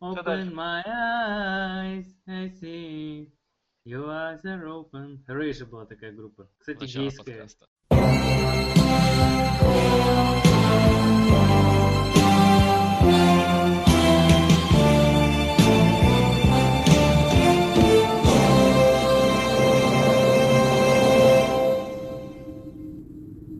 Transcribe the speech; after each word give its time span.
Open 0.00 0.54
my 0.54 0.82
eyes, 0.86 2.06
I 2.28 2.52
see 2.60 3.32
eyes 3.84 4.44
are 4.44 4.68
open. 4.68 5.24
Рейша 5.26 5.66
была 5.66 5.86
такая 5.86 6.12
группа. 6.12 6.48
Кстати, 6.58 6.82
Начало 6.82 7.04
гейская. 7.04 7.24
подкаста. 7.24 7.66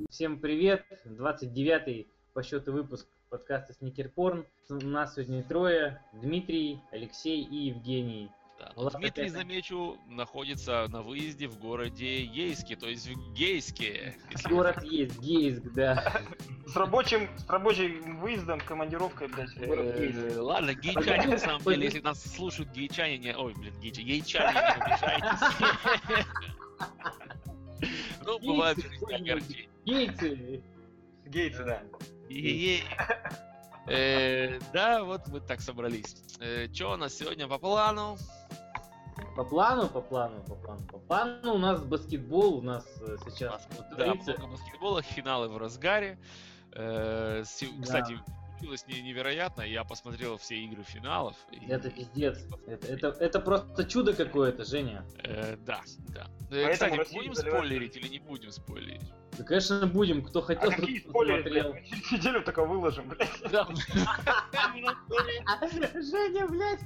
Всем 0.08 0.40
привет! 0.40 0.84
29-й 1.04 2.08
по 2.32 2.42
счету 2.42 2.72
выпуск 2.72 3.08
подкаста 3.28 3.72
Сникер 3.74 4.08
Порн. 4.08 4.46
У 4.68 4.74
нас 4.74 5.14
сегодня 5.14 5.42
трое. 5.42 6.00
Дмитрий, 6.12 6.80
Алексей 6.90 7.42
и 7.42 7.66
Евгений. 7.66 8.30
Да. 8.58 8.72
Вот 8.74 8.94
Дмитрий, 8.94 9.28
замечу, 9.28 9.96
находится 10.08 10.88
на 10.88 11.02
выезде 11.02 11.46
в 11.46 11.58
городе 11.60 12.24
Ейске, 12.24 12.74
то 12.74 12.88
есть 12.88 13.08
в 13.08 13.32
Гейске. 13.32 14.16
Город 14.48 14.82
есть, 14.82 15.20
Гейск, 15.20 15.62
да. 15.74 16.22
С 16.66 16.74
рабочим, 16.74 17.28
с 17.38 17.48
рабочим 17.48 18.18
выездом, 18.18 18.58
командировкой, 18.60 19.28
блядь, 19.28 19.50
в 19.50 19.64
город 19.64 19.94
Э. 19.96 20.40
Ладно, 20.40 20.74
гейчане, 20.74 21.28
на 21.28 21.38
самом 21.38 21.62
деле, 21.62 21.84
если 21.84 22.00
нас 22.00 22.20
слушают 22.20 22.72
гейчане, 22.72 23.18
не... 23.18 23.36
Ой, 23.36 23.54
блин, 23.54 23.74
гейчане, 23.80 24.06
гейчане, 24.08 24.52
не 24.52 24.82
обижайтесь. 24.82 25.56
Ну, 28.24 28.38
бывает 28.40 28.76
в 28.76 28.82
жизни 28.82 29.14
огорчения. 29.14 29.68
Гейцы! 29.86 30.62
Гейтсы, 31.24 31.64
да. 31.64 31.82
Э, 33.86 34.58
Да, 34.72 35.02
вот 35.04 35.26
мы 35.28 35.40
так 35.40 35.60
собрались. 35.60 36.16
Что 36.74 36.92
у 36.92 36.96
нас 36.96 37.14
сегодня 37.14 37.48
по 37.48 37.58
плану? 37.58 38.18
По 39.34 39.44
плану, 39.44 39.88
по 39.88 40.00
плану, 40.00 40.42
по 40.46 40.54
плану, 40.54 40.86
по 40.86 40.98
плану 40.98 41.54
у 41.54 41.58
нас 41.58 41.82
баскетбол, 41.82 42.58
у 42.58 42.62
нас 42.62 42.84
э, 43.00 43.16
сейчас 43.24 43.66
да, 43.96 44.14
много 44.14 44.46
баскетбола, 44.46 45.02
финалы 45.02 45.48
в 45.48 45.56
разгаре. 45.56 46.18
Э. 46.72 47.42
Кстати, 47.82 48.18
получилось 48.58 48.84
не- 48.88 49.00
невероятно. 49.02 49.62
Я 49.62 49.82
посмотрел 49.84 50.36
все 50.38 50.56
игры 50.58 50.82
финалов. 50.84 51.34
и- 51.50 51.64
Это 51.68 51.90
пиздец. 51.90 52.38
Это, 52.66 52.86
это, 52.86 53.08
это 53.08 53.40
просто 53.40 53.84
чудо 53.84 54.12
какое-то, 54.12 54.64
Женя. 54.64 55.04
Э, 55.24 55.56
да, 55.56 55.80
да. 56.08 56.26
Э, 56.50 56.64
Поэтому 56.64 56.72
Кстати, 56.74 56.96
Россия 56.96 57.18
будем 57.20 57.34
заливает 57.34 57.64
спойлерить 57.64 57.96
или 57.96 58.08
не 58.08 58.18
будем 58.20 58.50
спойлерить? 58.52 59.12
Да, 59.38 59.44
конечно, 59.44 59.86
будем. 59.86 60.22
Кто 60.24 60.40
А 60.40 60.42
хотел, 60.42 60.70
какие 60.70 60.98
тот 61.00 61.10
спойлеры, 61.10 61.42
смотрел. 61.42 61.72
блядь? 61.72 61.90
Мы 61.90 62.18
неделю 62.18 62.42
только 62.42 62.64
выложим, 62.64 63.08
блядь. 63.08 63.30
Да, 63.52 63.66
Женя, 65.94 66.46
блядь, 66.48 66.80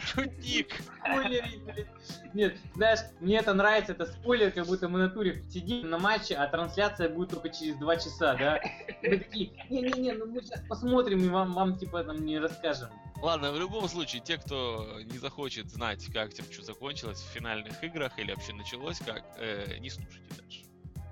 шутник. 0.00 0.74
спойлерить, 0.98 1.62
блядь. 1.64 1.86
Нет, 2.34 2.56
знаешь, 2.74 3.00
мне 3.20 3.38
это 3.38 3.54
нравится, 3.54 3.92
это 3.92 4.06
спойлер, 4.06 4.50
как 4.52 4.66
будто 4.66 4.88
мы 4.88 4.98
на 5.00 5.08
туре 5.10 5.42
сидим 5.50 5.90
на 5.90 5.98
матче, 5.98 6.34
а 6.34 6.46
трансляция 6.46 7.08
будет 7.08 7.30
только 7.30 7.48
через 7.50 7.76
два 7.76 7.96
часа, 7.96 8.34
да? 8.34 8.60
Мы 9.02 9.18
такие, 9.18 9.50
не-не-не, 9.70 10.12
ну 10.12 10.26
мы 10.26 10.42
сейчас 10.42 10.60
посмотрим 10.68 11.24
и 11.24 11.28
вам, 11.28 11.52
вам 11.52 11.76
типа 11.76 12.04
там 12.04 12.24
не 12.24 12.38
расскажем. 12.38 12.88
Ладно, 13.22 13.52
в 13.52 13.58
любом 13.58 13.88
случае, 13.88 14.20
те, 14.22 14.36
кто 14.38 14.86
не 15.04 15.18
захочет 15.18 15.70
знать, 15.70 16.04
как 16.12 16.34
там 16.34 16.44
что 16.50 16.62
закончилось 16.62 17.20
в 17.20 17.32
финальных 17.32 17.82
играх 17.82 18.18
или 18.18 18.32
вообще 18.32 18.52
началось 18.52 18.98
как, 18.98 19.24
э, 19.38 19.78
не 19.78 19.88
слушайте 19.90 20.34
дальше. 20.36 20.64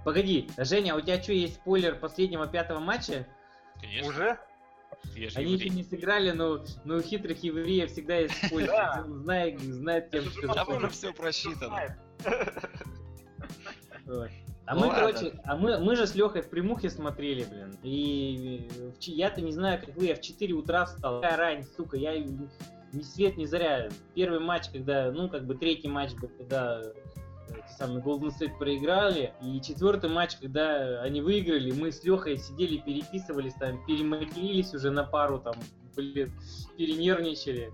Погоди, 0.04 0.48
Женя, 0.58 0.94
а 0.94 0.96
у 0.96 1.00
тебя 1.00 1.22
что, 1.22 1.32
есть 1.32 1.54
спойлер 1.54 1.96
последнего 1.98 2.46
пятого 2.46 2.80
матча? 2.80 3.26
Конечно. 3.80 4.08
Уже? 4.08 4.38
Я 5.16 5.30
же 5.30 5.38
Они 5.38 5.54
еще 5.54 5.68
не 5.68 5.82
сыграли, 5.82 6.30
но, 6.30 6.64
но 6.84 6.96
у 6.96 7.00
хитрых 7.02 7.42
евреев 7.42 7.90
всегда 7.90 8.16
есть 8.18 8.34
спойлер. 8.46 8.68
Да. 8.68 9.02
Он 9.04 9.22
знает, 9.22 9.60
знает 9.60 10.12
же 10.12 10.30
что 10.30 10.48
Там 10.54 10.68
уже 10.68 10.80
же 10.80 10.88
все 10.90 11.12
просчитано. 11.12 11.96
А 14.64 14.74
Ну 14.74 14.80
мы, 14.82 14.86
ладно. 14.86 15.12
короче, 15.12 15.40
а 15.44 15.56
мы, 15.56 15.78
мы 15.78 15.96
же 15.96 16.06
с 16.06 16.14
Лехой 16.14 16.42
в 16.42 16.48
прямухе 16.48 16.88
смотрели, 16.88 17.44
блин. 17.44 17.76
И 17.82 18.68
в 18.94 18.98
ч- 19.00 19.10
я-то 19.12 19.40
не 19.40 19.50
знаю, 19.52 19.80
как 19.84 19.96
вы, 19.96 20.06
я 20.06 20.14
в 20.14 20.20
4 20.20 20.54
утра 20.54 20.84
встал. 20.86 21.20
Какая 21.20 21.36
рань, 21.36 21.64
сука, 21.76 21.96
я 21.96 22.16
ни 22.18 23.02
свет, 23.02 23.36
ни 23.36 23.44
заря. 23.44 23.88
Первый 24.14 24.38
матч, 24.38 24.68
когда, 24.70 25.10
ну, 25.10 25.28
как 25.28 25.46
бы 25.46 25.56
третий 25.56 25.88
матч 25.88 26.12
был, 26.14 26.28
когда 26.28 26.80
э, 26.80 26.92
эти 27.58 27.72
самые 27.76 28.02
Golden 28.02 28.30
State 28.30 28.58
проиграли. 28.58 29.32
И 29.42 29.60
четвертый 29.60 30.10
матч, 30.10 30.36
когда 30.36 31.00
они 31.02 31.20
выиграли, 31.20 31.72
мы 31.72 31.92
с 31.92 32.02
Лехой 32.04 32.38
сидели, 32.38 32.78
переписывались, 32.78 33.54
там, 33.54 33.84
перематерились 33.86 34.74
уже 34.74 34.90
на 34.90 35.04
пару, 35.04 35.38
там, 35.38 35.54
блин, 35.96 36.32
перенервничали. 36.76 37.72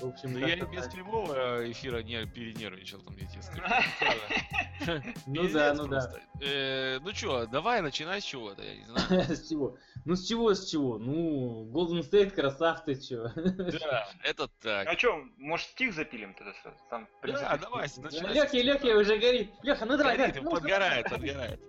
В 0.00 0.06
общем, 0.06 0.32
Ну, 0.32 0.38
я 0.38 0.56
без 0.56 0.88
прямого 0.88 1.70
эфира 1.70 2.02
не 2.02 2.26
перенервничал, 2.26 3.00
там, 3.00 3.16
я 3.16 3.26
тебе 3.26 3.42
скажу. 3.42 3.62
Ну 5.26 5.48
да, 5.48 5.74
ну 5.74 5.86
да. 5.86 6.12
Э, 6.40 6.98
Ну 7.00 7.12
чё, 7.12 7.46
давай 7.46 7.80
начинай 7.80 8.20
с 8.20 8.24
чего-то, 8.24 8.62
я 8.62 8.76
не 8.76 8.84
знаю. 8.84 9.22
С 9.36 9.48
чего? 9.48 9.76
Ну 10.04 10.14
с 10.14 10.26
чего, 10.26 10.54
с 10.54 10.68
чего? 10.68 10.98
Ну, 10.98 11.68
Golden 11.72 12.08
State 12.08 12.30
красавцы, 12.30 12.94
чё. 12.94 13.30
Да, 13.34 14.08
это 14.22 14.48
так. 14.60 14.86
А 14.86 14.96
что, 14.98 15.24
может 15.38 15.66
стих 15.68 15.94
запилим 15.94 16.34
тогда 16.34 16.52
сразу? 16.62 16.78
Да, 17.22 17.56
давай, 17.56 17.88
начинай. 17.96 18.34
Лехе, 18.34 18.62
Лехе 18.62 18.94
уже 18.94 19.18
горит. 19.18 19.50
Леха, 19.62 19.84
ну 19.86 19.96
давай, 19.96 20.16
давай. 20.16 20.42
подгорает, 20.42 21.10
подгорает. 21.10 21.60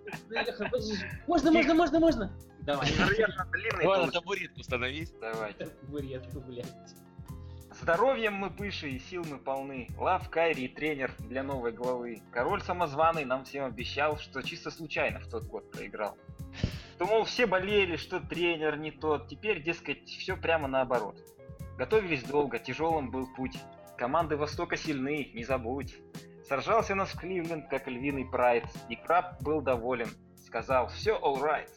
Можно, 1.26 1.50
можно, 1.50 1.74
можно, 1.74 2.00
можно. 2.00 2.38
Давай. 2.60 2.88
Давай 2.96 3.84
получился. 3.84 4.12
табуретку 4.12 4.62
становись. 4.62 5.10
Давайте. 5.20 5.68
Бурятку, 5.82 6.40
блядь. 6.40 6.66
Здоровьем 7.80 8.34
мы 8.34 8.50
пыши 8.50 8.90
и 8.90 8.98
сил 8.98 9.24
мы 9.30 9.38
полны. 9.38 9.88
Лав 9.96 10.28
Кайри 10.30 10.64
и 10.64 10.68
тренер 10.68 11.14
для 11.20 11.44
новой 11.44 11.70
главы. 11.70 12.20
Король 12.32 12.60
самозваный 12.60 13.24
нам 13.24 13.44
всем 13.44 13.64
обещал, 13.64 14.18
что 14.18 14.42
чисто 14.42 14.72
случайно 14.72 15.20
в 15.20 15.28
тот 15.28 15.44
год 15.44 15.70
проиграл. 15.70 16.18
То, 16.98 17.06
мол, 17.06 17.24
все 17.24 17.46
болели, 17.46 17.96
что 17.96 18.18
тренер 18.18 18.78
не 18.78 18.90
тот. 18.90 19.28
Теперь, 19.28 19.62
дескать, 19.62 20.08
все 20.08 20.36
прямо 20.36 20.66
наоборот. 20.66 21.16
Готовились 21.78 22.24
долго, 22.24 22.58
тяжелым 22.58 23.12
был 23.12 23.28
путь. 23.36 23.56
Команды 23.96 24.36
Востока 24.36 24.76
сильны, 24.76 25.30
не 25.32 25.44
забудь. 25.44 25.96
Сражался 26.48 26.96
нас 26.96 27.10
в 27.10 27.18
Кливленд, 27.18 27.68
как 27.68 27.86
львиный 27.86 28.24
прайд. 28.24 28.64
И 28.88 28.96
Краб 28.96 29.40
был 29.40 29.60
доволен. 29.60 30.08
Сказал, 30.44 30.88
все 30.88 31.16
alright. 31.16 31.70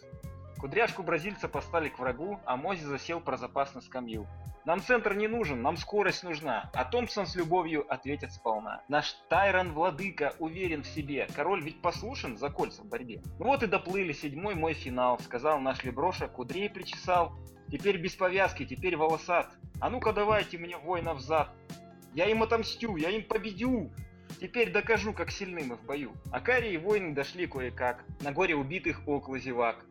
Кудряшку 0.61 1.01
бразильца 1.01 1.49
поставили 1.49 1.89
к 1.89 1.97
врагу, 1.97 2.39
а 2.45 2.55
Мози 2.55 2.83
засел 2.83 3.19
про 3.19 3.35
запас 3.35 3.73
на 3.73 3.81
скамью. 3.81 4.27
Нам 4.63 4.79
центр 4.79 5.15
не 5.15 5.27
нужен, 5.27 5.63
нам 5.63 5.75
скорость 5.75 6.23
нужна, 6.23 6.69
а 6.75 6.85
Томпсон 6.85 7.25
с 7.25 7.35
любовью 7.35 7.91
ответит 7.91 8.31
сполна. 8.31 8.83
Наш 8.87 9.13
Тайрон 9.27 9.73
владыка 9.73 10.35
уверен 10.37 10.83
в 10.83 10.87
себе, 10.87 11.27
король 11.35 11.63
ведь 11.63 11.81
послушен 11.81 12.37
за 12.37 12.51
кольца 12.51 12.83
в 12.83 12.85
борьбе. 12.85 13.23
Ну 13.39 13.47
вот 13.47 13.63
и 13.63 13.65
доплыли, 13.65 14.13
седьмой 14.13 14.53
мой 14.53 14.75
финал, 14.75 15.19
сказал 15.21 15.59
наш 15.59 15.83
Леброша, 15.83 16.27
кудрей 16.27 16.69
причесал. 16.69 17.35
Теперь 17.71 17.97
без 17.97 18.15
повязки, 18.15 18.63
теперь 18.63 18.95
волосат. 18.95 19.51
А 19.79 19.89
ну-ка 19.89 20.13
давайте 20.13 20.59
мне 20.59 20.77
воина 20.77 21.15
взад. 21.15 21.49
Я 22.13 22.27
им 22.29 22.43
отомстю, 22.43 22.97
я 22.97 23.09
им 23.09 23.23
победю. 23.23 23.91
Теперь 24.39 24.71
докажу, 24.71 25.11
как 25.11 25.31
сильны 25.31 25.63
мы 25.63 25.75
в 25.75 25.83
бою. 25.85 26.11
А 26.31 26.39
Кари 26.39 26.71
и 26.71 26.77
воины 26.77 27.15
дошли 27.15 27.47
кое-как. 27.47 28.05
На 28.21 28.31
горе 28.31 28.55
убитых 28.55 29.07
около 29.07 29.39
зевак. 29.39 29.87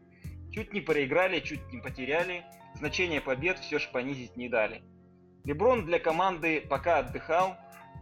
Чуть 0.53 0.73
не 0.73 0.81
проиграли, 0.81 1.41
чуть 1.41 1.73
не 1.73 1.81
потеряли. 1.81 2.45
Значение 2.75 3.21
побед 3.21 3.59
все 3.59 3.79
ж 3.79 3.89
понизить 3.91 4.37
не 4.37 4.49
дали. 4.49 4.83
Леброн 5.45 5.87
для 5.87 5.99
команды 5.99 6.61
пока 6.61 6.99
отдыхал, 6.99 7.57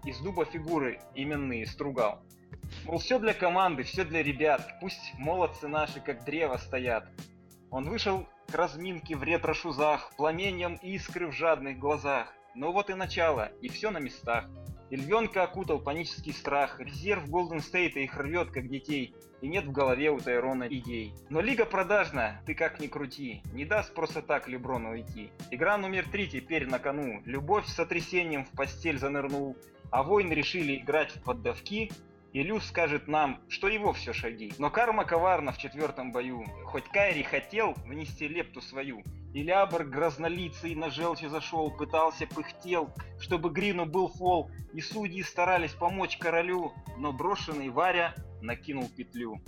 из 0.05 0.19
дуба 0.21 0.45
фигуры 0.45 1.01
именные 1.15 1.67
стругал. 1.67 2.23
Мол, 2.85 2.99
все 2.99 3.19
для 3.19 3.35
команды, 3.35 3.83
все 3.83 4.05
для 4.05 4.23
ребят, 4.23 4.79
пусть 4.81 5.15
молодцы 5.19 5.69
наши 5.69 6.01
как 6.01 6.25
древо 6.25 6.57
стоят. 6.57 7.09
Он 7.71 7.89
вышел 7.89 8.27
к 8.51 8.55
разминке 8.55 9.15
в 9.15 9.23
ретро-шузах, 9.23 10.13
пламенем 10.17 10.75
искры 10.83 11.29
в 11.29 11.33
жадных 11.33 11.79
глазах. 11.79 12.33
Но 12.59 12.73
вот 12.73 12.91
и 12.91 12.95
начало, 12.95 13.53
и 13.63 13.69
все 13.69 13.93
на 13.93 13.99
местах. 13.99 14.51
И 14.91 14.97
львенка 14.97 15.45
окутал 15.45 15.79
панический 15.79 16.33
страх, 16.33 16.81
резерв 16.81 17.31
Голден 17.31 17.61
Стейта 17.61 18.01
их 18.01 18.17
рвет, 18.17 18.51
как 18.51 18.69
детей, 18.69 19.15
и 19.41 19.47
нет 19.47 19.67
в 19.67 19.71
голове 19.71 20.11
у 20.11 20.19
Тайрона 20.19 20.67
идей. 20.67 21.15
Но 21.29 21.41
лига 21.41 21.67
продажна, 21.67 22.43
ты 22.47 22.57
как 22.57 22.81
ни 22.81 22.89
крути, 22.89 23.43
не 23.53 23.65
даст 23.65 23.95
просто 23.95 24.23
так 24.23 24.49
Леброну 24.49 24.91
уйти. 24.91 25.31
Игра 25.53 25.79
номер 25.79 26.09
три 26.11 26.27
теперь 26.27 26.67
на 26.67 26.81
кону, 26.81 27.23
любовь 27.27 27.65
с 27.67 27.75
сотрясением 27.75 28.45
в 28.45 28.51
постель 28.51 28.99
занырнул, 28.99 29.57
а 29.93 30.03
воины 30.03 30.33
решили 30.33 30.79
играть 30.79 31.13
в 31.13 31.23
поддавки, 31.23 31.93
и 32.33 32.43
Люс 32.43 32.67
скажет 32.67 33.09
нам, 33.09 33.41
что 33.49 33.69
его 33.69 33.93
все 33.93 34.13
шаги. 34.13 34.53
Но 34.59 34.71
карма 34.71 35.05
коварна 35.05 35.53
в 35.53 35.59
четвертом 35.59 36.13
бою. 36.13 36.45
Хоть 36.67 36.85
Кайри 36.85 37.23
хотел 37.23 37.73
внести 37.87 38.29
лепту 38.29 38.61
свою, 38.61 39.03
и 39.33 39.43
Лябр 39.43 39.85
грознолицый 39.85 40.75
на 40.75 40.91
желчи 40.91 41.27
зашел, 41.27 41.71
пытался, 41.71 42.27
пыхтел, 42.27 42.91
чтобы 43.19 43.51
Грину 43.51 43.87
был 43.87 44.09
фол, 44.09 44.51
и 44.73 44.81
судьи 44.81 45.23
старались 45.23 45.73
помочь 45.73 46.19
королю, 46.19 46.73
но 46.97 47.13
брошенный 47.13 47.71
Варя 47.71 48.15
накинул 48.43 48.89
петлю. 48.89 49.41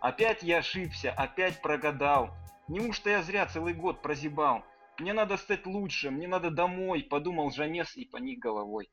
Опять 0.00 0.42
я 0.42 0.58
ошибся, 0.58 1.12
опять 1.12 1.62
прогадал. 1.62 2.30
Неужто 2.68 3.10
я 3.10 3.22
зря 3.22 3.46
целый 3.46 3.74
год 3.74 4.02
прозябал? 4.02 4.64
Мне 4.98 5.12
надо 5.12 5.36
стать 5.36 5.66
лучше, 5.66 6.10
мне 6.10 6.26
надо 6.26 6.50
домой, 6.50 7.02
подумал 7.02 7.50
Жанес 7.50 7.96
и 7.96 8.06
поник 8.06 8.38
головой. 8.38 8.88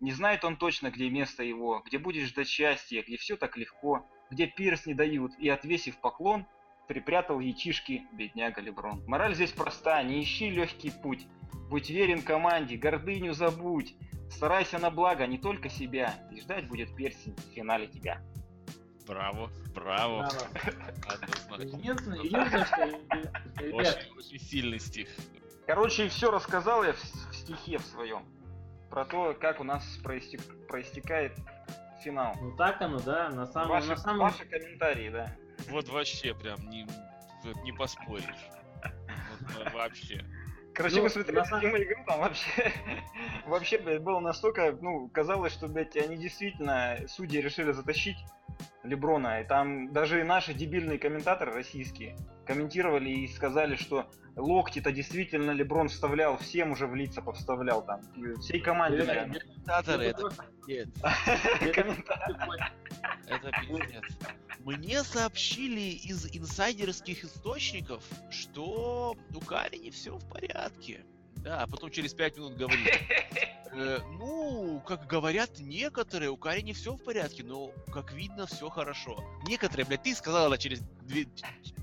Не 0.00 0.12
знает 0.12 0.44
он 0.44 0.56
точно, 0.56 0.90
где 0.90 1.08
место 1.08 1.42
его, 1.42 1.82
где 1.86 1.98
будет 1.98 2.28
ждать 2.28 2.48
счастья, 2.48 3.02
где 3.02 3.16
все 3.16 3.36
так 3.36 3.56
легко, 3.56 4.06
где 4.30 4.46
пирс 4.46 4.86
не 4.86 4.94
дают, 4.94 5.32
и, 5.38 5.48
отвесив 5.48 5.98
поклон, 5.98 6.46
припрятал 6.86 7.40
яичишки 7.40 8.02
бедняга 8.12 8.60
Леброн. 8.60 9.02
Мораль 9.06 9.34
здесь 9.34 9.52
проста, 9.52 10.02
не 10.02 10.22
ищи 10.22 10.50
легкий 10.50 10.90
путь. 10.90 11.26
Будь 11.70 11.88
верен 11.88 12.22
команде, 12.22 12.76
гордыню 12.76 13.32
забудь. 13.32 13.94
Старайся 14.30 14.78
на 14.78 14.90
благо 14.90 15.26
не 15.26 15.38
только 15.38 15.68
себя, 15.70 16.14
и 16.30 16.40
ждать 16.40 16.68
будет 16.68 16.94
персень 16.94 17.34
в 17.34 17.54
финале 17.54 17.86
тебя. 17.86 18.20
Браво, 19.06 19.50
браво. 19.74 20.28
Браво. 21.48 21.62
Единственное, 21.62 22.18
единственное, 22.18 22.64
что, 22.64 22.84
ребят, 22.84 23.42
Очень, 23.72 24.18
очень 24.18 24.40
сильный 24.40 24.80
стих. 24.80 25.08
Короче, 25.66 26.08
все 26.08 26.30
рассказал 26.30 26.84
я 26.84 26.92
в, 26.92 27.02
в 27.02 27.34
стихе 27.34 27.78
в 27.78 27.82
своем. 27.82 28.24
Про 28.90 29.04
то, 29.04 29.34
как 29.34 29.60
у 29.60 29.64
нас 29.64 29.84
проистек- 30.04 30.66
проистекает 30.66 31.32
финал. 32.02 32.34
ну 32.40 32.56
так 32.56 32.80
оно, 32.80 33.00
да, 33.00 33.28
на 33.30 33.46
самом, 33.46 33.68
ваши, 33.70 33.88
на 33.88 33.96
самом 33.96 34.20
ваши 34.20 34.44
комментарии, 34.44 35.10
да. 35.10 35.34
Вот 35.70 35.88
вообще 35.88 36.34
прям 36.34 36.68
не, 36.68 36.86
не 37.64 37.72
поспоришь. 37.72 38.24
Вот, 38.82 39.64
во- 39.64 39.70
вообще. 39.78 40.24
Короче, 40.74 40.96
Ну, 40.96 41.02
мы 41.04 41.08
смотрели 41.10 41.44
самом- 41.44 41.82
игру, 41.82 42.04
там 42.06 42.20
вообще, 42.20 42.72
вообще, 43.46 43.78
блядь, 43.78 44.02
было 44.02 44.20
настолько, 44.20 44.76
ну, 44.80 45.08
казалось, 45.08 45.52
что, 45.54 45.68
блядь, 45.68 45.96
они 45.96 46.16
действительно, 46.18 46.98
судьи 47.08 47.40
решили 47.40 47.72
затащить 47.72 48.18
Леброна, 48.86 49.40
и 49.40 49.44
там 49.44 49.92
даже 49.92 50.20
и 50.20 50.24
наши 50.24 50.54
дебильные 50.54 50.98
комментаторы 50.98 51.52
российские 51.52 52.16
комментировали 52.46 53.10
и 53.10 53.28
сказали, 53.28 53.76
что 53.76 54.08
локти-то 54.36 54.92
действительно 54.92 55.50
Леброн 55.50 55.88
вставлял, 55.88 56.36
всем 56.38 56.72
уже 56.72 56.86
в 56.86 56.94
лица 56.94 57.20
повставлял 57.22 57.84
там, 57.84 58.00
всей 58.40 58.60
команде, 58.60 59.02
наверное. 59.02 59.40
Комментаторы, 59.40 60.04
это 60.04 60.20
просто- 60.20 60.44
пиздец. 60.66 60.88
Это 63.26 63.50
пиздец. 63.60 64.02
Мне 64.60 65.02
сообщили 65.04 65.80
из 65.80 66.26
инсайдерских 66.34 67.24
источников, 67.24 68.02
что 68.30 69.16
у 69.34 69.40
Кари 69.40 69.78
не 69.78 69.90
все 69.90 70.16
в 70.16 70.28
порядке. 70.28 71.04
Да, 71.36 71.62
а 71.62 71.66
потом 71.68 71.90
через 71.90 72.14
пять 72.14 72.36
минут 72.36 72.56
говорит. 72.56 72.94
«Э, 73.76 73.98
ну, 74.18 74.82
как 74.86 75.06
говорят 75.06 75.58
некоторые, 75.58 76.30
у 76.30 76.38
Кари 76.38 76.62
не 76.62 76.72
все 76.72 76.94
в 76.94 77.04
порядке, 77.04 77.44
но, 77.44 77.72
как 77.92 78.10
видно, 78.12 78.46
все 78.46 78.70
хорошо. 78.70 79.22
Некоторые, 79.46 79.84
блядь, 79.84 80.02
ты 80.02 80.14
сказал 80.14 80.50
это 80.50 80.56
через 80.62 80.80
две- 81.02 81.28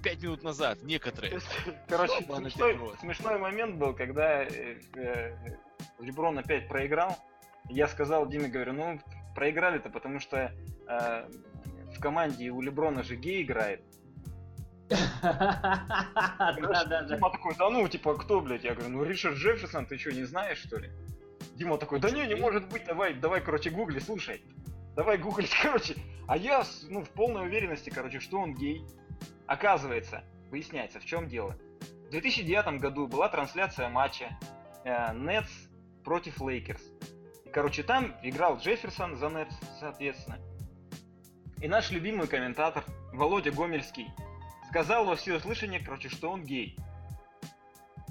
пять 0.01 0.23
минут 0.23 0.41
назад. 0.41 0.81
Некоторые. 0.81 1.39
Короче, 1.87 2.23
смешной, 2.23 2.79
смешной 2.99 3.37
момент 3.37 3.75
был, 3.75 3.93
когда 3.93 4.43
э, 4.43 4.79
э, 4.95 5.37
Леброн 5.99 6.39
опять 6.39 6.67
проиграл. 6.67 7.15
Я 7.69 7.87
сказал 7.87 8.27
Диме, 8.27 8.47
говорю, 8.47 8.73
ну, 8.73 8.99
проиграли-то, 9.35 9.89
потому 9.91 10.19
что 10.19 10.51
э, 10.87 11.29
в 11.95 11.99
команде 11.99 12.49
у 12.49 12.59
Леброна 12.61 13.03
же 13.03 13.15
гей 13.15 13.43
играет. 13.43 13.83
Да, 15.21 16.83
да, 16.83 16.83
да. 16.85 17.03
Дима 17.03 17.29
такой, 17.31 17.55
да 17.55 17.69
ну, 17.69 17.87
типа, 17.87 18.15
кто, 18.17 18.41
блядь? 18.41 18.63
Я 18.63 18.73
говорю, 18.73 18.89
ну, 18.89 19.03
Ричард 19.03 19.35
Джефферсон, 19.35 19.85
ты 19.85 19.97
что, 19.97 20.11
не 20.11 20.23
знаешь, 20.23 20.57
что 20.57 20.77
ли? 20.77 20.91
Дима 21.55 21.77
такой, 21.77 21.99
да 21.99 22.09
не, 22.09 22.25
не 22.25 22.35
может 22.35 22.67
быть, 22.69 22.85
давай, 22.85 23.13
давай, 23.13 23.41
короче, 23.41 23.69
гугли, 23.69 23.99
слушай. 23.99 24.43
Давай 24.95 25.17
гуглить, 25.17 25.53
короче. 25.61 25.95
А 26.27 26.37
я, 26.37 26.63
ну, 26.89 27.03
в 27.03 27.09
полной 27.09 27.45
уверенности, 27.45 27.89
короче, 27.89 28.19
что 28.19 28.39
он 28.39 28.53
гей. 28.53 28.85
Оказывается, 29.45 30.23
выясняется, 30.49 30.99
в 30.99 31.05
чем 31.05 31.27
дело. 31.27 31.57
В 32.07 32.09
2009 32.11 32.79
году 32.79 33.07
была 33.07 33.27
трансляция 33.29 33.89
матча 33.89 34.37
э, 34.85 35.13
Нетс 35.13 35.51
против 36.03 36.41
Лейкерс. 36.41 36.81
И, 37.45 37.49
короче, 37.49 37.83
там 37.83 38.15
играл 38.23 38.57
Джефферсон 38.57 39.17
за 39.17 39.29
Нетс, 39.29 39.55
соответственно. 39.79 40.39
И 41.61 41.67
наш 41.67 41.91
любимый 41.91 42.27
комментатор 42.27 42.83
Володя 43.13 43.51
Гомельский 43.51 44.07
сказал 44.69 45.05
во 45.05 45.15
всеуслышание, 45.15 45.79
короче, 45.79 46.09
что 46.09 46.29
он 46.29 46.43
гей. 46.43 46.77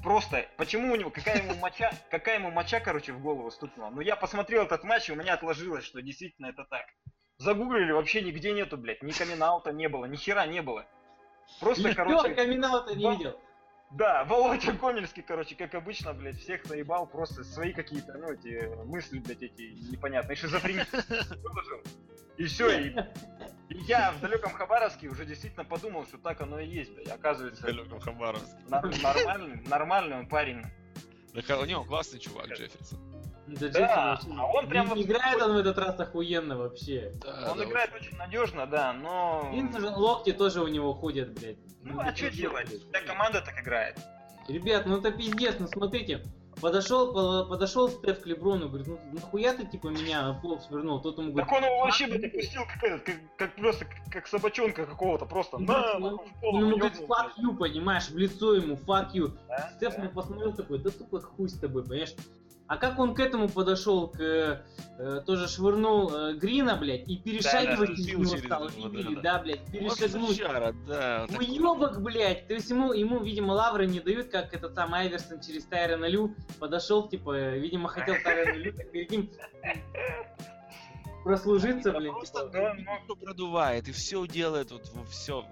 Просто, 0.02 0.46
почему 0.56 0.92
у 0.92 0.96
него, 0.96 1.10
какая 1.10 1.38
ему 1.42 1.54
моча, 1.54 1.90
какая 2.10 2.38
ему 2.38 2.50
моча, 2.50 2.80
короче, 2.80 3.12
в 3.12 3.20
голову 3.20 3.50
стукнула. 3.50 3.90
Ну, 3.90 4.00
я 4.00 4.16
посмотрел 4.16 4.64
этот 4.64 4.82
матч, 4.84 5.08
и 5.08 5.12
у 5.12 5.16
меня 5.16 5.34
отложилось, 5.34 5.84
что 5.84 6.02
действительно 6.02 6.46
это 6.46 6.64
так. 6.64 6.84
Загуглили, 7.38 7.92
вообще 7.92 8.22
нигде 8.22 8.52
нету, 8.52 8.76
блядь, 8.76 9.02
ни 9.02 9.12
камин 9.12 9.42
не 9.76 9.88
было, 9.88 10.04
ни 10.06 10.16
хера 10.16 10.46
не 10.46 10.60
было. 10.60 10.84
Просто, 11.60 11.88
Никто 11.88 12.04
короче, 12.04 12.34
камин-аута 12.34 12.94
не 12.94 13.04
вам- 13.04 13.16
видел. 13.18 13.40
да, 13.90 14.24
Володя 14.24 14.72
Гомельский, 14.72 15.22
короче, 15.22 15.54
как 15.54 15.74
обычно, 15.74 16.12
блядь, 16.14 16.38
всех 16.38 16.68
наебал, 16.68 17.06
просто 17.06 17.44
свои 17.44 17.72
какие-то, 17.72 18.14
ну, 18.18 18.32
эти 18.32 18.74
мысли, 18.84 19.18
блядь, 19.20 19.42
эти 19.42 19.62
непонятные, 19.90 20.36
шизофренические 20.36 21.02
выложил. 21.42 21.80
И 22.38 22.44
все, 22.44 22.78
и, 22.78 22.96
и 23.72 23.78
я 23.84 24.12
в 24.12 24.20
далеком 24.20 24.52
Хабаровске 24.52 25.08
уже 25.08 25.24
действительно 25.24 25.64
подумал, 25.64 26.04
что 26.06 26.18
так 26.18 26.40
оно 26.40 26.58
и 26.58 26.66
есть, 26.66 26.92
блядь. 26.94 27.08
Оказывается, 27.08 27.62
Далеком 27.62 28.00
Хабаровске. 28.00 28.56
нормальный, 28.68 29.62
нормальный 29.66 30.18
он 30.18 30.26
парень. 30.26 30.62
Да, 31.34 31.58
у 31.58 31.64
него 31.64 31.84
классный 31.84 32.18
чувак, 32.18 32.48
Джефферсон. 32.48 32.98
Да, 33.46 33.68
Да, 33.68 34.20
а 34.38 34.46
он 34.46 34.68
прям 34.68 34.86
вот 34.86 34.98
Играет 34.98 35.42
он 35.42 35.54
в 35.54 35.58
этот 35.58 35.76
раз 35.78 35.98
охуенно 35.98 36.56
вообще. 36.56 37.12
Да, 37.16 37.50
Он 37.50 37.58
да, 37.58 37.64
играет 37.64 37.92
очень 37.94 38.16
надежно, 38.16 38.66
да, 38.66 38.92
но... 38.92 39.52
Же 39.78 39.88
локти 39.88 40.32
тоже 40.32 40.62
у 40.62 40.68
него 40.68 40.94
ходят, 40.94 41.32
блядь. 41.32 41.58
Ну 41.82 42.00
а 42.00 42.14
что 42.14 42.30
делать? 42.30 42.68
Вся 42.68 43.00
команда 43.06 43.40
так 43.40 43.60
играет. 43.60 43.98
Ребят, 44.48 44.86
ну 44.86 44.98
это 44.98 45.10
пиздец, 45.10 45.56
ну 45.58 45.66
смотрите. 45.66 46.22
Подошел, 46.62 47.12
по- 47.12 47.44
подошел 47.44 47.88
Стеф 47.88 48.20
к 48.20 48.26
Леброну, 48.26 48.68
говорит, 48.68 48.86
ну 48.86 49.00
нахуя 49.12 49.52
ты 49.52 49.66
типа 49.66 49.88
меня 49.88 50.38
пол 50.40 50.60
свернул? 50.60 51.02
Тот 51.02 51.18
ему 51.18 51.32
говорит, 51.32 51.50
Так 51.50 51.58
он 51.58 51.64
его 51.64 51.84
вообще, 51.84 52.06
блядь, 52.06 52.24
отпустил 52.26 52.62
как, 52.66 52.84
этот, 52.84 53.02
как, 53.02 53.16
как 53.36 53.56
просто, 53.56 53.86
как, 54.12 54.28
собачонка 54.28 54.86
какого-то, 54.86 55.26
просто 55.26 55.58
Ну, 55.58 55.66
на, 55.66 55.98
ну, 55.98 56.18
пол 56.40 56.54
он 56.54 56.60
ему 56.60 56.68
его 56.68 56.78
говорит, 56.78 57.00
fuck 57.00 57.32
you, 57.36 57.56
понимаешь, 57.56 58.08
в 58.08 58.16
лицо 58.16 58.54
ему, 58.54 58.76
fuck 58.76 59.12
you. 59.12 59.36
да, 59.48 59.72
Стеф 59.74 59.96
да. 59.96 60.08
посмотрел 60.10 60.54
такой, 60.54 60.78
да 60.78 60.90
тупо 60.90 61.20
хуй 61.20 61.48
с 61.48 61.58
тобой, 61.58 61.82
понимаешь? 61.82 62.14
А 62.68 62.76
как 62.78 62.98
он 62.98 63.14
к 63.14 63.20
этому 63.20 63.48
подошел, 63.50 64.08
к 64.08 64.18
э, 64.20 65.20
тоже 65.26 65.46
швырнул 65.48 66.10
э, 66.14 66.34
Грина, 66.34 66.76
блядь, 66.76 67.06
и 67.06 67.18
перешагивать 67.18 67.88
да, 67.88 67.94
из 67.94 67.98
шутил 68.06 68.18
него 68.20 68.36
стал, 68.38 68.70
него, 68.70 68.88
видели, 68.88 69.14
да, 69.16 69.20
да, 69.20 69.38
блядь, 69.42 69.60
Вот 69.60 69.70
перешагнуть. 69.98 70.36
сучара, 70.36 70.72
да. 70.86 71.26
так- 71.26 71.38
Уебок, 71.38 72.00
блядь! 72.02 72.46
То 72.48 72.54
есть 72.54 72.70
ему, 72.70 72.92
ему, 72.92 73.18
видимо, 73.22 73.52
лавры 73.52 73.86
не 73.86 74.00
дают, 74.00 74.30
как 74.30 74.54
этот 74.54 74.74
сам 74.74 74.94
Айверсон 74.94 75.40
через 75.40 75.66
Тайрона 75.66 76.06
Лю 76.06 76.34
подошел, 76.58 77.08
типа, 77.08 77.32
э, 77.36 77.58
видимо, 77.58 77.88
хотел 77.88 78.14
Тайрона 78.24 78.56
Лю 78.56 78.72
так 78.72 78.90
перед 78.90 79.10
ним 79.10 79.30
прослужиться, 81.24 81.92
Да 81.92 81.98
блин. 81.98 82.12
Просто 82.14 82.40
типа. 82.40 82.52
да, 82.52 82.74
ну, 82.74 82.82
ну- 82.84 83.14
всё 83.14 83.16
продувает 83.26 83.88
и 83.88 83.92
все 83.92 84.26
делает, 84.26 84.70
вот 84.70 84.82
все. 85.10 85.44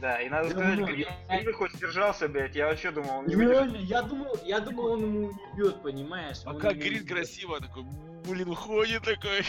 Да, 0.00 0.20
и 0.20 0.28
надо 0.28 0.50
сказать, 0.50 0.78
ну, 0.78 0.86
я- 0.88 1.40
Грин 1.40 1.54
хоть 1.54 1.72
сдержался, 1.72 2.28
блядь, 2.28 2.54
я 2.54 2.66
вообще 2.66 2.90
думал, 2.90 3.20
он 3.20 3.26
не. 3.26 3.34
Реально, 3.34 3.76
я 3.76 4.02
думал, 4.02 4.36
я 4.44 4.60
думал, 4.60 4.92
он 4.92 5.02
ему 5.02 5.32
уебет, 5.54 5.82
понимаешь? 5.82 6.38
А 6.44 6.50
Он 6.50 6.58
как 6.60 6.76
Грин 6.76 7.06
красиво 7.06 7.60
такой, 7.60 7.84
блин, 8.26 8.50
уходит 8.50 9.02
такой. 9.04 9.40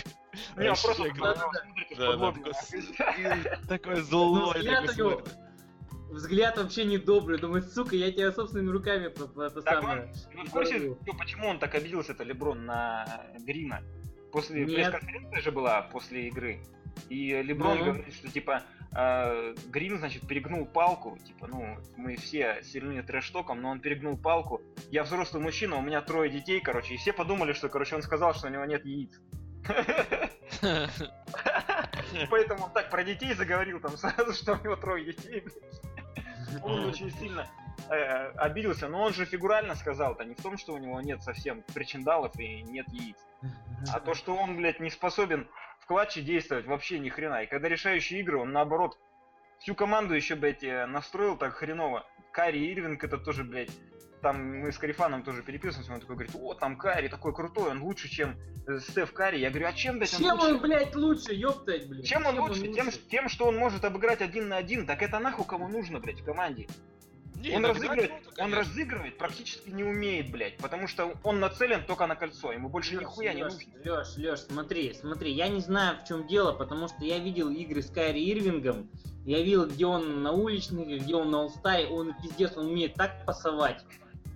Не, 0.55 0.69
он 0.69 0.75
просто 0.81 1.03
такой, 3.67 3.95
Ну, 3.95 4.01
злой, 4.01 4.61
взгляд 6.11 6.57
вообще 6.57 6.85
недобрый, 6.85 7.39
думает, 7.39 7.71
сука, 7.71 7.95
я 7.95 8.11
тебя 8.11 8.31
собственными 8.31 8.71
руками 8.71 9.07
это 9.07 9.27
Так 9.61 9.81
самое. 9.81 10.13
Вы 10.33 10.43
в 10.45 10.51
курсе, 10.51 10.79
ну, 10.79 10.95
почему 11.17 11.47
он 11.47 11.59
так 11.59 11.75
обиделся-то, 11.75 12.23
Леброн, 12.23 12.65
на 12.65 13.25
Грина? 13.39 13.83
После 14.31 14.65
пресс-конференция 14.65 15.41
же 15.41 15.51
была 15.51 15.81
после 15.83 16.27
игры. 16.27 16.59
И 17.09 17.41
Леброн 17.41 17.77
Ну. 17.77 17.85
говорит, 17.85 18.13
что 18.13 18.29
типа 18.31 18.63
э, 18.95 19.55
Грин, 19.67 19.97
значит, 19.97 20.27
перегнул 20.27 20.65
палку. 20.65 21.17
Типа, 21.25 21.47
ну, 21.47 21.77
мы 21.95 22.15
все 22.15 22.61
сильны 22.63 23.01
трэш-током, 23.03 23.61
но 23.61 23.69
он 23.69 23.79
перегнул 23.79 24.17
палку. 24.17 24.61
Я 24.89 25.03
взрослый 25.03 25.41
мужчина, 25.41 25.77
у 25.77 25.81
меня 25.81 26.01
трое 26.01 26.29
детей, 26.29 26.59
короче. 26.59 26.93
И 26.93 26.97
все 26.97 27.13
подумали, 27.13 27.53
что, 27.53 27.69
короче, 27.69 27.95
он 27.95 28.01
сказал, 28.01 28.33
что 28.33 28.47
у 28.47 28.49
него 28.49 28.65
нет 28.65 28.85
яиц. 28.85 29.19
Поэтому 32.29 32.65
он 32.65 32.71
так 32.71 32.89
про 32.89 33.03
детей 33.03 33.33
заговорил 33.33 33.79
там 33.79 33.97
сразу, 33.97 34.33
что 34.33 34.53
у 34.53 34.63
него 34.63 34.75
трое 34.75 35.05
детей. 35.05 35.43
Он 36.63 36.85
очень 36.85 37.11
сильно 37.11 37.47
э, 37.89 38.29
обиделся, 38.37 38.87
но 38.87 39.03
он 39.03 39.13
же 39.13 39.25
фигурально 39.25 39.75
сказал-то 39.75 40.23
не 40.23 40.35
в 40.35 40.41
том, 40.41 40.57
что 40.57 40.73
у 40.73 40.77
него 40.77 40.99
нет 41.01 41.21
совсем 41.21 41.63
причиндалов 41.73 42.37
и 42.39 42.61
нет 42.63 42.87
яиц, 42.89 43.17
а 43.93 43.99
то, 43.99 44.13
что 44.13 44.35
он, 44.35 44.57
блядь, 44.57 44.79
не 44.79 44.89
способен 44.89 45.47
в 45.87 45.89
клатче 45.89 46.21
действовать 46.21 46.65
вообще 46.65 46.99
ни 46.99 47.07
хрена. 47.07 47.43
И 47.43 47.47
когда 47.47 47.69
решающие 47.69 48.19
игры, 48.19 48.37
он 48.37 48.51
наоборот 48.51 48.97
всю 49.59 49.73
команду 49.73 50.15
еще, 50.15 50.35
блядь, 50.35 50.61
э, 50.61 50.85
настроил 50.85 51.37
так 51.37 51.53
хреново. 51.53 52.05
Кари 52.33 52.73
Ирвинг 52.73 53.01
это 53.05 53.17
тоже, 53.17 53.45
блядь, 53.45 53.71
там 54.21 54.59
мы 54.59 54.73
с 54.73 54.77
Карифаном 54.77 55.23
тоже 55.23 55.43
переписываемся, 55.43 55.93
он 55.93 56.01
такой 56.01 56.17
говорит, 56.17 56.35
о, 56.35 56.55
там 56.55 56.77
Кари 56.77 57.07
такой 57.07 57.33
крутой, 57.33 57.71
он 57.71 57.81
лучше, 57.81 58.09
чем 58.09 58.35
э, 58.67 58.79
Стеф 58.79 59.13
Кари. 59.13 59.39
Я 59.39 59.49
говорю, 59.49 59.67
а 59.67 59.71
чем, 59.71 59.97
блядь, 59.97 60.13
он 60.13 60.19
Чем 60.19 60.33
лучше? 60.33 60.53
он, 60.55 60.61
блядь, 60.61 60.95
лучше, 60.95 61.33
ёптать, 61.33 61.87
блядь? 61.87 62.05
Чем 62.05 62.25
он 62.25 62.37
лучше? 62.37 62.67
Тем, 62.73 62.89
тем, 63.09 63.29
что 63.29 63.45
он 63.45 63.55
может 63.55 63.85
обыграть 63.85 64.21
один 64.21 64.49
на 64.49 64.57
один. 64.57 64.85
Так 64.85 65.01
это 65.01 65.19
нахуй 65.19 65.45
кому 65.45 65.69
нужно, 65.69 66.01
блядь, 66.01 66.19
в 66.19 66.25
команде. 66.25 66.67
Не, 67.47 67.55
Он 67.55 67.65
разыгрывает, 67.65 68.11
круто, 68.11 68.29
он 68.29 68.35
конечно. 68.35 68.59
разыгрывать 68.59 69.17
практически 69.17 69.69
не 69.69 69.83
умеет, 69.83 70.31
блядь, 70.31 70.57
потому 70.57 70.87
что 70.87 71.13
он 71.23 71.39
нацелен 71.39 71.83
только 71.85 72.07
на 72.07 72.15
кольцо, 72.15 72.51
ему 72.51 72.69
больше 72.69 72.95
нихуя 72.95 73.33
не 73.33 73.43
нужно. 73.43 73.59
Леш, 73.83 74.17
Леш, 74.17 74.39
смотри, 74.41 74.93
смотри, 74.93 75.31
я 75.31 75.47
не 75.47 75.61
знаю, 75.61 75.97
в 75.97 76.07
чем 76.07 76.27
дело, 76.27 76.53
потому 76.53 76.87
что 76.87 77.03
я 77.03 77.19
видел 77.19 77.49
игры 77.49 77.81
с 77.81 77.89
Кайри 77.89 78.29
Ирвингом, 78.31 78.89
я 79.25 79.41
видел, 79.41 79.67
где 79.67 79.85
он 79.85 80.23
на 80.23 80.31
уличных, 80.31 80.87
где 80.87 81.15
он 81.15 81.31
на 81.31 81.43
улстай, 81.43 81.85
он 81.85 82.13
пиздец, 82.21 82.55
он 82.55 82.67
умеет 82.67 82.93
так 82.93 83.25
пасовать. 83.25 83.83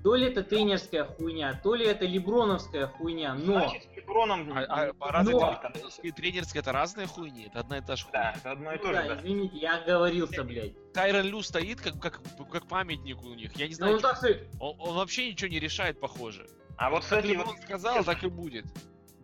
То 0.03 0.15
ли 0.15 0.27
это 0.27 0.43
тренерская 0.43 1.03
хуйня, 1.05 1.59
то 1.63 1.75
ли 1.75 1.85
это 1.85 2.05
леброновская 2.05 2.87
хуйня, 2.87 3.35
но... 3.35 3.53
Значит, 3.59 3.83
с 3.83 3.95
Леброном... 3.97 4.51
А, 4.57 4.61
а, 4.63 4.93
по 4.93 5.23
ну, 5.23 5.31
Но- 5.39 5.55
тренерские 5.71 6.09
и 6.09 6.11
тренерские 6.11 6.61
это 6.61 6.71
разные 6.71 7.05
хуйни? 7.07 7.45
Это 7.45 7.59
одна 7.59 7.77
и 7.77 7.81
та 7.81 7.95
же 7.95 8.05
Да, 8.11 8.19
хуйня. 8.31 8.33
это 8.39 8.51
одно 8.51 8.71
и 8.73 8.77
Ну 8.77 8.81
то 8.83 8.91
да, 8.93 9.01
же, 9.03 9.07
да. 9.09 9.15
извините, 9.17 9.57
я 9.57 9.77
оговорился, 9.77 10.43
блядь. 10.43 10.93
Тайрон 10.93 11.25
Лю 11.27 11.41
стоит 11.43 11.81
как, 11.81 11.99
как, 11.99 12.19
как 12.51 12.67
памятник 12.67 13.21
у 13.21 13.33
них. 13.35 13.55
Я 13.55 13.65
не 13.67 13.71
Ну 13.73 13.75
знаю, 13.77 13.95
он 13.95 14.01
так 14.01 14.17
стоит. 14.17 14.47
он, 14.59 14.75
он 14.79 14.95
вообще 14.95 15.29
ничего 15.29 15.49
не 15.51 15.59
решает, 15.59 15.99
похоже. 15.99 16.47
А 16.77 16.89
вот, 16.89 16.97
Как 16.97 17.03
кстати, 17.03 17.27
Леброн 17.27 17.47
вот 17.49 17.59
сказал, 17.59 18.03
так 18.03 18.23
и 18.23 18.27
будет. 18.27 18.65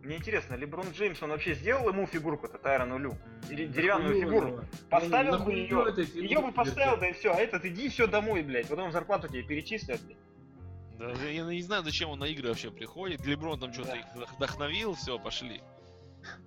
мне 0.02 0.16
интересно, 0.16 0.54
Леброн 0.54 0.86
Джеймс, 0.92 1.20
он 1.24 1.30
вообще 1.30 1.54
сделал 1.54 1.88
ему 1.88 2.06
фигурку-то 2.06 2.56
Тайрону 2.58 2.98
Лю? 2.98 3.18
Дере- 3.48 3.66
Деревянную 3.66 4.10
Нахуй 4.16 4.20
фигуру? 4.22 4.48
его. 4.48 4.64
Поставил 4.88 5.38
Ну, 5.38 5.44
бы 5.44 5.52
ее, 5.54 5.94
ее 6.14 6.38
бы 6.40 6.52
поставил, 6.52 6.96
да 6.98 7.08
и 7.08 7.12
все, 7.14 7.32
а 7.32 7.36
этот 7.36 7.64
иди 7.64 7.88
все 7.88 8.06
домой, 8.06 8.42
блядь, 8.44 8.68
потом 8.68 8.92
зарплату 8.92 9.26
тебе 9.26 9.42
перечислят, 9.42 10.00
блядь. 10.02 10.16
Да, 10.98 11.12
я 11.12 11.44
не 11.44 11.62
знаю, 11.62 11.82
зачем 11.84 12.10
он 12.10 12.18
на 12.18 12.24
игры 12.24 12.48
вообще 12.48 12.70
приходит. 12.70 13.24
Леброн 13.24 13.58
там 13.60 13.72
что-то 13.72 13.90
Да. 13.90 13.96
их 13.96 14.04
вдох- 14.14 14.34
вдохновил, 14.36 14.94
все, 14.94 15.18
пошли. 15.18 15.62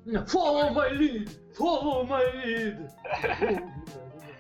Follow 0.06 0.74
my 0.74 0.92
lead! 0.98 1.30
Follow 1.58 2.06
my 2.08 2.34
lead! 2.36 3.70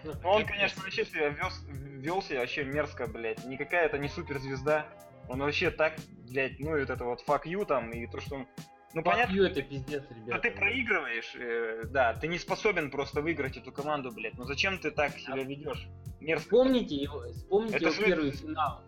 Ну, 0.04 0.14
он, 0.24 0.46
конечно, 0.46 0.82
вообще 0.84 1.06
себя 1.06 1.30
вез, 1.30 1.62
вел 1.70 2.22
себя 2.22 2.40
вообще 2.40 2.64
мерзко, 2.64 3.08
блядь. 3.08 3.46
Никакая 3.46 3.86
это 3.86 3.98
не 4.00 4.10
суперзвезда. 4.10 4.88
Он 5.30 5.40
вообще 5.40 5.70
так, 5.72 5.94
блядь, 6.30 6.60
ну 6.60 6.76
и 6.76 6.82
вот 6.82 6.90
это 6.90 7.04
вот 7.06 7.24
fuck 7.26 7.44
you 7.46 7.66
там, 7.66 7.92
и 7.92 8.08
то, 8.08 8.20
что 8.20 8.36
он... 8.36 8.48
Ну, 8.94 9.04
понятно, 9.04 9.34
Понятно, 9.38 9.60
это 9.60 9.62
пиздец, 9.70 10.04
ребята. 10.10 10.42
ты 10.42 10.52
проигрываешь, 10.52 11.34
э, 11.36 11.84
да, 11.86 12.14
ты 12.16 12.28
не 12.28 12.38
способен 12.38 12.92
просто 12.92 13.22
выиграть 13.22 13.56
эту 13.56 13.72
команду, 13.72 14.12
блядь. 14.12 14.34
Ну 14.34 14.44
зачем 14.44 14.80
ты 14.80 14.92
так 14.92 15.18
себя 15.18 15.44
ведешь? 15.44 15.88
Мерзко. 16.20 16.44
Вспомните 16.44 16.96
его, 16.96 17.24
вспомните 17.32 17.76
Это 17.78 17.86
его 17.86 17.94
же- 17.94 18.04
первый 18.06 18.32
финал. 18.32 18.82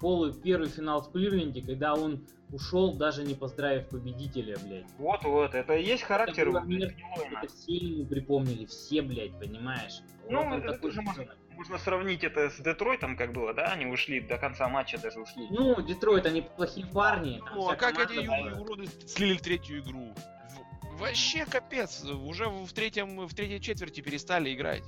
Полу, 0.00 0.32
первый 0.32 0.68
финал 0.68 1.02
в 1.02 1.10
Кливленде, 1.12 1.62
когда 1.62 1.94
он 1.94 2.26
ушел, 2.52 2.94
даже 2.94 3.24
не 3.24 3.34
поздравив 3.34 3.88
победителя, 3.88 4.56
блядь. 4.64 4.86
Вот-вот, 4.98 5.54
это 5.54 5.74
и 5.74 5.84
есть 5.84 6.02
характер 6.02 6.50
было 6.50 6.60
у 6.60 6.64
блядь. 6.64 6.94
Это 7.30 7.52
все 7.52 7.76
ему 7.76 8.06
припомнили, 8.06 8.66
все, 8.66 9.02
блядь, 9.02 9.38
понимаешь? 9.38 10.00
Ну, 10.28 10.38
Вот 10.38 10.46
он 10.46 10.52
это 10.54 10.72
такой 10.72 10.90
тоже 10.90 11.02
можно, 11.02 11.26
можно 11.56 11.78
сравнить 11.78 12.22
это 12.24 12.50
с 12.50 12.58
Детройтом, 12.58 13.16
как 13.16 13.32
было, 13.32 13.52
да? 13.52 13.72
Они 13.72 13.86
ушли 13.86 14.20
до 14.20 14.38
конца 14.38 14.68
матча, 14.68 14.98
даже 14.98 15.20
ушли. 15.20 15.46
Ну, 15.50 15.80
Детройт, 15.82 16.26
они 16.26 16.42
плохие 16.42 16.86
парни. 16.86 17.42
Ну, 17.54 17.68
а 17.68 17.76
как 17.76 17.98
эти 17.98 18.26
была. 18.26 18.60
уроды 18.60 18.86
слили 19.06 19.38
третью 19.38 19.80
игру? 19.80 20.14
Вообще 20.98 21.44
капец, 21.44 22.04
уже 22.04 22.48
в 22.48 22.72
третьем, 22.72 23.26
в 23.26 23.34
третьей 23.34 23.60
четверти 23.60 24.00
перестали 24.00 24.52
играть. 24.52 24.82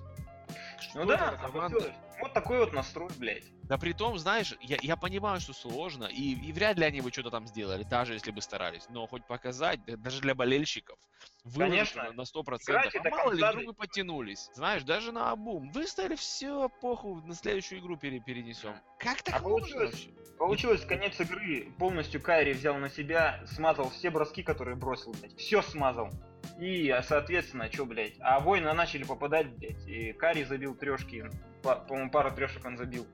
Что 0.81 1.01
Ну 1.01 1.07
да, 1.07 1.33
команда? 1.37 1.95
вот 2.21 2.33
такой 2.33 2.59
вот 2.59 2.73
настрой, 2.73 3.11
блядь. 3.19 3.45
Да 3.65 3.79
при 3.79 3.93
том, 3.93 4.19
знаешь, 4.19 4.55
я, 4.61 4.79
я 4.83 4.97
понимаю, 4.97 5.41
что 5.41 5.53
сложно, 5.53 6.05
и, 6.05 6.33
и 6.35 6.53
вряд 6.53 6.79
ли 6.79 6.85
они 6.85 7.01
бы 7.01 7.13
что-то 7.13 7.31
там 7.31 7.47
сделали, 7.47 7.85
даже 7.85 8.15
если 8.15 8.31
бы 8.31 8.41
старались. 8.43 8.87
Но 8.89 9.07
хоть 9.07 9.27
показать, 9.27 9.85
да- 9.85 9.97
даже 9.97 10.21
для 10.21 10.35
болельщиков, 10.35 10.99
Конечно. 11.57 12.05
на- 12.05 12.13
на 12.13 12.23
100%. 12.25 12.59
Играйте 12.73 12.99
А 12.99 13.11
мало 13.11 13.33
ли, 13.33 13.43
вдруг 13.43 13.67
вы 13.67 13.73
подтянулись. 13.75 14.51
Знаешь, 14.55 14.83
даже 14.83 15.13
на 15.13 15.31
обум. 15.31 15.71
Выставили 15.71 16.17
все, 16.17 16.69
похуй, 16.81 17.23
на 17.23 17.35
следующую 17.35 17.81
игру 17.81 17.97
пере- 17.97 18.21
перенесем. 18.21 18.75
Как 18.99 19.23
так 19.23 19.37
А 19.37 19.41
получилось? 19.41 19.91
вообще? 19.93 20.09
Получилось, 20.39 20.85
конец 20.87 21.21
игры, 21.21 21.71
полностью 21.79 22.21
Кайри 22.23 22.55
взял 22.55 22.75
на 22.79 22.89
себя, 22.89 23.45
смазал 23.47 23.91
все 23.91 24.09
броски, 24.11 24.43
которые 24.43 24.75
бросил, 24.77 25.13
блядь. 25.13 25.37
Все 25.37 25.61
смазал. 25.63 26.09
И, 26.59 26.91
а, 26.91 27.03
соответственно, 27.03 27.71
что, 27.73 27.87
блядь, 27.87 28.15
а 28.21 28.41
воины 28.41 28.73
начали 28.73 29.05
попадать, 29.05 29.49
блядь, 29.57 29.87
и 29.87 30.13
Карри 30.13 30.45
забил 30.45 30.75
трешки, 30.75 31.25
по- 31.63 31.77
по-моему, 31.77 32.11
пару 32.11 32.31
трешек 32.35 32.65
он 32.65 32.77
забил. 32.77 33.07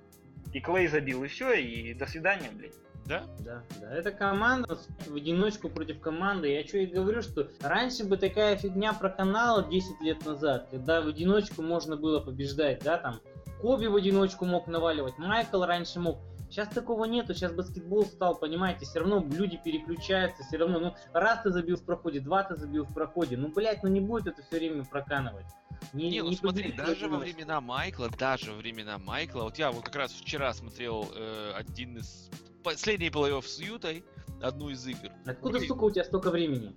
И 0.53 0.61
Клей 0.61 0.89
забил, 0.89 1.23
и 1.25 1.29
все, 1.29 1.53
и 1.55 1.95
до 1.95 2.07
свидания, 2.07 2.51
блядь. 2.53 2.75
Да? 3.07 3.23
Да, 3.39 3.63
да, 3.81 3.95
это 3.95 4.11
команда 4.11 4.77
в 5.07 5.15
одиночку 5.15 5.69
против 5.69 6.01
команды. 6.01 6.49
Я 6.49 6.67
что 6.67 6.79
и 6.79 6.87
говорю, 6.87 7.23
что 7.23 7.49
раньше 7.61 8.05
бы 8.05 8.17
такая 8.17 8.57
фигня 8.57 8.93
проканала 8.93 9.63
10 9.63 10.01
лет 10.01 10.25
назад, 10.27 10.69
когда 10.73 11.01
в 11.01 11.07
одиночку 11.07 11.63
можно 11.63 11.97
было 11.97 12.19
побеждать, 12.19 12.83
да, 12.83 12.99
там 12.99 13.21
Коби 13.61 13.87
в 13.87 13.95
одиночку 13.95 14.45
мог 14.45 14.67
наваливать, 14.67 15.19
Майкл 15.19 15.63
раньше 15.63 16.01
мог. 16.01 16.19
Сейчас 16.51 16.69
такого 16.69 17.05
нету, 17.05 17.35
сейчас 17.35 17.53
баскетбол 17.53 18.07
стал, 18.07 18.39
понимаете, 18.39 18.87
все 18.87 19.01
равно 19.01 19.25
люди 19.31 19.61
переключаются, 19.63 20.45
все 20.45 20.59
равно, 20.59 20.79
ну, 20.79 20.95
раз 21.13 21.43
ты 21.43 21.51
забил 21.51 21.77
в 21.77 21.85
проходе, 21.85 22.21
два 22.21 22.45
ты 22.45 22.57
забил 22.57 22.85
в 22.85 22.95
проходе, 22.95 23.37
ну, 23.37 23.49
блядь, 23.49 23.83
ну 23.83 23.89
не 23.89 24.01
будет 24.01 24.29
это 24.29 24.43
все 24.43 24.59
время 24.59 24.85
проканывать. 24.85 25.47
Не, 25.93 26.23
ну 26.23 26.33
смотри, 26.33 26.65
победить 26.65 26.81
в 26.81 26.87
даже 26.87 27.09
во 27.09 27.19
времена 27.19 27.61
Майкла, 27.61 28.09
даже 28.09 28.53
во 28.53 28.59
времена 28.59 28.99
Майкла, 28.99 29.43
вот 29.43 29.59
я 29.59 29.73
вот 29.73 29.85
как 29.85 29.97
раз 29.97 30.13
вчера 30.13 30.53
смотрел 30.55 31.11
э, 31.15 31.53
один 31.55 31.99
из 31.99 32.31
последний 32.63 33.09
плей-офф 33.09 33.43
с 33.43 33.59
Ютой, 33.61 34.05
одну 34.41 34.71
из 34.71 34.87
игр. 34.87 35.11
Откуда, 35.27 35.59
Блин. 35.59 35.69
сука, 35.69 35.85
у 35.85 35.91
тебя 35.91 36.05
столько 36.05 36.31
времени? 36.31 36.75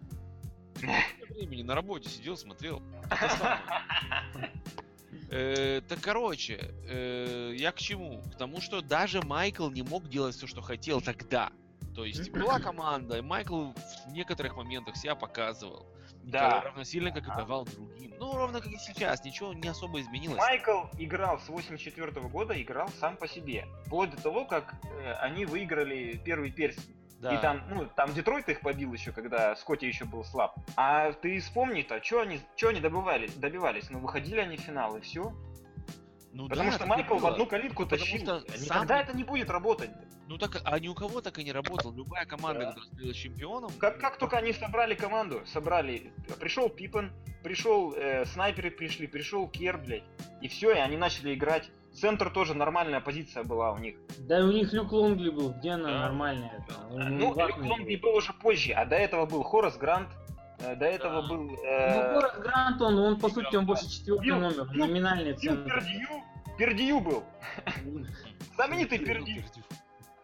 времени 1.29 1.63
на 1.63 1.75
работе 1.75 2.09
сидел, 2.09 2.37
смотрел. 2.37 2.81
Э, 5.31 5.81
Так, 5.87 5.99
короче, 6.01 6.73
э, 6.87 7.53
я 7.55 7.71
к 7.71 7.77
чему? 7.77 8.21
К 8.33 8.37
тому, 8.37 8.61
что 8.61 8.81
даже 8.81 9.21
Майкл 9.21 9.69
не 9.69 9.83
мог 9.83 10.09
делать 10.09 10.35
все, 10.35 10.47
что 10.47 10.61
хотел 10.61 11.01
тогда. 11.01 11.51
То 11.95 12.05
есть 12.05 12.31
была 12.31 12.59
команда, 12.59 13.17
и 13.17 13.21
Майкл 13.21 13.71
в 14.07 14.11
некоторых 14.11 14.55
моментах 14.55 14.95
себя 14.95 15.15
показывал. 15.15 15.85
Да. 16.23 16.61
Равносильно, 16.61 17.11
как 17.11 17.23
и 17.23 17.27
давал 17.27 17.65
другим. 17.65 18.13
Ну, 18.19 18.33
ровно 18.35 18.61
как 18.61 18.71
и 18.71 18.77
сейчас, 18.77 19.23
ничего 19.23 19.53
не 19.53 19.67
особо 19.67 20.01
изменилось. 20.01 20.37
Майкл 20.37 20.85
играл 20.97 21.39
с 21.39 21.49
84 21.49 22.11
года, 22.29 22.59
играл 22.61 22.89
сам 22.99 23.17
по 23.17 23.27
себе. 23.27 23.67
Вплоть 23.85 24.11
до 24.11 24.21
того, 24.21 24.45
как 24.45 24.75
э, 24.83 25.13
они 25.13 25.45
выиграли 25.45 26.19
первый 26.23 26.51
перстень. 26.51 26.95
Да. 27.19 27.33
И 27.35 27.41
там, 27.41 27.61
ну, 27.69 27.85
там 27.85 28.13
Детройт 28.13 28.47
их 28.47 28.61
побил 28.61 28.93
еще, 28.93 29.11
когда 29.11 29.55
Скотти 29.57 29.85
еще 29.85 30.05
был 30.05 30.23
слаб. 30.23 30.55
А 30.77 31.11
ты 31.11 31.39
вспомни-то, 31.41 32.01
что 32.01 32.21
они, 32.21 32.39
чё 32.55 32.69
они 32.69 32.79
добивались, 32.79 33.33
добивались? 33.35 33.89
Ну, 33.89 33.99
выходили 33.99 34.39
они 34.39 34.55
в 34.55 34.61
финал, 34.61 34.95
и 34.95 35.01
все. 35.01 35.33
Ну 36.31 36.47
Потому 36.47 36.69
да, 36.69 36.75
что 36.77 36.85
Майкл 36.85 37.17
в 37.17 37.25
одну 37.25 37.45
калитку 37.47 37.83
Потому 37.83 37.99
тащил. 38.01 38.19
что 38.19 38.39
Никогда 38.57 38.97
сам- 38.99 39.05
это 39.07 39.17
не 39.17 39.23
будет 39.23 39.49
работать. 39.49 39.89
Ну 40.27 40.37
так, 40.37 40.61
а 40.63 40.79
ни 40.79 40.87
у 40.87 40.93
кого 40.93 41.21
так 41.21 41.39
и 41.39 41.43
не 41.43 41.51
работал. 41.51 41.91
Любая 41.91 42.25
команда, 42.25 42.59
Да. 42.59 42.65
которая 42.67 42.85
становилась 42.87 43.17
чемпионом, 43.17 43.71
Как, 43.79 43.99
как 43.99 44.17
только 44.17 44.37
они 44.37 44.53
собрали 44.53 44.93
команду, 44.93 45.41
собрали, 45.47 46.13
пришел 46.39 46.69
Пипен, 46.69 47.11
пришел 47.43 47.93
э, 47.97 48.25
снайперы 48.27 48.69
пришли, 48.69 49.07
пришел 49.07 49.47
Кер, 49.49 49.79
блядь, 49.79 50.03
и 50.39 50.47
все, 50.47 50.71
и 50.73 50.77
они 50.77 50.97
начали 50.97 51.33
играть. 51.33 51.71
Центр 51.93 52.29
тоже 52.29 52.53
нормальная 52.53 52.99
позиция 53.01 53.43
была 53.43 53.71
у 53.71 53.77
них. 53.77 53.95
Да 54.19 54.39
у 54.43 54.51
них 54.51 54.71
Люк 54.73 54.91
Лонгли 54.91 55.29
был, 55.29 55.51
где 55.51 55.71
она 55.71 55.89
Да. 55.89 55.99
нормальная? 55.99 56.65
Он 56.91 57.17
Ну, 57.17 57.33
ватный 57.33 57.67
Люк. 57.67 57.71
Лонгли 57.77 57.95
был 57.97 58.15
уже 58.15 58.31
позже, 58.33 58.73
а 58.73 58.85
до 58.85 58.95
этого 58.95 59.25
был 59.25 59.43
Хорас 59.43 59.77
Грант, 59.77 60.09
э, 60.59 60.75
до 60.75 60.85
этого 60.85 61.21
Да. 61.23 61.27
был... 61.27 61.43
Ну, 61.43 61.55
э, 61.63 62.13
Город 62.13 62.39
Грант, 62.41 62.81
он, 62.81 62.97
он 62.99 63.19
по 63.19 63.29
сути, 63.29 63.55
он 63.55 63.65
да. 63.65 63.67
больше 63.67 63.89
четвертый 63.89 64.31
номер, 64.31 64.65
бил- 64.71 64.85
номинальный 64.85 65.33
центр. 65.33 65.73
Пердью, 65.73 66.23
Пердью 66.57 66.99
был. 67.01 67.23
Знаменитый 68.55 68.99
Пердью. 68.99 69.43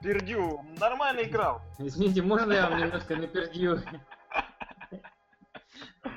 Пердью 0.01 0.61
нормально 0.79 1.21
играл. 1.21 1.61
Извините, 1.79 2.21
можно 2.21 2.51
я 2.53 2.69
вам 2.69 2.79
немножко 2.79 3.15
напердью? 3.15 3.81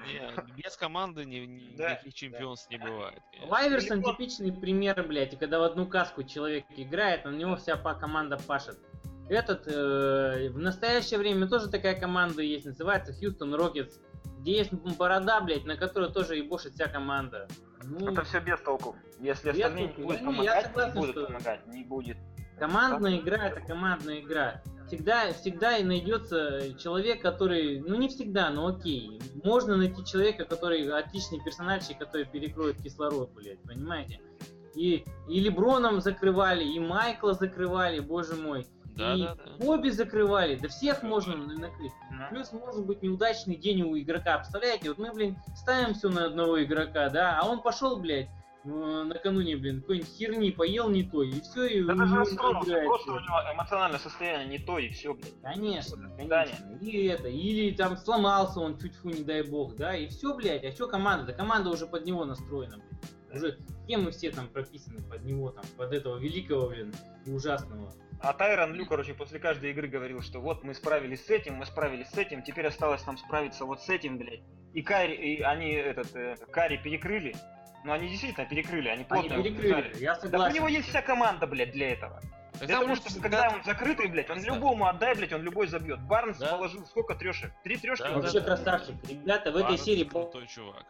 Не, 0.07 0.52
без 0.62 0.76
команды 0.76 1.25
ни- 1.25 1.47
ни- 1.47 1.76
Да, 1.76 1.92
никаких 1.92 2.14
чемпионств 2.14 2.71
не 2.71 2.78
бывает. 2.78 3.21
конечно. 3.30 3.50
Лайверсон 3.52 4.02
типичный 4.02 4.52
пример, 4.52 5.02
блядь, 5.07 5.35
и 5.35 5.37
когда 5.37 5.59
в 5.59 5.62
одну 5.62 5.87
каску 5.87 6.23
человек 6.23 6.64
играет, 6.76 7.25
на 7.25 7.30
него 7.30 7.57
вся 7.57 7.76
команда 7.76 8.37
пашет. 8.38 8.78
Этот, 9.28 9.66
э, 9.68 10.49
в 10.50 10.59
настоящее 10.59 11.18
время 11.18 11.47
тоже 11.49 11.68
такая 11.68 11.99
команда 11.99 12.42
есть, 12.42 12.64
называется 12.64 13.12
Хьюстон 13.12 13.54
Рокетс, 13.54 13.99
где 14.40 14.59
есть 14.59 14.73
борода, 14.73 15.40
блядь, 15.42 15.64
на 15.66 15.76
которую 15.76 16.11
тоже 16.11 16.37
ебошит 16.37 16.73
вся 16.75 16.88
команда. 16.88 17.47
Ну, 17.85 18.12
Это 18.12 18.23
все 18.25 18.40
без 18.40 18.59
толку. 18.61 18.97
Если 19.21 19.50
Без 19.50 19.57
остальные 19.59 19.88
не 19.88 19.92
толку. 19.92 20.02
будут 20.02 20.21
Ну, 20.23 20.30
я 20.30 20.37
помогать, 20.37 20.66
согласен, 20.66 20.95
не 20.95 21.00
будут 21.00 21.11
что- 21.16 21.26
помогать, 21.26 21.66
не 21.66 21.85
будет. 21.85 22.16
Командная 22.58 23.18
игра 23.18 23.48
это 23.48 23.60
командная 23.60 24.20
игра. 24.20 24.62
Всегда, 24.86 25.32
всегда 25.34 25.76
и 25.76 25.84
найдется 25.84 26.74
человек, 26.78 27.20
который, 27.20 27.80
ну 27.80 27.96
не 27.96 28.08
всегда, 28.08 28.48
но 28.50 28.68
окей. 28.68 29.20
Можно 29.44 29.76
найти 29.76 30.04
человека, 30.04 30.46
который 30.46 30.88
отличный 30.90 31.42
персональщик, 31.44 31.98
который 31.98 32.24
перекроет 32.24 32.82
кислород, 32.82 33.30
блядь, 33.34 33.62
понимаете? 33.62 34.20
И, 34.74 35.04
и 35.28 35.40
Леброном 35.40 36.00
закрывали, 36.00 36.64
и 36.64 36.80
Майкла 36.80 37.34
закрывали, 37.34 38.00
боже 38.00 38.34
мой. 38.34 38.66
Да, 38.96 39.14
и 39.14 39.22
да, 39.22 39.36
да. 39.58 39.90
Закрывали, 39.92 40.56
да 40.56 40.68
всех 40.68 41.02
можно 41.02 41.36
накрыть. 41.36 41.92
Да. 42.10 42.28
Плюс 42.30 42.52
может 42.52 42.84
быть 42.84 43.02
неудачный 43.02 43.56
день 43.56 43.82
у 43.82 43.96
игрока. 43.96 44.38
Представляете, 44.38 44.88
вот 44.88 44.98
мы, 44.98 45.12
блин, 45.12 45.36
ставим 45.54 45.94
все 45.94 46.08
на 46.08 46.26
одного 46.26 46.62
игрока, 46.62 47.08
да, 47.10 47.38
а 47.38 47.46
он 47.46 47.62
пошел, 47.62 47.96
блядь, 48.00 48.28
накануне, 49.04 49.56
блин, 49.56 49.80
какой-нибудь 49.80 50.10
херни 50.10 50.50
поел 50.50 50.88
не 50.88 51.02
то, 51.02 51.22
и 51.22 51.40
все, 51.40 51.66
и 51.66 51.82
Да 51.82 51.94
у 51.94 51.96
него 51.96 52.16
просто 52.16 52.42
у 52.50 52.64
блин. 52.64 52.84
него 53.25 53.54
эмоциональное 53.54 53.98
состояние 53.98 54.58
не 54.58 54.64
то, 54.64 54.78
и 54.78 54.88
все, 54.90 55.14
блядь. 55.14 55.40
Конечно, 55.42 56.10
конечно. 56.16 56.78
И 56.80 57.06
это, 57.06 57.28
или 57.28 57.75
там 57.75 57.96
сломался 57.96 58.60
он 58.60 58.78
чуть 58.78 58.94
фу, 58.96 59.10
не 59.10 59.25
дай 59.25 59.42
бог, 59.42 59.76
да, 59.76 59.96
и 59.96 60.08
все, 60.08 60.34
блядь, 60.34 60.64
а 60.64 60.72
что 60.72 60.88
команда? 60.88 61.26
Да 61.26 61.32
команда 61.32 61.70
уже 61.70 61.87
под 61.87 62.04
него 62.04 62.25
настроена, 62.25 62.78
блядь. 62.78 63.34
Уже 63.34 63.58
схемы 63.84 64.10
все 64.10 64.30
там 64.30 64.48
прописаны 64.48 65.02
под 65.02 65.25
него, 65.25 65.50
там, 65.50 65.64
под 65.76 65.92
этого 65.92 66.18
великого, 66.18 66.68
блин, 66.68 66.94
и 67.26 67.30
ужасного. 67.30 67.92
А 68.20 68.32
Тайрон 68.32 68.75
Лю, 68.75 68.84
короче, 68.87 69.14
после 69.14 69.38
каждой 69.38 69.70
игры 69.70 69.87
говорил, 69.87 70.22
что 70.22 70.40
вот 70.40 70.64
мы 70.64 70.75
справились 70.75 71.25
с 71.25 71.30
этим, 71.30 71.54
мы 71.54 71.66
справились 71.66 72.08
с 72.08 72.18
этим, 72.18 72.42
теперь 72.42 72.66
осталось 72.66 73.06
нам 73.06 73.16
справиться 73.16 73.64
вот 73.64 73.80
с 73.80 73.88
этим, 73.88 74.18
блядь. 74.18 74.40
И 74.75 74.82
Кари, 74.82 75.14
и 75.14 75.42
они 75.42 75.70
этот 75.72 76.14
э, 76.16 76.37
Кари 76.50 76.78
перекрыли. 76.78 77.34
Ну 77.85 77.92
они 77.92 78.08
действительно 78.08 78.47
перекрыли, 78.47 78.88
они 78.88 78.99
Они 78.99 79.04
плотно 79.04 79.32
его 79.35 79.42
перекрыли, 79.42 79.68
держали. 79.82 80.02
я 80.02 80.14
Да 80.14 80.20
согласен. 80.20 80.52
у 80.52 80.56
него 80.56 80.68
есть 80.68 80.88
вся 80.88 81.02
команда, 81.02 81.47
блядь, 81.47 81.73
для 81.73 81.92
этого. 81.92 82.20
Так 82.52 82.66
Для 82.66 82.76
там 82.76 82.85
того, 82.87 82.97
что 82.97 83.08
всегда- 83.08 83.23
когда 83.28 83.56
он 83.56 83.64
закрытый, 83.64 84.06
блядь, 84.08 84.30
он 84.30 84.40
Да. 84.40 84.47
любому 84.47 84.87
отдай, 84.88 85.14
блядь, 85.14 85.32
он 85.32 85.42
любой 85.42 85.68
забьет. 85.68 86.00
Барнс 86.02 86.38
Да. 86.38 86.49
положил 86.52 86.85
сколько 86.87 87.14
трешек? 87.14 87.52
Три 87.62 87.76
трешки? 87.76 88.02
Да, 88.02 88.14
он 88.16 88.23
Вообще 88.23 88.40
да, 88.40 88.47
красавчик. 88.47 88.94
Ребята, 89.08 89.52
в 89.52 89.56
этой 89.56 89.62
Барнс 89.68 89.82
серии... 89.82 90.04
крутой 90.04 90.47
чувак. 90.49 90.85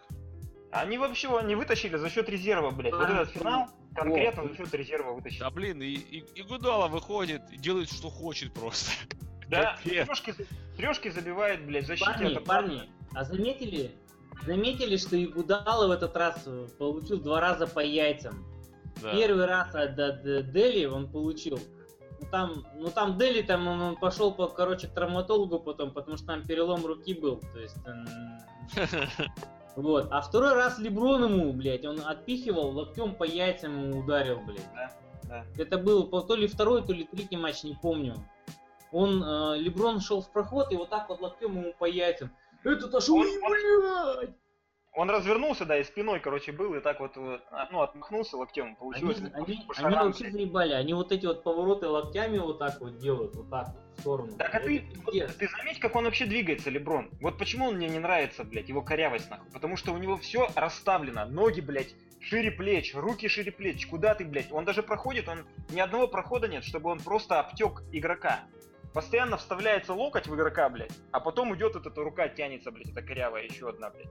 Они 0.72 0.98
вообще 0.98 1.28
его 1.28 1.40
не 1.42 1.54
вытащили 1.54 1.96
за 1.96 2.08
счет 2.10 2.28
резерва, 2.28 2.70
блядь. 2.70 2.92
Вот 2.94 3.08
этот 3.08 3.30
финал 3.30 3.68
конкретно 3.94 4.42
О. 4.44 4.48
за 4.48 4.56
счет 4.56 4.74
резерва 4.74 5.12
вытащили. 5.12 5.40
Да 5.40 5.50
блин, 5.50 5.82
и, 5.82 5.86
и, 5.86 6.18
и 6.34 6.42
Гудала 6.42 6.88
выходит 6.88 7.42
и 7.50 7.56
делает, 7.56 7.90
что 7.90 8.08
хочет 8.10 8.52
просто. 8.54 8.90
Да, 9.48 9.76
трешки, 9.82 10.34
трешки 10.76 11.08
забивает, 11.08 11.64
блядь, 11.64 11.84
в 11.84 11.86
защите. 11.86 12.10
Парни, 12.12 12.34
парни, 12.38 12.90
а 13.14 13.24
заметили, 13.24 13.92
заметили, 14.44 14.96
что 14.96 15.22
Игудала 15.22 15.86
в 15.86 15.90
этот 15.90 16.16
раз 16.16 16.42
э, 16.46 16.66
получил 16.78 17.18
два 17.18 17.40
раза 17.40 17.66
по 17.66 17.80
яйцам. 17.80 18.44
Да. 19.02 19.12
Первый 19.12 19.46
раз 19.46 19.74
от, 19.74 19.98
от, 19.98 20.24
э, 20.26 20.42
Дели 20.42 20.84
он 20.86 21.10
получил. 21.10 21.58
Ну 22.20 22.26
там, 22.30 22.66
ну 22.76 22.90
там 22.90 23.18
Дели 23.18 23.42
там 23.42 23.66
он, 23.68 23.80
он 23.80 23.96
пошел 23.96 24.32
по, 24.32 24.48
короче, 24.48 24.88
к 24.88 24.94
травматологу 24.94 25.60
потом, 25.60 25.92
потому 25.92 26.16
что 26.16 26.26
там 26.26 26.44
перелом 26.44 26.84
руки 26.84 27.14
был. 27.14 27.40
То 27.52 27.60
есть, 27.60 27.76
м, 27.86 28.06
вот. 29.76 30.08
А 30.10 30.20
второй 30.20 30.54
раз 30.54 30.78
Леброн 30.78 31.24
ему, 31.24 31.52
блядь, 31.52 31.84
он 31.84 32.00
отпихивал, 32.04 32.70
локтем 32.70 33.14
по 33.14 33.24
яйцам 33.24 33.90
ему 33.90 34.00
ударил, 34.00 34.40
блядь. 34.40 34.66
Да. 35.24 35.44
Это 35.56 35.78
был 35.78 36.08
то 36.08 36.34
ли 36.34 36.46
второй, 36.46 36.82
то 36.82 36.92
ли 36.92 37.04
третий 37.04 37.36
матч, 37.36 37.62
не 37.62 37.74
помню. 37.74 38.14
Он, 38.90 39.22
э, 39.22 39.58
Леброн 39.58 40.00
шел 40.00 40.22
в 40.22 40.32
проход 40.32 40.72
и 40.72 40.76
вот 40.76 40.88
так 40.88 41.08
вот 41.10 41.20
локтем 41.20 41.56
ему 41.60 41.74
по 41.78 41.84
яйцам. 41.84 42.30
Этот 42.68 42.94
аж, 42.94 43.08
Он- 43.08 43.26
ой, 43.26 43.38
блядь! 44.20 44.36
Он 44.94 45.08
развернулся, 45.10 45.64
да, 45.64 45.78
и 45.78 45.84
спиной, 45.84 46.18
короче, 46.18 46.50
был, 46.50 46.74
и 46.74 46.80
так 46.80 46.98
вот, 46.98 47.12
э, 47.16 47.38
ну, 47.70 47.82
отмахнулся 47.82 48.36
локтем, 48.36 48.66
Они, 48.66 48.74
получилось. 48.74 49.18
они, 49.18 49.30
они 49.32 49.64
шарам, 49.72 50.06
вообще 50.08 50.28
заебали, 50.28 50.72
они 50.72 50.92
вот 50.92 51.12
эти 51.12 51.24
вот 51.24 51.44
повороты 51.44 51.86
локтями 51.86 52.38
вот 52.38 52.58
так 52.58 52.80
вот 52.80 52.98
делают, 52.98 53.36
вот 53.36 53.48
так 53.48 53.68
вот, 53.68 53.96
в 53.96 54.00
сторону. 54.00 54.32
Так 54.36 54.52
а 54.54 54.58
Это 54.58 54.66
ты, 54.66 54.78
пиздец. 54.80 55.34
ты 55.36 55.48
заметь, 55.56 55.78
как 55.78 55.94
он 55.94 56.04
вообще 56.04 56.26
двигается, 56.26 56.70
Леброн. 56.70 57.10
Вот 57.20 57.38
почему 57.38 57.66
он 57.68 57.76
мне 57.76 57.88
не 57.88 58.00
нравится, 58.00 58.42
блядь, 58.42 58.68
его 58.68 58.82
корявость, 58.82 59.30
нахуй. 59.30 59.48
Потому 59.52 59.76
что 59.76 59.92
у 59.92 59.98
него 59.98 60.16
все 60.16 60.48
расставлено. 60.56 61.26
Ноги, 61.26 61.60
блядь, 61.60 61.94
шире 62.20 62.50
плеч, 62.50 62.92
руки 62.96 63.28
шире 63.28 63.52
плеч. 63.52 63.86
Куда 63.86 64.16
ты, 64.16 64.24
блядь? 64.24 64.50
Он 64.50 64.64
даже 64.64 64.82
проходит, 64.82 65.28
он 65.28 65.46
ни 65.70 65.78
одного 65.78 66.08
прохода 66.08 66.48
нет, 66.48 66.64
чтобы 66.64 66.90
он 66.90 66.98
просто 66.98 67.38
обтек 67.38 67.82
игрока. 67.92 68.40
Постоянно 68.92 69.36
вставляется 69.36 69.92
локоть 69.92 70.26
в 70.26 70.34
игрока, 70.34 70.68
блядь, 70.68 70.92
а 71.12 71.20
потом 71.20 71.54
идет 71.54 71.74
вот 71.74 71.86
эта 71.86 72.02
рука 72.02 72.28
тянется, 72.28 72.70
блядь, 72.70 72.88
эта 72.88 73.02
корявая, 73.02 73.44
еще 73.44 73.68
одна, 73.68 73.90
блядь. 73.90 74.08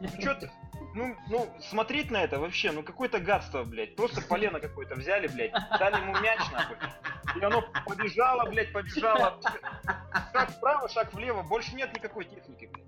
Ну, 0.00 0.08
чё 0.20 0.34
ты? 0.34 0.50
Ну, 0.94 1.14
ну, 1.28 1.48
смотреть 1.60 2.10
на 2.10 2.22
это 2.22 2.38
вообще, 2.38 2.72
ну 2.72 2.82
какое-то 2.82 3.18
гадство, 3.20 3.64
блядь. 3.64 3.96
Просто 3.96 4.22
полено 4.22 4.60
какое-то 4.60 4.94
взяли, 4.94 5.26
блядь, 5.28 5.52
дали 5.78 6.00
ему 6.00 6.18
мяч, 6.20 6.40
нахуй. 6.52 6.76
И 7.38 7.44
оно 7.44 7.62
побежало, 7.86 8.48
блядь, 8.48 8.72
побежало. 8.72 9.38
Шаг 10.32 10.50
вправо, 10.50 10.88
шаг 10.88 11.12
влево, 11.12 11.42
больше 11.42 11.74
нет 11.74 11.94
никакой 11.94 12.24
техники, 12.24 12.70
блядь. 12.72 12.86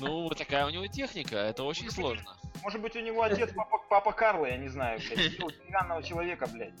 Ну, 0.00 0.28
такая 0.30 0.66
у 0.66 0.70
него 0.70 0.86
техника, 0.86 1.36
это 1.36 1.64
очень 1.64 1.90
сложно. 1.90 2.36
Может 2.62 2.80
быть, 2.80 2.96
у 2.96 3.00
него 3.00 3.22
отец 3.22 3.52
папа, 3.54 3.78
папа 3.88 4.12
Карло, 4.12 4.46
я 4.46 4.56
не 4.56 4.68
знаю, 4.68 5.00
блядь, 5.00 5.36
деревянного 5.36 6.02
человека, 6.02 6.46
блядь. 6.46 6.74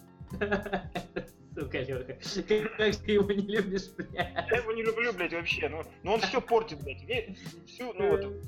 Сука, 1.54 1.80
Лёха, 1.80 2.04
как, 2.76 2.96
ты 2.96 3.12
его 3.12 3.30
не 3.30 3.46
любишь, 3.46 3.90
блядь. 3.96 4.48
Я 4.50 4.56
его 4.56 4.72
не 4.72 4.82
люблю, 4.82 5.12
блядь, 5.12 5.32
вообще. 5.32 5.68
Ну, 5.68 5.82
ну 6.02 6.14
он 6.14 6.20
все 6.20 6.40
портит, 6.40 6.82
блядь. 6.82 7.04
Всю, 7.66 7.92
ну 7.92 8.10
вот, 8.10 8.42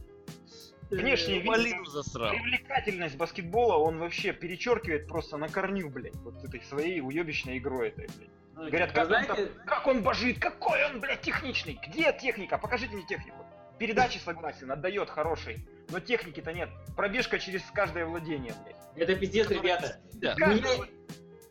внешний 0.90 1.40
вид, 1.40 1.46
Малину 1.46 1.84
засрал. 1.84 2.32
привлекательность 2.32 3.16
баскетбола 3.16 3.76
он 3.76 3.98
вообще 3.98 4.32
перечеркивает 4.32 5.06
просто 5.06 5.36
на 5.36 5.48
корню, 5.48 5.90
блядь, 5.90 6.16
вот 6.16 6.42
этой 6.44 6.62
своей 6.62 7.00
уебищной 7.00 7.58
игрой 7.58 7.88
этой, 7.88 8.06
блядь. 8.16 8.30
Ну, 8.56 8.68
Говорят, 8.68 8.92
как 8.92 9.02
он, 9.02 9.06
знаете, 9.08 9.46
там- 9.46 9.66
как 9.66 9.86
он 9.86 10.02
божит, 10.02 10.38
какой 10.38 10.84
он, 10.86 11.00
блядь, 11.00 11.20
техничный. 11.22 11.78
Где 11.86 12.16
техника? 12.18 12.56
Покажите 12.56 12.94
мне 12.94 13.04
технику. 13.04 13.44
Передачи 13.78 14.18
согласен, 14.18 14.70
отдает 14.70 15.10
хороший. 15.10 15.66
Но 15.90 15.98
техники-то 15.98 16.52
нет. 16.52 16.70
Пробежка 16.96 17.38
через 17.38 17.62
каждое 17.72 18.06
владение, 18.06 18.54
блядь. 18.64 18.76
это 18.96 19.16
пиздец, 19.16 19.50
ребята. 19.50 20.00
Да. 20.14 20.34
Каждое 20.36 20.88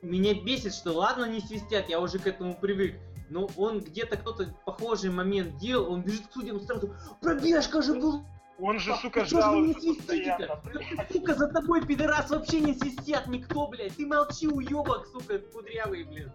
Меня, 0.04 0.34
бесит, 0.34 0.74
что 0.74 0.92
ладно 0.92 1.26
не 1.26 1.40
свистят, 1.40 1.90
я 1.90 2.00
уже 2.00 2.20
к 2.20 2.28
этому 2.28 2.56
привык. 2.56 2.96
Но 3.30 3.50
он 3.58 3.80
где-то 3.80 4.18
кто-то 4.18 4.54
похожий 4.66 5.10
момент 5.10 5.58
делал, 5.58 5.94
он 5.94 6.02
бежит 6.04 6.28
к 6.28 6.34
судьям 6.34 6.60
сразу, 6.60 6.94
пробежка 7.22 7.82
же 7.82 7.94
была! 7.94 8.24
Он 8.60 8.78
же, 8.80 8.96
сука, 8.98 9.26
Что 9.26 9.42
ж 9.42 9.46
вы 9.48 9.68
не 9.68 9.74
свистите-то? 9.74 10.62
блядь. 10.66 11.12
Сука, 11.12 11.34
за 11.34 11.48
тобой, 11.48 11.86
пидорас, 11.86 12.30
вообще 12.30 12.60
не 12.60 12.74
свистят 12.76 13.28
никто, 13.28 13.68
блядь. 13.68 13.96
Ты 13.96 14.06
молчи, 14.06 14.48
уебок, 14.48 15.08
сука, 15.08 15.40
кудрявый, 15.40 16.04
блин. 16.04 16.32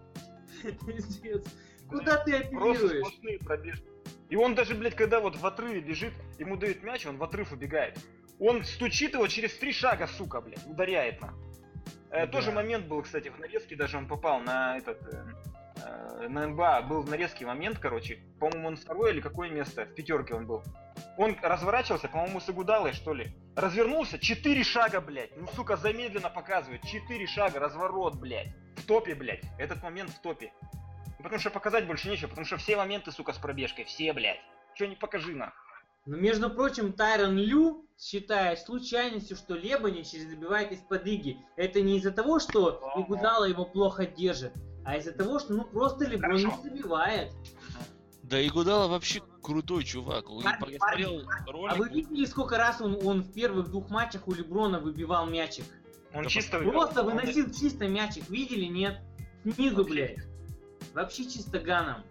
Пиздец. 0.85 1.45
Куда 1.87 2.17
ты 2.17 2.43
Просто 2.51 2.87
апеллируешь? 2.87 3.39
пробежки. 3.39 3.85
И 4.29 4.35
он 4.35 4.53
даже, 4.53 4.75
блядь, 4.75 4.95
когда 4.95 5.21
вот 5.21 5.37
в 5.37 5.45
отрыве 5.45 5.79
бежит, 5.79 6.13
ему 6.37 6.57
дают 6.57 6.83
мяч, 6.83 7.05
он 7.05 7.17
в 7.17 7.23
отрыв 7.23 7.51
убегает. 7.51 7.97
Он 8.39 8.63
стучит 8.63 9.13
его 9.13 9.27
через 9.27 9.53
три 9.57 9.71
шага, 9.71 10.07
сука, 10.07 10.41
блядь, 10.41 10.65
ударяет 10.67 11.21
на. 11.21 11.33
Э, 12.11 12.25
Да. 12.25 12.31
Тоже 12.31 12.51
момент 12.51 12.87
был, 12.87 13.01
кстати, 13.01 13.29
в 13.29 13.39
нарезке, 13.39 13.75
даже 13.75 13.97
он 13.97 14.07
попал 14.07 14.39
на 14.39 14.77
этот, 14.77 14.99
э, 15.13 16.27
на 16.27 16.47
НБА, 16.47 16.81
был 16.81 17.01
в 17.01 17.09
нарезке 17.09 17.45
момент, 17.45 17.79
короче, 17.79 18.19
по-моему, 18.39 18.69
он 18.69 18.77
второе 18.77 19.11
или 19.11 19.21
какое 19.21 19.49
место, 19.49 19.85
в 19.85 19.93
пятерке 19.93 20.33
он 20.33 20.45
был. 20.45 20.63
Он 21.17 21.35
разворачивался, 21.41 22.07
по-моему, 22.07 22.39
с 22.39 22.49
Игудалой, 22.49 22.93
что 22.93 23.13
ли. 23.13 23.33
Развернулся, 23.55 24.19
четыре 24.19 24.63
шага, 24.63 25.01
блядь. 25.01 25.35
Ну, 25.37 25.47
сука, 25.55 25.75
замедленно 25.75 26.29
показывает. 26.29 26.81
Четыре 26.83 27.27
шага, 27.27 27.59
разворот, 27.59 28.15
блядь. 28.15 28.49
В 28.77 28.85
топе, 28.85 29.15
блядь. 29.15 29.43
Этот 29.57 29.83
момент 29.83 30.09
в 30.11 30.21
топе. 30.21 30.51
Потому 31.17 31.39
что 31.39 31.49
показать 31.49 31.85
больше 31.85 32.09
нечего, 32.09 32.29
потому 32.29 32.45
что 32.45 32.57
все 32.57 32.77
моменты, 32.77 33.11
сука, 33.11 33.33
с 33.33 33.37
пробежкой. 33.37 33.83
Все, 33.83 34.13
блядь. 34.13 34.39
Че 34.75 34.87
не 34.87 34.95
покажи 34.95 35.35
на. 35.35 35.53
Но, 36.05 36.15
между 36.17 36.49
прочим, 36.49 36.93
Тайрон 36.93 37.37
Лю 37.37 37.85
считает 37.99 38.59
случайностью, 38.59 39.35
что 39.35 39.55
Лебанич 39.55 40.11
забивает 40.11 40.71
из-под 40.71 41.05
Иги. 41.05 41.37
Это 41.57 41.81
не 41.81 41.97
из-за 41.97 42.11
того, 42.11 42.39
что. 42.39 42.81
Игудала 42.95 43.45
его 43.45 43.65
плохо 43.65 44.05
держит, 44.05 44.53
а 44.85 44.97
из-за 44.97 45.11
того, 45.11 45.39
что 45.39 45.53
ну 45.53 45.65
просто 45.65 46.05
Леброн 46.05 46.37
не 46.37 46.53
забивает. 46.63 47.31
Да 48.23 48.39
и 48.39 48.49
Гудала 48.49 48.87
вообще 48.87 49.21
крутой 49.41 49.83
чувак. 49.83 50.29
Он- 50.29 50.43
Парни, 50.43 50.73
Я 50.73 50.79
А 51.47 51.51
ролик. 51.51 51.77
вы 51.77 51.89
видели, 51.89 52.25
сколько 52.25 52.57
раз 52.57 52.79
он, 52.79 52.99
он 53.03 53.21
в 53.23 53.33
первых 53.33 53.69
двух 53.69 53.89
матчах 53.89 54.27
у 54.27 54.33
Леброна 54.33 54.79
выбивал 54.79 55.25
мячик? 55.25 55.65
Он 56.13 56.23
Да 56.23 56.29
чисто... 56.29 56.59
Просто 56.59 57.01
он- 57.01 57.07
выносил 57.07 57.51
чисто 57.51 57.87
мячик, 57.87 58.29
видели, 58.29 58.65
нет? 58.65 58.99
Снизу, 59.43 59.83
блядь. 59.83 60.19
Вообще 60.93 61.23
чисто 61.25 61.59
ганом. 61.59 62.03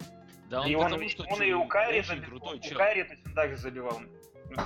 Да, 0.48 0.60
он 0.62 0.66
И 0.68 0.74
он, 0.74 0.84
потому 0.84 1.08
что 1.08 1.22
он 1.24 1.36
чё, 1.38 1.44
и 1.44 1.52
у 1.52 1.66
Кайри 1.68 1.98
очень 2.00 2.08
забивал. 2.08 2.28
крутой 2.30 2.58
У 2.58 2.60
чел. 2.62 2.78
Кайри 2.78 3.04
точно 3.04 3.34
так 3.34 3.50
же 3.50 3.56
забивал. 3.58 4.00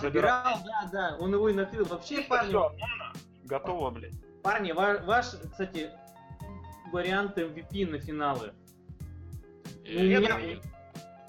Забирал, 0.01 0.59
да, 0.65 0.89
да, 0.93 1.17
он 1.19 1.33
его 1.33 1.49
и 1.49 1.53
накрыл. 1.55 1.85
Вообще, 1.87 2.17
Чисто 2.19 2.29
парни, 2.31 2.53
Готово, 3.45 3.91
блядь. 3.91 4.13
парни, 4.43 4.71
ва- 4.73 5.01
ваш, 5.05 5.27
кстати, 5.51 5.91
вариант 6.93 7.37
MVP 7.37 7.91
на 7.91 7.99
финалы. 7.99 8.53
Э, 9.85 9.99
Ну, 9.99 10.01
у 10.01 10.21
меня- 10.21 10.61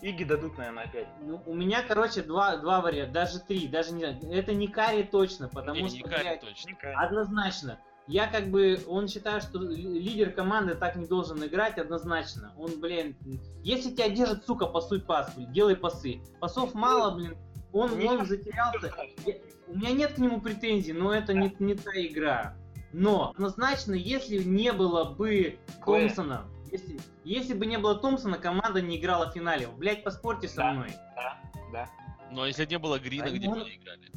Иги 0.01 0.25
дадут, 0.25 0.57
наверное, 0.57 0.83
опять. 0.83 1.07
Ну, 1.21 1.41
у 1.45 1.53
меня, 1.55 1.81
короче, 1.81 2.21
два, 2.23 2.57
два 2.57 2.81
варианта, 2.81 3.13
даже 3.13 3.39
три, 3.39 3.67
даже 3.69 3.93
не 3.93 3.99
знаю. 4.03 4.19
Это 4.33 4.53
не 4.53 4.67
Карри 4.67 5.03
точно, 5.03 5.47
потому 5.47 5.79
не, 5.79 5.87
что, 5.87 5.97
не 5.97 6.03
Карри 6.03 6.23
блядь, 6.23 6.41
точно. 6.41 6.71
Однозначно. 6.97 7.79
Я 8.07 8.27
как 8.27 8.49
бы, 8.49 8.79
он 8.87 9.07
считает, 9.07 9.43
что 9.43 9.59
ли- 9.59 9.75
лидер 9.75 10.31
команды 10.31 10.75
так 10.75 10.95
не 10.97 11.05
должен 11.05 11.43
играть 11.45 11.77
однозначно. 11.77 12.53
Он, 12.57 12.79
блин, 12.79 13.15
если 13.63 13.91
тебя 13.91 14.09
держит, 14.09 14.45
сука, 14.45 14.65
пасуй 14.65 15.01
пас, 15.01 15.33
блин, 15.35 15.51
делай 15.53 15.75
пасы. 15.77 16.21
Пасов 16.41 16.73
мало, 16.73 17.15
блин, 17.15 17.37
он, 17.71 17.97
Не- 17.97 18.07
он 18.09 18.25
затерялся. 18.25 18.93
Я- 19.25 19.35
у 19.67 19.77
меня 19.77 19.91
нет 19.91 20.13
к 20.13 20.17
нему 20.17 20.41
претензий, 20.41 20.91
но 20.91 21.13
это 21.13 21.33
не, 21.33 21.55
не 21.59 21.75
та 21.75 21.91
игра. 21.95 22.57
Но 22.91 23.31
однозначно, 23.31 23.93
если 23.93 24.43
не 24.43 24.73
было 24.73 25.05
бы. 25.05 25.57
Томпсона, 25.85 26.45
если, 26.71 26.99
если 27.23 27.53
бы 27.53 27.65
не 27.65 27.77
было 27.77 27.95
Томпсона, 27.95 28.37
команда 28.37 28.81
не 28.81 28.97
играла 28.99 29.31
в 29.31 29.33
финале. 29.33 29.67
Блять, 29.67 30.03
поспорьте 30.03 30.47
со 30.49 30.57
Да. 30.57 30.73
мной. 30.73 30.91
Да, 31.15 31.39
да. 31.71 31.89
Но 32.31 32.45
если 32.45 32.65
не 32.65 32.77
было 32.77 32.99
Грина, 32.99 33.25
Они 33.25 33.37
где 33.37 33.47
бы 33.47 33.55
могут- 33.55 33.67
они 33.69 33.77
играли? 33.77 34.11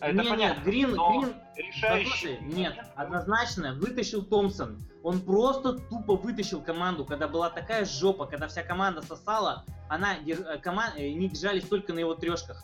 А 0.00 0.08
это 0.10 0.22
не, 0.22 0.28
понятно, 0.28 0.54
нет, 0.56 0.64
Грин, 0.64 0.90
Грин, 0.90 1.34
решающий 1.56 2.04
послушай, 2.04 2.38
нет, 2.42 2.74
однозначно 2.96 3.74
вытащил 3.74 4.24
Томпсон. 4.24 4.78
Он 5.02 5.20
просто 5.20 5.74
тупо 5.74 6.16
вытащил 6.16 6.60
команду, 6.60 7.04
когда 7.04 7.28
была 7.28 7.48
такая 7.50 7.84
жопа, 7.84 8.26
когда 8.26 8.48
вся 8.48 8.62
команда 8.62 9.02
сосала, 9.02 9.64
она, 9.88 10.16
э, 10.16 10.58
кома- 10.58 10.92
э, 10.96 11.06
они 11.12 11.28
держались 11.28 11.64
только 11.64 11.92
на 11.92 12.00
его 12.00 12.14
трешках. 12.14 12.62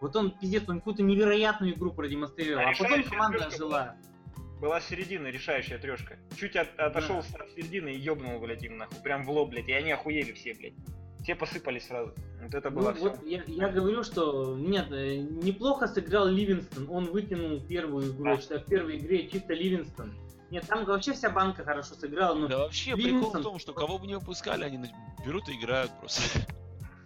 Вот 0.00 0.14
он, 0.16 0.30
пиздец, 0.32 0.68
он 0.68 0.78
какую-то 0.78 1.02
невероятную 1.02 1.74
игру 1.74 1.92
продемонстрировал, 1.92 2.66
А 2.66 2.70
а 2.70 2.74
потом 2.82 3.02
команда 3.04 3.50
жила. 3.50 3.96
Была 4.60 4.80
середина, 4.80 5.28
решающая 5.28 5.78
трешка. 5.78 6.16
Чуть 6.38 6.56
от- 6.56 6.78
отошел 6.78 7.22
с 7.22 7.28
середины 7.54 7.90
и 7.90 7.98
ёбнул, 7.98 8.38
блядь, 8.40 8.62
им 8.62 8.78
нахуй. 8.78 8.98
Прям 9.02 9.24
в 9.24 9.30
лоб, 9.30 9.50
блядь. 9.50 9.68
И 9.68 9.72
они 9.72 9.92
охуели 9.92 10.32
все, 10.32 10.54
блядь. 10.54 10.74
Все 11.24 11.34
посыпались 11.34 11.86
сразу. 11.86 12.12
Вот 12.42 12.54
это 12.54 12.68
Ну, 12.68 12.80
было 12.80 12.92
всё. 12.92 13.04
вот 13.04 13.26
я, 13.26 13.42
я 13.46 13.68
говорю, 13.68 14.04
что 14.04 14.54
нет, 14.58 14.92
э, 14.92 15.16
неплохо 15.16 15.86
сыграл 15.86 16.28
Ливинстон. 16.28 16.86
Он 16.90 17.06
вытянул 17.06 17.60
первую 17.60 18.12
игру. 18.12 18.26
Я 18.26 18.36
считаю, 18.38 18.60
в 18.60 18.66
первой 18.66 18.98
игре 18.98 19.26
чисто 19.28 19.54
Ливинстон. 19.54 20.12
Нет, 20.50 20.66
там 20.68 20.84
вообще 20.84 21.14
вся 21.14 21.30
банка 21.30 21.64
хорошо 21.64 21.94
сыграла, 21.94 22.34
но 22.34 22.46
Да 22.46 22.58
вообще 22.58 22.94
прикол 22.94 23.30
в 23.30 23.42
том, 23.42 23.58
что 23.58 23.72
кого 23.72 23.98
бы 23.98 24.06
не 24.06 24.16
выпускали, 24.16 24.64
они 24.64 24.78
берут 25.24 25.48
и 25.48 25.58
играют 25.58 25.90
просто. 25.98 26.40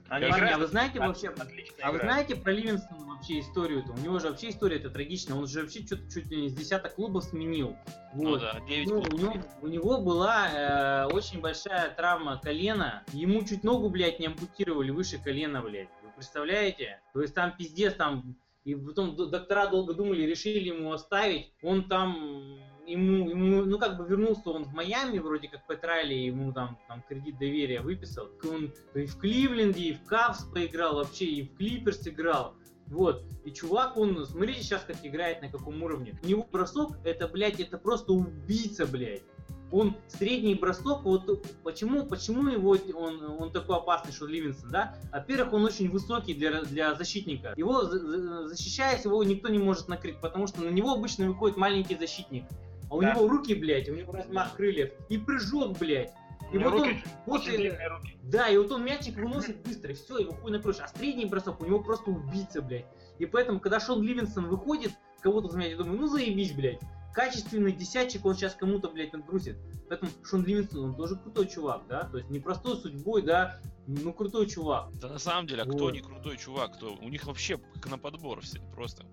Они 0.09 0.27
играют 0.27 0.57
а 0.57 0.59
вы 0.59 0.67
знаете 0.67 0.99
вообще, 0.99 1.29
отлично 1.29 1.77
а 1.83 1.93
вы 1.93 1.99
знаете 1.99 2.35
про 2.35 2.51
Ливинстона 2.51 3.08
вообще 3.19 3.41
историю-то? 3.41 3.93
У 3.93 3.99
него 3.99 4.19
же 4.19 4.29
вообще 4.31 4.51
история 4.51 4.77
это 4.77 4.91
трагичная. 4.91 5.37
Он 5.37 5.47
же 5.47 5.63
вообще 5.63 5.85
чуть, 5.85 6.13
чуть 6.13 6.27
ли 6.27 6.43
не 6.43 6.49
с 6.49 6.55
десяток 6.55 6.95
клубов 6.95 7.25
сменил. 7.25 7.77
Ну 8.15 8.31
Вот. 8.31 8.41
да, 8.41 8.61
9 8.67 8.89
Ну, 8.89 9.01
у, 9.01 9.19
него, 9.19 9.35
у 9.61 9.67
него 9.67 10.01
была 10.01 10.49
э, 10.49 11.07
очень 11.13 11.41
большая 11.41 11.91
травма 11.91 12.41
колена. 12.43 13.03
Ему 13.13 13.45
чуть 13.45 13.65
ногу, 13.65 13.91
блядь, 13.91 14.21
не 14.21 14.27
ампутировали 14.27 14.91
выше 14.91 15.19
колена, 15.23 15.61
блядь. 15.61 15.89
Вы 16.03 16.11
представляете? 16.15 17.01
То 17.13 17.21
есть 17.21 17.35
там 17.35 17.55
пиздец, 17.57 17.95
там... 17.95 18.37
И 18.65 18.75
потом 18.75 19.17
доктора 19.17 19.67
долго 19.69 19.95
думали, 19.95 20.23
решили 20.23 20.69
ему 20.69 20.93
оставить. 20.93 21.53
Он 21.63 21.89
там... 21.89 22.61
Ему, 22.87 23.29
ему, 23.29 23.65
ну 23.67 23.79
как 23.79 23.99
бы 23.99 24.07
вернулся 24.07 24.49
он 24.49 24.65
в 24.65 24.73
Майами, 24.73 25.19
вроде 25.19 25.47
как 25.49 25.67
Петрали, 25.67 26.15
ему 26.15 26.55
там, 26.55 26.79
там 26.89 27.03
кредит 27.07 27.39
доверия 27.39 27.83
выписал. 27.83 28.31
Он 28.51 28.73
и 28.95 29.05
в 29.05 29.19
Кливленде, 29.19 29.83
и 29.83 29.93
в 29.93 30.07
Кавс 30.07 30.45
поиграл 30.45 30.95
вообще, 30.95 31.27
и 31.27 31.43
в 31.43 31.55
Клиперс 31.59 32.09
играл. 32.09 32.55
Вот. 32.91 33.25
И 33.45 33.51
чувак, 33.51 33.97
он, 33.97 34.25
смотрите 34.27 34.63
сейчас, 34.63 34.83
как 34.87 34.97
играет, 35.05 35.43
на 35.43 35.49
каком 35.51 35.83
уровне. 35.83 36.19
У 36.23 36.27
него 36.27 36.47
бросок, 36.51 36.99
это, 37.05 37.29
блядь, 37.29 37.61
это 37.61 37.79
просто 37.79 38.13
убийца, 38.13 38.87
блядь. 38.87 39.23
Он 39.71 39.95
средний 40.07 40.55
бросок, 40.55 41.03
вот 41.05 41.47
почему, 41.63 42.07
почему 42.07 42.49
его 42.49 42.71
он, 42.95 43.23
он 43.43 43.53
такой 43.53 43.77
опасный, 43.77 44.13
что 44.13 44.27
Ливинсон, 44.27 44.71
да? 44.71 44.97
Во-первых, 45.13 45.53
он 45.53 45.65
очень 45.67 45.91
высокий 45.91 46.33
для, 46.33 46.63
для 46.63 46.95
защитника. 46.95 47.53
Его, 47.55 47.83
за- 47.85 47.99
за- 47.99 48.49
защищаясь, 48.49 49.05
его 49.05 49.23
никто 49.23 49.49
не 49.49 49.59
может 49.59 49.89
накрыть, 49.89 50.19
потому 50.23 50.47
что 50.47 50.63
на 50.63 50.71
него 50.71 50.93
обычно 50.93 51.27
выходит 51.27 51.59
маленький 51.59 51.97
защитник. 51.99 52.45
А 52.91 52.95
у 52.97 53.03
Да. 53.03 53.13
него 53.13 53.29
руки, 53.29 53.55
блядь, 53.55 53.91
у 53.91 53.95
него 53.95 54.11
размах 54.13 54.55
крыльев 54.57 54.91
и 55.11 55.19
прыжок, 55.19 55.77
блядь. 55.79 56.15
И 56.53 56.59
вот 56.59 56.73
он 56.75 56.79
руки 56.81 57.03
после- 57.27 57.57
длинные 57.59 57.89
руки. 57.89 58.19
да, 58.23 58.49
и 58.49 58.57
вот 58.57 58.71
он 58.73 58.85
мячик 58.85 59.17
выносит 59.17 59.63
быстро, 59.63 59.91
и 59.91 59.95
все, 59.95 60.19
его 60.19 60.33
хуй 60.33 60.51
накроешь. 60.51 60.79
А 60.81 60.89
средний 60.89 61.27
бросок 61.27 61.61
у 61.61 61.67
него 61.67 61.81
просто 61.83 62.11
убийца, 62.11 62.63
блядь. 62.63 62.87
И 63.19 63.27
поэтому, 63.27 63.61
когда 63.61 63.81
Шон 63.81 64.03
Ливинсон 64.03 64.47
выходит, 64.47 64.93
кого-то 65.21 65.49
за 65.49 65.59
меня, 65.59 65.71
я 65.71 65.77
думаю, 65.77 65.99
ну 66.01 66.07
заебись, 66.09 66.53
блядь. 66.53 66.81
Качественный 67.15 67.73
десятчик 67.73 68.25
он 68.25 68.35
сейчас 68.35 68.55
кому-то, 68.55 68.89
блядь, 68.91 69.13
отгрузит. 69.13 69.57
Поэтому 69.89 70.11
Шон 70.23 70.45
Ливинсон, 70.45 70.85
он 70.91 70.95
тоже 70.97 71.17
крутой 71.17 71.49
чувак, 71.49 71.83
да? 71.89 72.05
То 72.05 72.19
есть 72.19 72.31
непростой 72.31 72.77
судьбой, 72.77 73.23
да, 73.23 73.59
ну 73.89 74.13
крутой 74.13 74.47
чувак. 74.47 74.93
Да 75.01 75.09
на 75.09 75.19
самом 75.19 75.47
деле, 75.47 75.63
а 75.63 75.65
кто 75.65 75.85
Вот. 75.85 75.95
не 75.95 76.01
крутой 76.01 76.37
чувак, 76.37 76.75
кто? 76.77 76.95
У 76.95 77.09
них 77.09 77.25
вообще 77.25 77.59
как 77.75 77.91
на 77.91 77.99
подбор 77.99 78.41
все, 78.43 78.61
просто. 78.75 79.05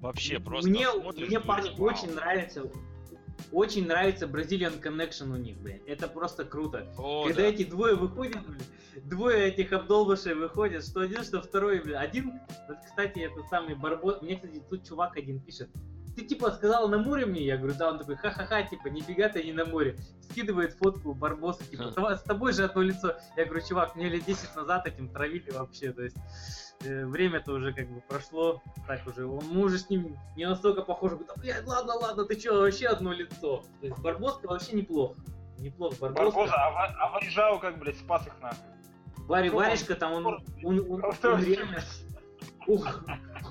Вообще, 0.00 0.38
просто 0.38 0.70
мне, 0.70 0.86
мне 1.26 1.40
парни, 1.40 1.70
«Вау». 1.76 1.88
очень 1.88 2.14
нравится, 2.14 2.62
очень 3.52 3.86
нравится 3.86 4.26
Brazilian 4.26 4.80
Connection 4.80 5.32
у 5.32 5.36
них, 5.36 5.56
блядь. 5.58 5.86
Это 5.86 6.08
просто 6.08 6.44
круто. 6.44 6.86
О, 6.96 7.24
Когда 7.26 7.42
да. 7.42 7.48
эти 7.48 7.64
двое 7.64 7.94
выходят, 7.94 8.44
блин, 8.46 8.60
двое 9.04 9.48
этих 9.48 9.72
обдолбышей 9.72 10.34
выходят, 10.34 10.84
что 10.84 11.00
один, 11.00 11.22
что 11.22 11.40
второй, 11.42 11.80
блин. 11.80 11.96
Один, 11.96 12.40
вот, 12.68 12.78
кстати, 12.86 13.20
это 13.20 13.42
самый 13.48 13.74
барбос. 13.74 14.22
Мне, 14.22 14.36
кстати, 14.36 14.62
тут 14.68 14.86
чувак 14.86 15.16
один 15.16 15.40
пишет. 15.40 15.68
Ты 16.20 16.26
типа 16.26 16.50
сказал 16.50 16.86
на 16.88 16.98
море 16.98 17.24
мне? 17.24 17.42
Я 17.46 17.56
говорю, 17.56 17.74
да, 17.78 17.88
он 17.88 17.98
такой, 17.98 18.16
ха-ха-ха, 18.16 18.62
типа, 18.62 18.88
нифига 18.88 19.30
ты 19.30 19.42
не 19.42 19.52
на 19.52 19.64
море. 19.64 19.96
Скидывает 20.30 20.74
фотку 20.74 21.14
Барбоса, 21.14 21.64
типа, 21.64 21.92
с 22.14 22.22
тобой 22.22 22.52
же 22.52 22.64
одно 22.64 22.82
лицо. 22.82 23.16
Я 23.38 23.46
говорю, 23.46 23.66
чувак, 23.66 23.96
мне 23.96 24.10
лет 24.10 24.24
10 24.26 24.54
назад 24.54 24.86
этим 24.86 25.08
травили 25.08 25.50
вообще, 25.50 25.92
то 25.92 26.02
есть 26.02 26.16
э, 26.84 27.06
время-то 27.06 27.52
уже 27.52 27.72
как 27.72 27.88
бы 27.88 28.02
прошло, 28.02 28.62
так 28.86 29.00
уже, 29.06 29.26
он, 29.26 29.42
мы 29.50 29.62
уже 29.64 29.78
с 29.78 29.88
ним 29.88 30.14
не 30.36 30.46
настолько 30.46 30.82
похожи, 30.82 31.16
говорю, 31.16 31.32
да, 31.34 31.40
блядь, 31.40 31.66
ладно, 31.66 31.94
ладно, 31.94 32.24
ты 32.26 32.36
чё, 32.36 32.60
вообще 32.60 32.88
одно 32.88 33.12
лицо. 33.14 33.64
То 33.80 33.86
есть 33.86 33.98
Барбоска 33.98 34.46
вообще 34.46 34.76
неплох. 34.76 35.16
Неплох, 35.58 35.98
Барбоска. 35.98 36.24
Барбоза, 36.24 36.54
а, 36.54 36.84
а 37.00 37.12
Варижау 37.12 37.58
как, 37.60 37.78
блядь, 37.78 37.96
спас 37.98 38.26
их 38.26 38.34
нахуй. 38.42 38.58
Варя, 39.26 39.50
он- 39.50 39.56
Варежка 39.56 39.94
там, 39.94 40.12
он, 40.12 40.26
он, 40.26 40.44
он, 40.64 41.04
он, 41.04 41.12
Что- 41.14 41.36
реально... 41.36 41.80
Ух, 42.66 43.02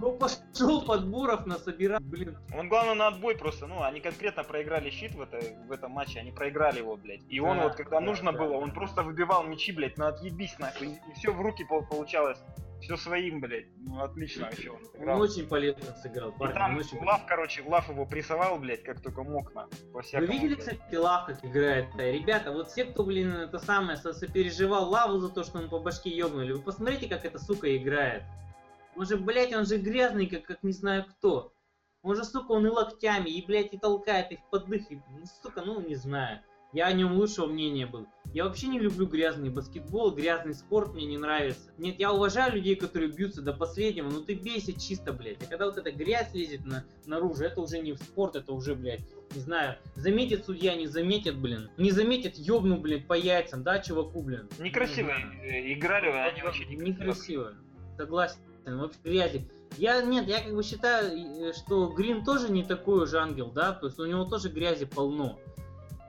Он 0.02 0.18
пошел 0.18 0.86
подборов 0.86 1.46
насобирал, 1.46 2.00
блин. 2.00 2.38
Он, 2.56 2.70
главное, 2.70 2.94
на 2.96 3.08
отбой 3.08 3.36
просто, 3.36 3.68
ну, 3.68 3.82
они 3.84 4.00
конкретно 4.00 4.44
проиграли 4.44 4.90
щит 4.92 5.14
в, 5.14 5.22
это, 5.22 5.40
в 5.68 5.72
этом 5.72 5.92
матче, 5.92 6.20
они 6.20 6.32
проиграли 6.32 6.78
его, 6.80 6.96
блядь. 6.96 7.22
И 7.28 7.40
он 7.40 7.58
Да, 7.58 7.64
вот, 7.64 7.76
когда 7.76 8.00
да, 8.00 8.06
нужно 8.06 8.32
да, 8.32 8.38
было, 8.40 8.54
он 8.58 8.72
просто 8.72 9.04
выбивал 9.04 9.44
мячи, 9.44 9.72
блядь, 9.72 9.98
на 9.98 10.10
отъебись, 10.10 10.58
нахуй. 10.60 10.88
И, 11.10 11.14
все 11.16 11.32
в 11.34 11.42
руки 11.42 11.64
пол- 11.66 11.86
получалось. 11.86 12.40
Все 12.82 12.96
своим, 12.96 13.42
блядь. 13.42 13.66
Ну, 13.80 14.02
отлично 14.02 14.46
вообще 14.46 14.70
он 14.70 14.78
Он 14.96 15.04
играл. 15.04 15.20
очень 15.22 15.48
полезно 15.50 15.94
сыграл, 16.02 16.30
И 16.30 16.38
парень, 16.40 16.54
там 16.54 16.72
он 16.76 16.80
очень 16.80 17.04
Лав, 17.04 17.26
короче, 17.26 17.62
Лав 17.68 17.90
его 17.90 18.06
прессовал, 18.06 18.58
блядь, 18.58 18.84
как 18.84 19.02
только 19.02 19.24
мог, 19.24 19.54
на. 19.54 19.68
Вы 19.92 20.02
всякому, 20.02 20.32
видели, 20.32 20.56
блядь. 20.56 20.60
кстати, 20.60 20.96
Лав 20.96 21.26
как 21.26 21.44
играет? 21.44 21.88
Да, 21.98 22.10
Ребята, 22.10 22.54
вот 22.54 22.70
все, 22.70 22.86
кто, 22.86 23.04
блин, 23.04 23.34
это 23.34 23.60
самое, 23.60 23.98
со- 23.98 24.14
сопереживал 24.14 24.90
Лаву 24.90 25.18
за 25.20 25.28
то, 25.28 25.44
что 25.44 25.58
он 25.58 25.68
по 25.70 25.80
башке 25.80 26.10
ёбнули, 26.10 26.54
вы 26.54 26.62
посмотрите, 26.62 27.10
как 27.10 27.26
эта 27.26 27.38
сука 27.38 27.76
играет. 27.76 28.24
Он 29.00 29.06
же, 29.06 29.16
блядь, 29.16 29.54
он 29.54 29.66
же 29.66 29.78
грязный, 29.78 30.28
как, 30.28 30.44
как 30.44 30.62
не 30.62 30.74
знаю 30.74 31.06
кто. 31.06 31.54
Он 32.02 32.18
же, 32.18 32.26
сука, 32.26 32.52
он 32.52 32.68
и 32.68 32.70
локтями, 32.70 33.30
и, 33.30 33.46
блядь, 33.46 33.74
и 33.74 33.78
толкает, 33.78 34.30
и 34.34 34.36
в 34.36 34.44
поддых, 34.52 34.92
и, 34.92 34.96
ну, 34.96 35.24
сука, 35.42 35.62
ну, 35.66 35.80
не 35.80 35.96
знаю. 35.96 36.42
Я 36.74 36.88
о 36.88 36.92
нем 36.92 37.14
лучшего 37.14 37.48
мнения 37.48 37.88
был. 37.88 38.08
Я 38.34 38.44
вообще 38.44 38.68
не 38.68 38.78
люблю 38.78 39.08
грязный 39.08 39.50
баскетбол, 39.50 40.12
грязный 40.12 40.54
спорт 40.54 40.94
мне 40.94 41.06
не 41.06 41.18
нравится. 41.18 41.72
Нет, 41.78 41.98
я 41.98 42.12
уважаю 42.12 42.54
людей, 42.54 42.76
которые 42.76 43.10
бьются 43.10 43.42
до 43.42 43.54
последнего, 43.54 44.10
но 44.10 44.20
ты 44.20 44.34
бесит 44.34 44.82
чисто, 44.82 45.14
блядь. 45.14 45.42
А 45.44 45.46
когда 45.46 45.66
вот 45.68 45.78
эта 45.78 45.92
грязь 45.92 46.34
лезет 46.34 46.66
на, 46.66 46.84
наружу, 47.06 47.46
это 47.46 47.62
уже 47.62 47.80
не 47.80 47.94
в 47.94 48.00
спорт, 48.00 48.36
это 48.36 48.52
уже, 48.52 48.76
блядь, 48.76 49.02
не 49.34 49.40
знаю, 49.40 49.78
заметит 49.96 50.46
судья, 50.46 50.76
не 50.76 50.88
заметит, 50.88 51.38
блин. 51.38 51.70
Не 51.78 51.92
заметит, 51.92 52.38
ёбну, 52.38 52.78
блин, 52.78 53.06
по 53.08 53.14
яйцам, 53.14 53.64
да, 53.64 53.80
чуваку, 53.80 54.22
блин. 54.22 54.50
Некрасиво 54.60 55.08
Не 55.08 55.22
знаю. 55.22 55.42
э, 55.42 55.74
играли, 55.74 56.10
они 56.10 56.42
вообще 56.42 56.66
некрасиво. 56.66 56.90
Некрасиво. 56.90 57.54
Согласен. 57.98 58.40
Вообще 58.66 59.00
грязи. 59.04 59.50
Я, 59.78 60.02
нет, 60.02 60.28
я 60.28 60.42
как 60.42 60.54
бы 60.54 60.64
считаю, 60.64 61.50
э, 61.50 61.54
что 61.54 61.88
Грин 61.90 62.24
тоже 62.24 62.52
не 62.52 62.64
такой 62.64 63.04
уже 63.04 63.20
ангел, 63.20 63.52
да, 63.52 63.72
то 63.74 63.88
есть 63.88 64.00
у 64.00 64.06
него 64.06 64.26
тоже 64.26 64.50
грязи 64.50 64.86
полно. 64.86 65.40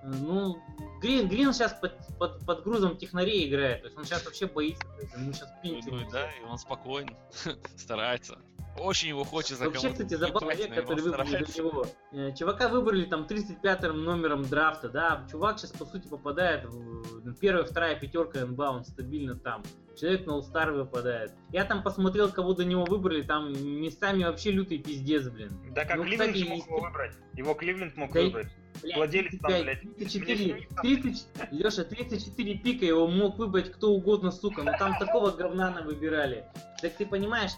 Э, 0.03 0.07
Ну, 0.07 0.59
Грин, 1.01 1.29
Грин 1.29 1.53
сейчас 1.53 1.75
под, 1.75 1.93
под, 2.19 2.45
под 2.47 2.65
грузом 2.65 2.97
технарей 2.97 3.49
играет, 3.49 3.83
то 3.83 3.87
есть 3.89 3.99
он 3.99 4.05
сейчас 4.05 4.25
вообще 4.25 4.47
боится, 4.47 4.83
то 4.85 5.01
есть 5.03 5.13
ему 5.15 5.33
сейчас 5.33 5.49
Ну, 5.63 5.71
пинчу. 5.71 6.11
да, 6.11 6.31
и 6.31 6.45
он 6.45 6.59
спокоен, 6.59 7.17
старается. 7.77 8.39
Очень 8.79 9.09
его 9.11 9.25
хочется 9.25 9.65
Вообще, 9.65 9.89
кому-то 9.89 10.05
кстати, 10.05 10.19
забавный 10.19 10.55
въебать, 10.55 10.67
человек, 10.67 10.77
но 10.77 10.83
который 10.83 11.03
выбрали 11.03 11.45
за 11.45 11.59
него. 11.63 11.87
Э, 12.13 12.33
Чувака 12.35 12.69
выбрали 12.69 13.05
там 13.05 13.27
35-м 13.29 14.05
номером 14.05 14.43
драфта, 14.43 14.89
да. 14.89 15.27
Чувак 15.31 15.59
сейчас, 15.59 15.73
по 15.73 15.85
сути, 15.85 16.09
попадает 16.09 16.65
в 16.65 17.25
ну, 17.25 17.35
первая, 17.35 17.65
вторая 17.65 17.97
пятерка 17.99 18.45
НБА, 18.45 18.71
он 18.71 18.85
стабильно 18.85 19.35
там. 19.35 19.63
Человек 19.99 20.27
на 20.27 20.39
All-Star 20.39 20.73
выпадает. 20.73 21.33
Я 21.51 21.65
там 21.65 21.83
посмотрел, 21.83 22.31
кого 22.31 22.55
до 22.55 22.65
него 22.65 22.85
выбрали, 22.85 23.23
там 23.23 23.53
местами 23.53 24.25
вообще 24.25 24.51
лютый 24.53 24.79
пиздец, 24.79 25.29
блин. 25.29 25.51
Да 25.73 25.85
как 25.85 25.97
Ну, 25.99 26.05
Кливленд 26.05 26.33
кстати, 26.33 26.49
мог 26.49 26.57
есть- 26.57 26.67
его 26.69 26.81
выбрать. 26.81 27.13
Его 27.35 27.55
Кливленд 27.55 27.97
мог 27.97 28.13
Да 28.13 28.21
выбрать. 28.23 28.49
Блядь, 28.83 28.97
Владелец 28.97 29.33
там, 29.41 29.51
35, 29.51 29.63
блядь, 29.65 29.97
34, 29.97 30.55
мне 30.55 30.97
30, 30.97 31.27
Леша, 31.51 31.85
34 31.85 32.55
пика 32.59 32.87
его 32.87 33.07
мог 33.09 33.37
выбрать 33.37 33.73
кто 33.73 33.91
угодно, 33.93 34.31
сука, 34.31 34.63
но 34.63 34.73
там 34.79 34.97
такого 34.99 35.33
говна 35.33 35.71
нам 35.71 35.87
выбирали. 35.87 36.47
Так 36.81 36.95
ты 36.95 37.05
понимаешь, 37.05 37.51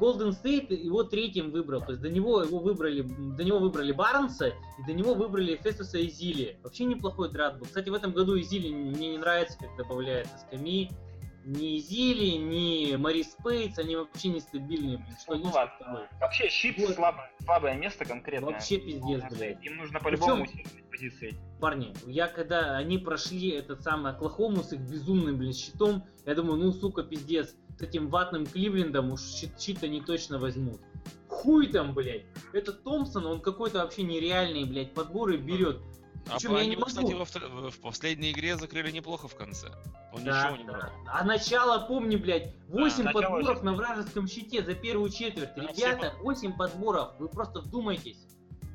Golden 0.00 0.30
State 0.30 0.72
его 0.74 1.02
третьим 1.04 1.50
выбрал, 1.50 1.80
то 1.80 1.90
есть 1.92 2.02
до 2.02 2.08
него 2.10 2.42
его 2.42 2.58
выбрали, 2.58 3.02
до 3.02 3.44
него 3.44 3.58
выбрали 3.58 3.92
Барнса 3.92 4.48
и 4.48 4.86
до 4.86 4.92
него 4.92 5.14
выбрали 5.14 5.56
Фестуса 5.56 6.04
Изили. 6.06 6.58
Вообще 6.62 6.84
неплохой 6.84 7.30
драфт 7.30 7.58
был. 7.58 7.66
Кстати, 7.66 7.88
в 7.88 7.94
этом 7.94 8.12
году 8.12 8.38
Изили 8.38 8.72
мне 8.72 9.10
не 9.10 9.18
нравится, 9.18 9.58
как 9.58 9.76
добавляется 9.76 10.38
скамьи. 10.38 10.90
Ни 11.44 11.78
Изили, 11.78 12.36
ни 12.36 12.96
Марис 12.96 13.32
Спейтс, 13.32 13.78
они 13.78 13.96
вообще 13.96 14.28
нестабильные. 14.28 14.98
блин, 14.98 15.16
Что 15.18 15.34
Ну, 15.36 15.44
ладно. 15.50 15.72
второй. 15.80 16.06
Вообще 16.20 16.48
щит 16.50 16.78
Вот. 16.78 16.94
слабое, 16.94 17.30
слабое 17.42 17.74
место 17.74 18.04
конкретное. 18.04 18.52
Вообще 18.52 18.76
пиздец, 18.78 19.22
блядь. 19.30 19.64
Им 19.64 19.76
нужно 19.76 19.98
по-любому 19.98 20.42
усилить 20.44 20.90
позиции. 20.90 21.34
Парни, 21.60 21.92
я 22.06 22.28
когда 22.28 22.76
они 22.76 22.98
прошли 22.98 23.50
этот 23.50 23.82
самый 23.82 24.12
Оклахому 24.12 24.62
с 24.62 24.72
их 24.72 24.80
безумным, 24.80 25.36
блин, 25.38 25.52
щитом, 25.52 26.04
я 26.24 26.34
думаю, 26.34 26.56
ну, 26.58 26.72
сука, 26.72 27.02
пиздец, 27.02 27.54
с 27.78 27.82
этим 27.82 28.08
ватным 28.08 28.46
Кливлендом 28.46 29.12
уж 29.12 29.20
щит, 29.20 29.60
щит 29.60 29.82
они 29.82 30.00
точно 30.00 30.38
возьмут. 30.38 30.80
хуй 31.28 31.68
там, 31.68 31.94
блядь. 31.94 32.24
Этот 32.52 32.82
Томпсон, 32.82 33.24
он 33.26 33.40
какой-то 33.40 33.78
вообще 33.78 34.02
нереальный, 34.02 34.64
блядь, 34.64 34.92
подборы 34.94 35.36
берет. 35.36 35.78
А 36.28 36.34
Причем 36.34 36.56
я 36.56 36.64
не 36.64 36.70
нему, 36.72 36.84
кстати, 36.84 37.04
могу. 37.06 37.18
во 37.18 37.24
втор- 37.24 37.70
в 37.70 37.80
последней 37.80 38.32
игре 38.32 38.56
закрыли 38.56 38.90
неплохо 38.90 39.28
в 39.28 39.34
конце. 39.36 39.68
Он 40.12 40.24
Да, 40.24 40.50
ничего 40.50 40.56
не 40.62 40.64
да. 40.66 40.72
брал. 40.72 40.90
А 41.06 41.24
начало, 41.24 41.86
помни, 41.86 42.16
блядь, 42.16 42.52
8 42.68 43.04
начало 43.04 43.22
подборов 43.22 43.48
очень- 43.56 43.64
на 43.64 43.72
вражеском 43.74 44.26
щите 44.28 44.62
за 44.64 44.74
первую 44.74 45.10
четверть. 45.10 45.50
Да, 45.56 45.72
все 45.72 45.86
Ребята, 45.92 46.14
8 46.22 46.56
подборов, 46.56 47.12
вы 47.18 47.28
просто 47.28 47.60
вдумайтесь. 47.60 48.18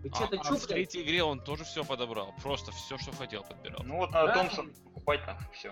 Вы 0.03 0.09
А, 0.11 0.15
что-то 0.15 0.37
а 0.39 0.43
чё, 0.43 0.55
в 0.57 0.67
третьей 0.67 1.03
игре 1.03 1.23
он 1.23 1.39
тоже 1.39 1.63
все 1.63 1.85
подобрал. 1.85 2.33
Просто 2.43 2.71
все, 2.73 2.97
что 2.97 3.13
хотел, 3.13 3.43
подбирал. 3.43 3.81
Ну 3.85 3.97
вот 3.97 4.11
надо 4.11 4.27
Да. 4.27 4.33
Томпсон 4.33 4.73
покупать 4.83 5.25
там, 5.25 5.37
все. 5.53 5.71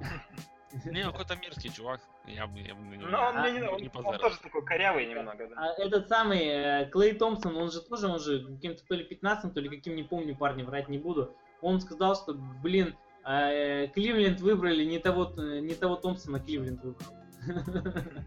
Не, 0.84 1.06
он 1.06 1.12
какой-то 1.12 1.36
мерзкий 1.36 1.70
чувак. 1.70 2.00
Я 2.26 2.46
бы, 2.46 2.58
я 2.58 2.74
бы 2.74 2.82
на 2.82 2.94
него 2.94 3.08
Ну, 3.08 3.16
он, 3.16 3.36
А, 3.38 3.42
мне 3.42 3.52
не, 3.52 3.66
он, 3.66 3.80
не 3.80 3.90
он 3.94 4.18
тоже 4.18 4.38
такой 4.40 4.64
корявый 4.64 5.06
немного, 5.06 5.48
да. 5.48 5.54
А 5.56 5.82
этот 5.82 6.08
самый 6.08 6.40
э, 6.40 6.90
Клей 6.90 7.14
Томпсон, 7.14 7.56
он 7.56 7.70
же 7.70 7.80
тоже, 7.80 8.08
он 8.08 8.18
же 8.18 8.44
каким-то 8.44 8.84
то 8.84 8.94
ли 8.94 9.04
15 9.04 9.54
то 9.54 9.60
ли 9.60 9.68
каким 9.68 9.96
не 9.96 10.02
помню, 10.02 10.36
парни, 10.36 10.64
врать 10.64 10.88
не 10.88 10.98
буду. 10.98 11.34
Он 11.62 11.80
сказал, 11.80 12.16
что, 12.16 12.34
блин, 12.34 12.96
э, 13.24 13.86
Кливленд 13.88 14.40
выбрали 14.40 14.84
не 14.84 14.98
того, 14.98 15.32
э, 15.38 15.60
не 15.60 15.74
того 15.74 15.96
Томпсона, 15.96 16.40
Кливленд 16.40 16.82
выбрал. 16.82 17.14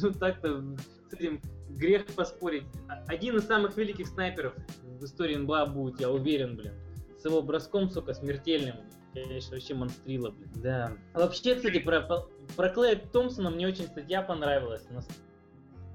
Ну 0.00 0.12
так-то 0.12 0.62
с 1.10 1.14
этим 1.14 1.40
грех 1.70 2.06
поспорить. 2.06 2.64
А- 2.88 3.04
Один 3.08 3.36
из 3.36 3.46
самых 3.46 3.76
великих 3.76 4.06
снайперов 4.08 4.54
в 4.82 5.04
истории 5.04 5.36
НБА 5.36 5.66
будет, 5.66 6.00
я 6.00 6.10
уверен, 6.10 6.56
блин. 6.56 6.74
С 7.18 7.24
его 7.24 7.42
броском, 7.42 7.90
сука, 7.90 8.14
смертельным. 8.14 8.76
Конечно, 9.14 9.54
вообще 9.56 9.74
монстрила, 9.74 10.30
блин. 10.30 10.50
Да. 10.56 10.92
А 11.14 11.20
вообще, 11.20 11.54
кстати, 11.54 11.78
про, 11.78 12.26
про 12.56 12.68
Клея 12.68 12.96
Томпсона 12.96 13.50
мне 13.50 13.66
очень 13.66 13.84
статья 13.86 14.20
понравилась. 14.22 14.86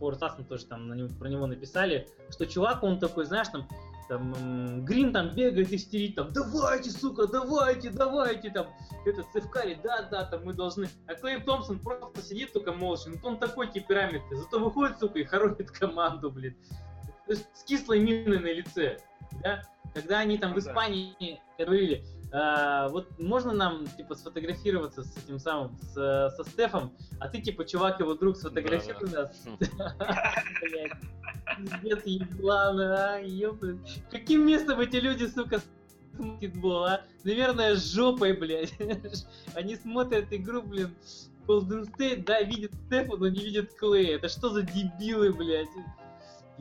У 0.02 0.10
нас 0.10 0.18
Спортсасом 0.18 0.46
тоже 0.46 0.66
там 0.66 0.88
на 0.88 0.94
него, 0.94 1.10
про 1.20 1.30
него 1.30 1.46
написали, 1.46 2.08
что 2.32 2.48
чувак, 2.48 2.84
он 2.84 3.00
такой, 3.00 3.26
знаешь, 3.26 3.48
там, 3.50 3.68
там 4.10 4.84
Грин 4.84 5.14
там 5.14 5.34
бегает, 5.36 5.72
истерит, 5.72 6.16
там, 6.16 6.34
давайте, 6.34 6.90
сука, 6.90 7.28
давайте, 7.28 7.92
давайте, 7.92 8.50
там, 8.50 8.68
этот 9.06 9.28
Севкари, 9.34 9.80
да, 9.84 10.08
да, 10.10 10.26
там 10.26 10.44
мы 10.44 10.54
должны. 10.54 10.90
А 11.08 11.14
Клей 11.14 11.40
Томпсон 11.42 11.80
просто 11.80 12.22
сидит 12.22 12.52
только 12.52 12.74
молча, 12.74 13.10
ну 13.10 13.18
он 13.24 13.38
такой 13.38 13.72
темперамент, 13.72 14.24
зато 14.32 14.60
выходит, 14.60 15.00
сука, 15.00 15.20
и 15.20 15.24
хоронит 15.24 15.70
команду, 15.72 16.32
блин. 16.32 16.56
То 17.28 17.34
есть 17.34 17.48
с 17.54 17.64
кислой 17.64 18.00
миной 18.00 18.40
на 18.40 18.52
лице, 18.52 18.98
да? 19.44 19.62
Когда 19.94 20.20
они 20.20 20.38
там 20.38 20.54
в 20.54 20.56
Ну 20.56 20.62
да. 20.62 20.72
Испании 20.72 21.42
говорили, 21.58 22.04
«А, 22.34 22.88
вот 22.90 23.08
можно 23.20 23.52
нам, 23.52 23.86
типа, 23.98 24.16
сфотографироваться 24.16 25.04
с 25.04 25.18
этим 25.18 25.38
самым, 25.38 25.78
с- 25.82 26.34
со 26.36 26.44
Стефом, 26.48 26.94
а 27.20 27.28
ты, 27.28 27.42
типа, 27.42 27.66
чувак, 27.66 28.00
его 28.00 28.14
друг, 28.16 28.38
сфотографируй 28.38 29.10
нас. 29.10 29.46
Пиздец, 31.58 32.06
ебланы, 32.06 32.84
а. 32.84 33.20
Каким 34.10 34.46
местом 34.46 34.80
эти 34.80 34.96
люди, 34.98 35.26
сука, 35.26 35.62
футбол, 36.16 36.86
а? 36.86 37.02
Наверное, 37.24 37.76
жопой, 37.76 38.34
блядь. 38.34 38.74
Они 39.56 39.76
смотрят 39.76 40.32
игру, 40.32 40.62
блин, 40.62 40.96
Golden 41.48 41.90
State, 41.94 42.24
да, 42.24 42.42
видят 42.42 42.72
Стефа, 42.88 43.18
но 43.18 43.28
не 43.28 43.40
видят 43.44 43.74
Клея. 43.74 44.16
Это 44.16 44.30
что 44.30 44.50
за 44.50 44.62
дебилы, 44.62 45.34
блядь? 45.34 45.68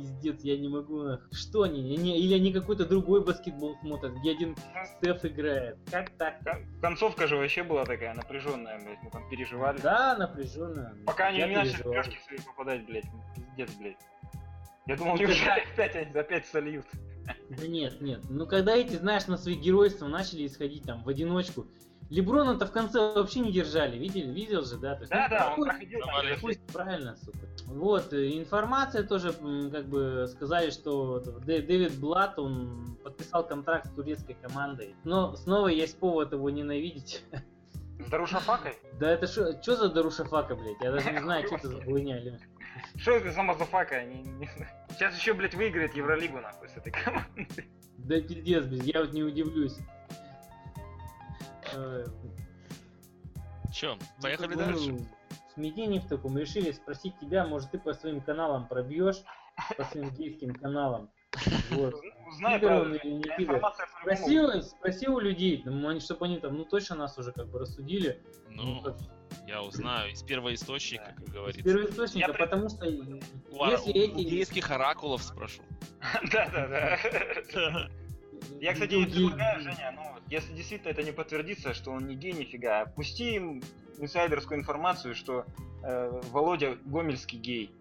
Пиздец, 0.01 0.41
я 0.43 0.57
не 0.57 0.69
могу. 0.69 1.19
Что 1.33 1.63
они? 1.63 1.97
Они- 1.97 2.19
Или 2.19 2.35
они 2.35 2.53
какой-то 2.53 2.87
другой 2.87 3.23
баскетбол 3.25 3.77
смотрят, 3.81 4.13
где 4.15 4.33
один 4.33 4.57
Стеф 4.99 5.25
играет. 5.25 5.79
Как 5.91 6.11
так? 6.17 6.43
Кон- 6.43 6.67
Концовка 6.81 7.27
же 7.27 7.37
вообще 7.37 7.63
была 7.63 7.85
такая 7.85 8.15
напряженная, 8.15 8.79
блядь, 8.83 9.03
мы 9.03 9.11
там 9.11 9.29
переживали. 9.29 9.79
Да, 9.81 10.17
напряженно. 10.17 10.97
Пока 11.07 11.27
они 11.29 11.39
не 11.39 11.47
начали 11.47 11.73
переживал. 11.73 11.93
прешки 11.93 12.19
свои 12.27 12.39
попадать, 12.39 12.87
блядь, 12.87 13.05
пиздец, 13.37 13.75
блядь. 13.77 13.97
Я 14.87 14.97
думал, 14.97 15.17
неужели 15.19 15.49
опять 15.73 15.95
они 15.97 16.19
опять 16.19 16.47
сольют? 16.47 16.87
Да 17.51 17.67
нет, 17.67 18.01
нет. 18.01 18.21
Ну 18.29 18.47
когда 18.47 18.75
эти, 18.75 18.95
знаешь, 18.95 19.27
на 19.27 19.37
свои 19.37 19.55
геройства 19.55 20.09
начали 20.09 20.47
исходить 20.47 20.85
там 20.85 21.03
в 21.05 21.09
одиночку. 21.09 21.67
Леброна-то 22.09 22.67
в 22.67 22.73
конце 22.73 22.99
вообще 23.15 23.39
не 23.39 23.53
держали, 23.53 23.97
видели, 23.97 24.33
видел 24.33 24.65
же, 24.65 24.79
да? 24.79 24.97
То 24.97 25.03
есть, 25.03 25.13
Да, 25.13 25.29
ну, 25.29 25.37
да, 25.37 25.45
он 25.45 25.51
какой- 25.51 25.69
проходил 25.69 26.01
Пусть 26.41 26.67
правильно, 26.67 27.17
сука. 27.19 27.39
Вот, 27.71 28.13
э, 28.13 28.37
информация 28.39 29.05
тоже, 29.05 29.33
как 29.71 29.87
бы, 29.89 30.27
сказали, 30.29 30.71
что 30.71 31.21
Дэвид 31.21 31.99
Блат, 31.99 32.39
он 32.39 32.99
подписал 33.03 33.47
контракт 33.47 33.87
с 33.87 33.91
турецкой 33.91 34.35
командой. 34.35 34.95
Но 35.05 35.37
снова 35.37 35.69
есть 35.69 35.99
повод 35.99 36.33
его 36.33 36.51
ненавидеть. 36.51 37.23
С 38.01 38.11
Дарушафакой? 38.11 38.77
Да 38.99 39.11
это 39.11 39.27
что 39.27 39.77
за 39.77 39.89
Дарушафака, 39.89 40.57
блядь? 40.57 40.81
Я 40.81 40.91
даже 40.91 41.13
не 41.13 41.19
знаю, 41.21 41.47
что 41.47 41.57
это 41.57 41.69
за 41.69 41.81
хуйня. 41.83 42.19
или- 42.19 42.41
Что 42.97 43.13
это 43.13 43.31
за 43.31 43.43
мазафака? 43.43 43.97
Они 43.97 44.23
не 44.23 44.47
знаю. 44.47 44.71
Сейчас 44.91 45.17
еще, 45.17 45.33
блядь, 45.35 45.55
выиграет 45.55 45.95
Евролигу, 45.95 46.41
нахуй, 46.41 46.69
с 46.69 46.77
этой 46.77 46.91
командой. 46.93 47.69
Да 47.99 48.21
пиздец, 48.21 48.65
блядь, 48.65 48.87
я 48.87 49.01
вот 49.01 49.13
не 49.13 49.23
удивлюсь. 49.23 49.77
Э, 51.75 52.05
Че, 53.73 53.97
поехали 54.21 54.55
Ну, 54.55 54.59
дальше? 54.61 55.07
В 55.57 56.09
таком 56.09 56.39
решили 56.39 56.71
спросить 56.73 57.19
тебя, 57.19 57.47
может 57.47 57.71
ты 57.71 57.79
по 57.79 57.93
своим 57.93 58.21
каналам 58.21 58.69
пробьешь, 58.69 59.23
по 59.77 59.85
своим 59.85 60.11
гейским 60.11 60.55
каналам. 60.55 61.11
Вот. 61.71 61.95
Узнай, 62.29 62.59
Пидор 62.59 62.73
он 62.73 62.79
правда. 62.91 62.97
или 62.99 63.13
не 63.15 63.23
Я 63.29 63.37
пидор? 63.37 63.57
информация 63.57 63.87
по-любому. 64.05 64.49
Спроси, 64.53 64.69
спроси 64.69 65.09
у 65.09 65.19
людей, 65.21 65.63
ну, 65.65 65.89
они, 65.89 66.01
чтобы 66.01 66.27
они 66.27 66.39
там, 66.39 66.57
ну 66.57 66.65
точно 66.65 66.97
нас 66.97 67.17
уже 67.19 67.33
как 67.33 67.49
бы 67.49 67.59
рассудили. 67.59 68.23
Ну, 68.49 68.81
как, 68.83 68.97
я 69.47 69.63
узнаю 69.63 70.11
из 70.13 70.23
первоисточника, 70.23 71.15
как 71.17 71.29
из 71.29 71.33
говорится. 71.33 71.63
первоисточника, 71.63 72.31
Я 72.33 72.35
потому 72.39 72.69
что 72.69 72.87
У, 72.87 72.91
если 73.67 73.91
у- 73.91 73.95
у 73.95 73.99
эти 73.99 74.29
гейских 74.29 74.71
оракулов 74.71 75.23
спрошу. 75.23 75.63
Да-да-да. 76.33 76.99
Я, 78.61 78.73
кстати, 78.75 78.93
люди- 78.93 79.13
предлагаю, 79.13 79.61
Женя, 79.61 79.93
ну, 79.97 80.13
вот, 80.13 80.23
если 80.29 80.53
действительно 80.53 80.91
это 80.91 81.03
не 81.03 81.13
подтвердится, 81.13 81.75
что 81.75 81.91
он 81.91 82.07
не 82.07 82.15
гей 82.15 82.33
нифига, 82.33 82.87
пусти 82.87 83.35
им 83.35 83.63
инсайдерскую 83.99 84.59
информацию, 84.59 85.15
что 85.15 85.45
э, 85.83 86.21
Володя 86.31 86.77
Гомельский 86.85 87.39
гей. 87.39 87.75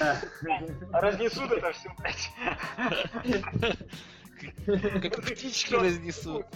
А 0.00 1.00
разнесут 1.00 1.50
это 1.52 1.72
все, 1.72 1.88
блядь. 1.98 2.30
Как 5.02 5.22
птички 5.22 5.66
Что? 5.68 5.80
разнесут. 5.80 6.46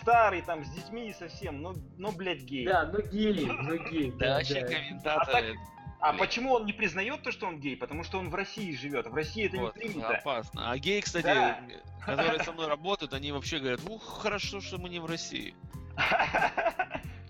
Старый 0.00 0.42
там, 0.42 0.64
с 0.64 0.70
детьми 0.70 1.14
совсем, 1.16 1.62
но, 1.62 1.74
но 1.98 2.12
блядь, 2.12 2.42
гей. 2.42 2.66
Да, 2.66 2.90
ну 2.92 3.00
гей, 3.10 3.46
ну 3.46 3.90
гей. 3.90 4.12
Да, 4.18 4.36
вообще 4.36 4.58
А 4.60 4.66
комментаторы. 4.66 5.56
А 6.04 6.12
блин. 6.12 6.20
почему 6.20 6.52
он 6.52 6.66
не 6.66 6.74
признает 6.74 7.22
то, 7.22 7.32
что 7.32 7.46
он 7.46 7.58
гей? 7.60 7.76
Потому 7.78 8.04
что 8.04 8.18
он 8.18 8.28
в 8.28 8.34
России 8.34 8.76
живет. 8.76 9.06
В 9.06 9.14
России 9.14 9.46
это 9.46 9.56
Вот, 9.56 9.74
не 9.76 9.88
принято. 9.88 10.08
опасно. 10.08 10.70
А 10.70 10.76
геи, 10.76 11.00
кстати, 11.00 11.24
Да. 11.24 11.58
которые 12.04 12.44
со 12.44 12.52
мной 12.52 12.66
работают, 12.68 13.14
они 13.14 13.32
вообще 13.32 13.58
говорят, 13.58 13.80
ух, 13.88 14.20
хорошо, 14.22 14.60
что 14.60 14.76
мы 14.76 14.90
не 14.90 14.98
в 14.98 15.06
России. 15.06 15.54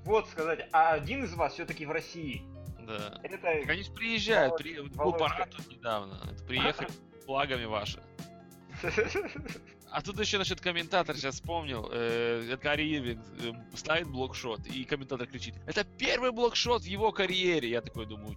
Вот 0.04 0.28
сказать, 0.28 0.68
а 0.72 0.92
один 0.92 1.24
из 1.24 1.32
вас 1.34 1.54
все-таки 1.54 1.86
в 1.86 1.90
России. 1.90 2.42
Да. 2.80 3.18
Это 3.22 3.38
Так 3.38 3.68
они 3.70 3.82
ж 3.82 3.90
приезжают, 3.94 4.58
при... 4.58 4.80
был 4.80 5.12
парад 5.12 5.48
недавно. 5.70 6.18
Приехали 6.46 6.88
флагами 7.24 7.64
ваши. 7.64 8.02
А 9.94 10.02
тут 10.02 10.18
еще 10.18 10.38
насчет 10.38 10.60
комментатора 10.60 11.16
сейчас 11.16 11.36
вспомнил. 11.36 11.88
Э, 11.92 12.56
Гарри 12.60 12.96
Ирвинг 12.96 13.24
э, 13.38 13.52
ставит 13.76 14.08
блокшот, 14.08 14.66
и 14.66 14.82
комментатор 14.82 15.28
кричит, 15.28 15.54
это 15.66 15.84
первый 15.84 16.32
блокшот 16.32 16.82
в 16.82 16.84
его 16.84 17.12
карьере. 17.12 17.70
Я 17.70 17.80
такой 17.80 18.04
думаю, 18.06 18.36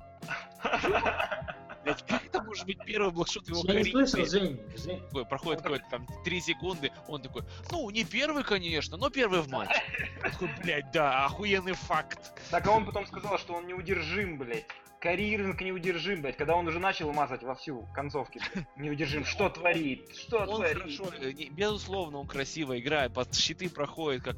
блядь, 1.84 2.06
как 2.08 2.24
это 2.28 2.44
может 2.44 2.68
быть 2.68 2.78
первый 2.86 3.12
блокшот 3.12 3.46
в 3.46 3.50
его 3.50 3.64
Я 3.64 3.74
не 3.74 3.80
карьере? 3.80 4.06
слышал, 4.06 4.32
Жень. 4.32 4.62
Жень. 4.78 5.02
Такой, 5.08 5.26
проходит 5.26 5.64
какой-то 5.64 5.86
там 5.90 6.08
3 6.24 6.42
секунды, 6.42 6.92
он 7.08 7.24
такой, 7.24 7.42
ну, 7.72 7.90
не 7.90 8.04
первый, 8.04 8.44
конечно, 8.44 8.96
но 8.96 9.10
первый 9.10 9.42
в 9.42 9.50
матче. 9.50 9.82
Я 10.22 10.30
такой, 10.30 10.50
блядь, 10.62 10.92
да, 10.92 11.26
охуенный 11.26 11.74
факт. 11.74 12.40
Так 12.52 12.68
а 12.68 12.72
он 12.72 12.86
потом 12.86 13.08
сказал, 13.08 13.40
что 13.40 13.56
он 13.56 13.66
неудержим, 13.66 14.38
блядь. 14.38 14.68
Карьеринг 15.08 15.62
неудержим, 15.62 16.22
блядь, 16.22 16.36
когда 16.36 16.58
он 16.58 16.68
уже 16.68 16.80
начал 16.80 17.14
мазать 17.14 17.42
во 17.42 17.56
всю 17.56 17.88
концовке. 17.96 18.42
блядь. 18.54 18.68
Неудержим. 18.76 19.24
Что 19.24 19.48
творит? 19.48 20.14
Что 20.14 20.40
Он 20.40 20.58
творит? 20.58 20.78
хорошо, 20.80 21.06
э, 21.22 21.32
безусловно, 21.50 22.18
он 22.18 22.28
красиво 22.28 22.78
играет, 22.78 23.14
под 23.14 23.34
щиты 23.34 23.70
проходит 23.70 24.24
как, 24.24 24.36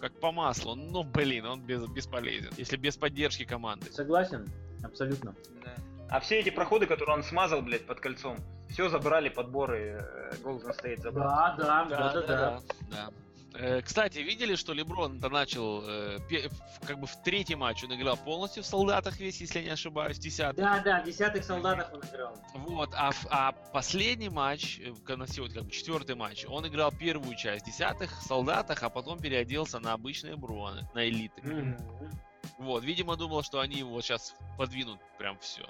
как 0.00 0.20
по 0.20 0.30
маслу. 0.30 0.74
Но, 0.74 1.04
блин, 1.04 1.46
он 1.46 1.62
без, 1.62 1.86
бесполезен, 1.86 2.50
если 2.58 2.76
без 2.76 2.98
поддержки 2.98 3.46
команды. 3.46 3.90
Согласен? 3.90 4.46
Абсолютно. 4.82 5.34
Да. 5.64 5.74
А 6.10 6.20
все 6.20 6.38
эти 6.40 6.50
проходы, 6.50 6.84
которые 6.84 7.16
он 7.16 7.22
смазал, 7.22 7.62
блядь, 7.62 7.86
под 7.86 8.00
кольцом, 8.00 8.36
все 8.68 8.90
забрали 8.90 9.30
подборы 9.30 10.02
э, 10.02 10.34
Golden 10.42 10.78
State 10.78 11.00
забрал. 11.00 11.56
Да, 11.56 11.56
да, 11.56 11.84
да, 11.86 12.12
да, 12.12 12.26
да. 12.26 12.60
да. 12.90 13.08
Э, 13.08 13.23
Кстати, 13.84 14.18
видели, 14.18 14.56
что 14.56 14.72
Леброн-то 14.72 15.28
начал, 15.28 15.82
э, 15.88 16.18
в- 16.18 16.86
как 16.86 16.98
бы 16.98 17.06
в 17.06 17.14
третий 17.22 17.54
матч 17.54 17.84
он 17.84 17.94
играл 17.94 18.16
полностью 18.16 18.64
в 18.64 18.66
солдатах 18.66 19.20
весь, 19.20 19.40
если 19.40 19.60
я 19.60 19.64
не 19.64 19.70
ошибаюсь, 19.70 20.16
в 20.18 20.20
десятый. 20.20 20.62
Да, 20.64 20.80
да, 20.80 21.02
десятых 21.02 21.44
солдатов 21.44 21.92
он 21.92 22.00
играл. 22.00 22.36
Вот, 22.54 22.90
а, 22.94 23.12
в- 23.12 23.26
а 23.30 23.52
последний 23.72 24.28
матч, 24.28 24.80
э, 24.80 25.16
на 25.16 25.28
сегодня, 25.28 25.54
как 25.56 25.64
бы 25.66 25.70
четвертый 25.70 26.16
матч, 26.16 26.44
он 26.48 26.66
играл 26.66 26.90
первую 26.90 27.36
часть 27.36 27.64
в 27.64 27.66
десятых 27.68 28.10
солдатах, 28.22 28.82
а 28.82 28.88
потом 28.88 29.20
переоделся 29.20 29.78
на 29.78 29.92
обычные 29.92 30.36
броны, 30.36 30.88
на 30.92 31.08
элиты. 31.08 31.40
Мгм. 31.42 31.76
Вот, 32.58 32.82
видимо, 32.82 33.16
думал, 33.16 33.42
что 33.44 33.60
они 33.60 33.76
его 33.76 34.00
сейчас 34.02 34.34
подвинут 34.58 35.00
прям 35.16 35.38
все. 35.38 35.64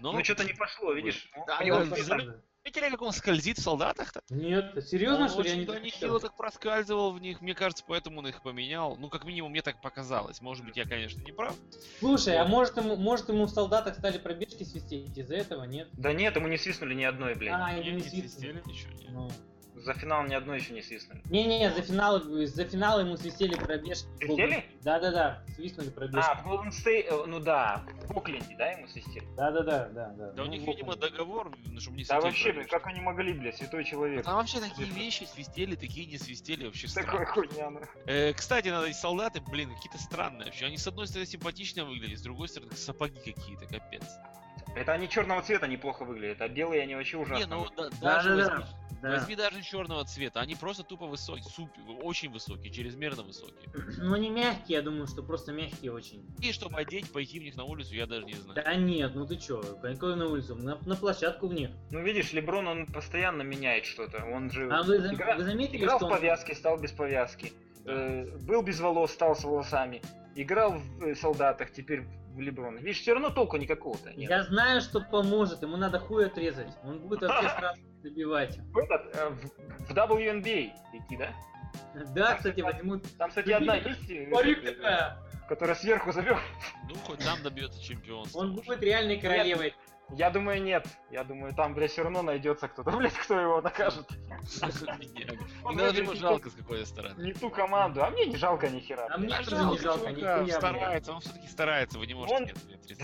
Но 0.00 0.12
Ну 0.12 0.24
что-то 0.24 0.44
не 0.44 0.52
пошло, 0.52 0.92
видишь? 0.92 1.30
Да, 1.46 1.58
да. 1.58 1.86
поставили. 1.86 2.42
Видели, 2.64 2.90
как 2.90 3.00
он 3.00 3.12
скользит 3.12 3.58
в 3.58 3.62
солдатах-то? 3.62 4.20
Нет, 4.28 4.86
серьезно, 4.86 5.24
он 5.24 5.30
что 5.30 5.40
ли? 5.42 5.48
Я 5.50 5.56
не 5.56 5.64
нехило 5.80 6.20
так 6.20 6.36
проскальзывал 6.36 7.12
в 7.12 7.20
них. 7.20 7.40
Мне 7.40 7.54
кажется, 7.54 7.82
поэтому 7.86 8.18
он 8.18 8.26
их 8.28 8.42
поменял. 8.42 8.96
Ну, 8.96 9.08
как 9.08 9.24
минимум, 9.24 9.50
мне 9.52 9.62
так 9.62 9.80
показалось. 9.80 10.42
Может 10.42 10.66
быть, 10.66 10.76
я, 10.76 10.84
конечно, 10.84 11.22
не 11.22 11.32
прав. 11.32 11.54
Слушай, 12.00 12.36
а 12.36 12.42
Вот. 12.44 12.50
может 12.50 12.76
ему, 12.76 12.96
может 12.96 13.28
ему 13.30 13.46
в 13.46 13.50
солдатах 13.50 13.96
стали 13.96 14.18
пробежки 14.18 14.64
свистеть 14.64 15.16
из-за 15.16 15.36
этого, 15.36 15.64
нет? 15.64 15.88
Да 15.92 16.12
нет, 16.12 16.36
ему 16.36 16.48
не 16.48 16.58
свистнули 16.58 16.94
ни 16.94 17.04
одной, 17.04 17.34
блядь. 17.34 17.54
А, 17.58 17.72
Не, 17.72 17.80
ему 17.86 17.98
не 17.98 18.02
не 18.04 18.08
свистнули. 18.10 18.28
свистели 18.28 18.62
ничего, 18.66 18.92
не. 18.92 19.08
Ну. 19.08 19.30
За 19.74 19.94
финал 19.94 20.24
ни 20.24 20.34
одной 20.34 20.58
еще 20.58 20.72
не 20.74 20.82
свистнули. 20.82 21.22
Не-не, 21.30 21.70
за 21.72 21.80
финал, 21.82 22.20
за 22.20 22.64
финал 22.64 23.00
ему 23.00 23.16
свистели 23.16 23.54
пробежки. 23.54 24.06
Свистели? 24.18 24.64
Да-да-да, 24.82 25.42
свистнули 25.54 25.88
пробежки. 25.90 26.28
А, 26.30 26.34
в 26.42 26.46
Golden 26.46 26.68
State, 26.70 27.06
э, 27.08 27.26
ну 27.26 27.40
да, 27.40 27.82
в 28.08 28.16
Окленде, 28.18 28.54
да, 28.58 28.72
ему 28.72 28.88
свистели? 28.88 29.24
Да-да-да, 29.36 29.88
да, 29.88 30.08
да. 30.10 30.32
Да 30.32 30.42
у 30.42 30.46
Ну, 30.46 30.50
них, 30.52 30.62
вот 30.62 30.76
видимо, 30.76 30.96
договор, 30.96 31.56
ну, 31.64 31.80
чтобы 31.80 31.96
не 31.96 32.04
Да 32.04 32.14
светили 32.20 32.24
вообще, 32.28 32.42
блин, 32.44 32.54
пробежки. 32.54 32.70
как 32.70 32.86
они 32.88 33.00
могли, 33.00 33.32
блядь, 33.32 33.56
святой 33.56 33.84
человек. 33.84 34.24
Там 34.24 34.34
вообще 34.36 34.60
такие 34.60 34.86
Это- 34.88 34.96
вещи 34.98 35.24
свистели, 35.24 35.74
такие 35.76 36.06
не 36.06 36.18
свистели, 36.18 36.66
вообще 36.66 36.86
Такой 36.88 37.02
странно. 37.04 37.26
хуйня, 37.26 37.70
ну. 37.70 37.80
Э, 38.06 38.32
кстати, 38.34 38.68
надо 38.68 38.86
эти 38.88 38.96
солдаты, 38.96 39.40
блин, 39.40 39.74
какие-то 39.74 39.98
странные 39.98 40.46
вообще. 40.46 40.66
Они 40.66 40.76
с 40.76 40.86
одной 40.86 41.06
стороны 41.06 41.26
симпатично 41.26 41.84
выглядят, 41.86 42.18
с 42.18 42.22
другой 42.22 42.48
стороны 42.48 42.72
сапоги 42.72 43.18
какие-то, 43.32 43.66
капец. 43.66 44.04
Это 44.76 44.92
они 44.92 45.08
черного 45.08 45.42
цвета 45.42 45.66
неплохо 45.66 46.04
выглядят, 46.04 46.40
а 46.40 46.48
белые 46.48 46.82
они 46.82 46.94
вообще 46.94 47.16
ужасно. 47.18 47.42
Не, 47.44 47.46
ну 47.50 47.66
да- 47.76 47.90
даже 48.00 48.36
Да-да-да. 48.36 48.54
возьми, 48.56 48.64
Да. 49.02 49.10
возьми 49.10 49.34
даже 49.36 49.62
черного 49.62 50.04
цвета, 50.04 50.40
они 50.40 50.54
просто 50.54 50.84
тупо 50.84 51.06
высокие, 51.06 51.44
супер, 51.44 51.80
очень 52.02 52.30
высокие, 52.30 52.72
чрезмерно 52.72 53.22
высокие. 53.22 53.68
Ну 53.98 54.14
они 54.14 54.30
мягкие, 54.30 54.76
я 54.78 54.82
думаю, 54.82 55.06
что 55.06 55.22
просто 55.22 55.52
мягкие 55.52 55.92
очень. 55.92 56.24
И 56.40 56.52
чтобы 56.52 56.78
одеть, 56.78 57.10
пойти 57.12 57.40
в 57.40 57.42
них 57.42 57.56
на 57.56 57.64
улицу, 57.64 57.94
я 57.94 58.06
даже 58.06 58.24
не 58.26 58.34
знаю. 58.34 58.54
Да 58.62 58.74
нет, 58.76 59.14
ну 59.14 59.26
ты 59.26 59.36
чё, 59.36 59.60
какой 59.82 60.14
на 60.16 60.26
улицу? 60.28 60.54
На, 60.54 60.78
на 60.86 60.96
площадку 60.96 61.48
в 61.48 61.52
них. 61.54 61.70
Ну 61.90 62.00
видишь, 62.02 62.32
Леброн, 62.32 62.68
он 62.68 62.86
постоянно 62.86 63.42
меняет 63.42 63.84
что-то. 63.86 64.24
Он 64.24 64.50
же 64.50 64.70
А 64.70 64.82
вы, 64.82 64.98
игра- 64.98 65.36
вы 65.36 65.44
заметили, 65.44 65.78
играл 65.78 65.98
что 65.98 66.06
в 66.08 66.12
он- 66.12 66.18
повязке, 66.18 66.54
стал 66.54 66.78
без 66.78 66.92
повязки. 66.92 67.52
Да. 67.84 67.92
Э, 67.92 68.38
был 68.42 68.62
без 68.62 68.78
волос, 68.78 69.10
стал 69.12 69.34
с 69.34 69.42
волосами. 69.42 70.00
Играл 70.36 70.74
в 70.78 71.02
э, 71.04 71.14
солдатах, 71.16 71.72
теперь 71.72 72.04
в 72.34 72.40
Леброн. 72.40 72.76
Видишь, 72.76 73.00
все 73.00 73.12
равно 73.12 73.30
толку 73.30 73.56
никакого-то 73.56 74.12
нет. 74.12 74.30
Я 74.30 74.42
знаю, 74.44 74.80
что 74.80 75.00
поможет, 75.00 75.62
ему 75.62 75.76
надо 75.76 75.98
хуй 75.98 76.26
отрезать. 76.26 76.68
Он 76.84 77.00
будет 77.00 77.22
вообще 77.22 77.48
сразу 77.58 77.80
добивать. 78.02 78.58
В, 78.58 78.78
этот, 78.78 79.16
э, 79.16 79.28
в, 79.30 79.86
в 79.86 79.96
WNBA 79.96 80.70
идти, 80.92 81.16
да? 81.16 81.32
Да, 82.14 82.34
кстати, 82.36 82.60
возьмут. 82.60 83.04
Там, 83.16 83.28
кстати, 83.28 83.50
одна 83.50 83.76
есть, 83.76 84.08
которая 85.48 85.76
сверху 85.76 86.12
забьет. 86.12 86.38
Ну, 86.88 86.94
хоть 87.06 87.18
там 87.20 87.42
добьется 87.42 87.82
чемпионства. 87.82 88.40
Он 88.40 88.54
будет 88.54 88.82
реальной 88.82 89.20
королевой. 89.20 89.74
Я 90.12 90.30
думаю, 90.30 90.62
нет. 90.62 90.86
Я 91.10 91.24
думаю, 91.24 91.54
там, 91.54 91.74
блядь, 91.74 91.92
все 91.92 92.02
равно 92.02 92.22
найдется 92.22 92.68
кто-то, 92.68 92.90
блядь, 92.96 93.14
кто 93.14 93.38
его 93.38 93.60
накажет. 93.60 94.08
Он 95.64 95.74
Мне 95.74 95.84
даже 95.84 95.98
его 95.98 96.08
выглядит 96.08 96.20
жалко 96.20 96.50
с 96.50 96.54
какой 96.54 96.86
стороны. 96.86 97.22
Не 97.22 97.32
ту 97.32 97.50
команду, 97.50 98.02
а 98.02 98.10
мне 98.10 98.26
не 98.26 98.36
жалко 98.36 98.68
ни 98.68 98.80
хера. 98.80 99.06
А 99.10 99.18
мне 99.18 99.36
тоже 99.38 99.64
не 99.64 99.78
жалко, 99.78 100.10
нихуя, 100.10 100.42
блядь. 100.42 100.54
старается, 100.54 101.12
он 101.12 101.20
все-таки 101.20 101.48
старается, 101.48 101.98
вы 101.98 102.06
не 102.06 102.14
можете 102.14 102.54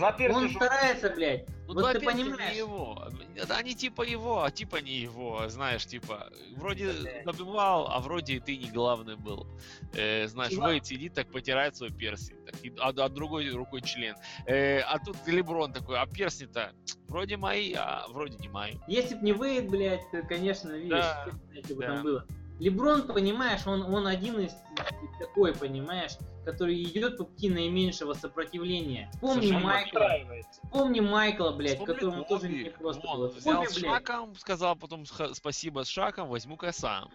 Он 0.01 0.31
Он 0.31 0.49
старается, 0.49 1.09
блядь. 1.11 1.45
Ну, 1.67 1.73
вот 1.73 1.81
два 1.81 1.93
ты 1.93 1.99
не 1.99 2.05
понимаешь. 2.05 2.55
его. 2.55 3.07
Они 3.49 3.75
типа 3.75 4.01
его, 4.03 4.43
а 4.43 4.51
типа 4.51 4.77
не 4.77 4.97
его, 4.97 5.47
знаешь, 5.49 5.85
типа, 5.85 6.29
вроде 6.55 6.93
Да. 6.93 7.31
добивал, 7.31 7.87
а 7.91 7.99
вроде 7.99 8.35
и 8.35 8.39
ты 8.39 8.55
не 8.57 8.71
главный 8.71 9.17
был. 9.17 9.45
Э, 9.93 10.27
знаешь, 10.27 10.53
Чувак. 10.53 10.71
Вейд 10.71 10.85
сидит, 10.85 11.13
так 11.13 11.29
потирает 11.31 11.75
свой 11.75 11.91
перстень, 11.91 12.37
так, 12.45 12.55
и, 12.63 12.73
а, 12.79 12.89
а 12.89 13.09
другой 13.09 13.49
рукой 13.49 13.81
член. 13.81 14.15
Э, 14.45 14.79
а 14.79 14.97
тут 14.99 15.17
Леброн 15.27 15.73
такой, 15.73 15.99
а 15.99 16.05
перстни-то 16.05 16.71
вроде 17.09 17.35
мои, 17.37 17.73
а 17.73 18.05
вроде 18.09 18.37
не 18.37 18.47
мои. 18.47 18.73
Если 18.87 19.15
б 19.15 19.21
не 19.21 19.33
Вейд, 19.33 19.69
блядь, 19.69 20.09
то, 20.11 20.21
конечно, 20.23 20.71
видишь, 20.71 20.89
Да, 20.91 21.27
что 21.65 21.75
бы 21.75 21.81
да. 21.81 21.87
там 21.87 22.03
было. 22.03 22.25
Леброн, 22.59 23.03
понимаешь, 23.07 23.65
он, 23.67 23.83
он 23.83 24.07
один 24.07 24.39
из 24.39 24.51
такой, 25.19 25.53
понимаешь, 25.53 26.11
который 26.43 26.81
идет 26.83 27.17
по 27.17 27.25
пути 27.25 27.49
наименьшего 27.49 28.13
сопротивления. 28.13 29.09
Вспомни 29.13 29.41
Слушай, 29.47 29.55
он 29.57 29.63
Майкла, 29.63 30.09
вспомни 30.51 30.99
Майкла, 30.99 31.51
блядь, 31.51 31.79
Вспомни 31.79 31.93
которому 31.93 32.25
тоже 32.25 32.47
Коби. 32.47 32.63
не 32.63 32.69
просто 32.71 33.01
было. 33.07 33.27
взял 33.27 33.63
Вспомни, 33.63 33.67
с 33.67 33.77
шагом, 33.77 34.35
сказал 34.35 34.75
потом 34.75 35.05
спасибо 35.33 35.83
с 35.83 35.87
шагом, 35.87 36.29
возьму-ка 36.29 36.71
сам. 36.71 37.09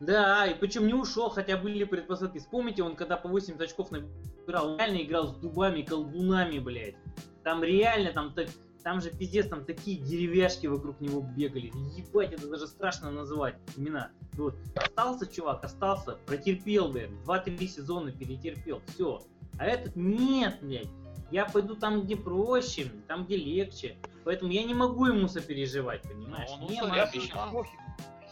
Да, 0.00 0.46
и 0.46 0.54
причем 0.54 0.86
не 0.86 0.94
ушел, 0.94 1.30
хотя 1.30 1.56
были 1.56 1.84
предпосылки. 1.84 2.38
Вспомните, 2.38 2.82
он 2.82 2.96
когда 2.96 3.16
по 3.16 3.28
80 3.28 3.60
очков 3.60 3.90
набирал, 3.90 4.76
реально 4.76 5.02
играл 5.02 5.28
с 5.28 5.34
дубами, 5.36 5.82
колдунами, 5.82 6.58
блядь. 6.58 6.96
Там 7.44 7.62
реально, 7.62 8.12
там, 8.12 8.34
так- 8.34 8.48
там 8.86 9.00
же 9.00 9.10
пиздец, 9.10 9.48
там 9.48 9.64
такие 9.64 9.98
деревяшки 9.98 10.68
вокруг 10.68 11.00
него 11.00 11.20
бегали. 11.20 11.72
Ебать, 11.96 12.32
это 12.32 12.46
даже 12.48 12.68
страшно 12.68 13.10
называть 13.10 13.56
имена. 13.76 14.12
Вот. 14.34 14.54
Остался 14.76 15.26
чувак, 15.26 15.64
остался, 15.64 16.12
протерпел, 16.24 16.92
блядь. 16.92 17.10
Два-три 17.24 17.66
сезона 17.66 18.12
перетерпел, 18.12 18.80
все. 18.86 19.22
А 19.58 19.66
этот 19.66 19.96
нет, 19.96 20.58
блядь. 20.62 20.86
Я 21.32 21.46
пойду 21.46 21.74
там, 21.74 22.02
где 22.02 22.16
проще, 22.16 22.92
там, 23.08 23.24
где 23.24 23.36
легче. 23.36 23.96
Поэтому 24.24 24.52
я 24.52 24.62
не 24.62 24.72
могу 24.72 25.06
ему 25.06 25.26
сопереживать, 25.26 26.02
понимаешь? 26.02 26.48
он 26.48 26.68
Не 26.70 26.80
могу. 26.80 27.50
Слухи, 27.50 27.70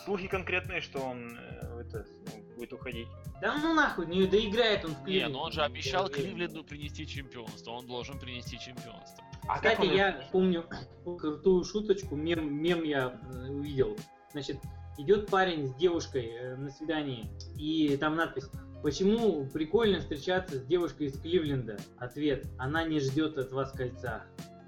слухи 0.04 0.28
конкретные, 0.28 0.80
что 0.82 1.00
он 1.00 1.36
э, 1.36 1.80
это, 1.80 2.06
ну, 2.26 2.54
будет 2.54 2.72
уходить. 2.72 3.08
Да 3.40 3.58
ну 3.58 3.74
нахуй, 3.74 4.06
не 4.06 4.28
доиграет 4.28 4.84
он 4.84 4.92
в 4.92 4.98
Не, 5.00 5.04
Кливленде. 5.04 5.36
но 5.36 5.42
он 5.42 5.50
же 5.50 5.62
обещал 5.62 6.04
уверен. 6.04 6.22
Кливленду 6.22 6.62
принести 6.62 7.08
чемпионство, 7.08 7.72
он 7.72 7.88
должен 7.88 8.20
принести 8.20 8.56
чемпионство. 8.56 9.24
А 9.48 9.56
Кстати, 9.56 9.80
он- 9.80 9.94
я 9.94 10.28
помню 10.32 10.64
крутую 11.04 11.64
шуточку, 11.64 12.16
мем, 12.16 12.62
мем 12.62 12.82
я 12.82 13.20
э, 13.32 13.50
увидел. 13.50 13.96
Значит, 14.32 14.58
идет 14.98 15.28
парень 15.28 15.68
с 15.68 15.74
девушкой 15.74 16.26
э, 16.26 16.56
на 16.56 16.70
свидании, 16.70 17.30
и 17.56 17.96
там 17.96 18.16
надпись 18.16 18.48
Почему 18.84 19.46
прикольно 19.46 20.00
встречаться 20.00 20.58
с 20.58 20.62
девушкой 20.66 21.06
из 21.06 21.18
Кливленда? 21.18 21.78
Ответ. 21.96 22.44
Она 22.58 22.84
не 22.84 23.00
ждет 23.00 23.38
от 23.38 23.50
вас 23.50 23.72
кольца. 23.72 24.24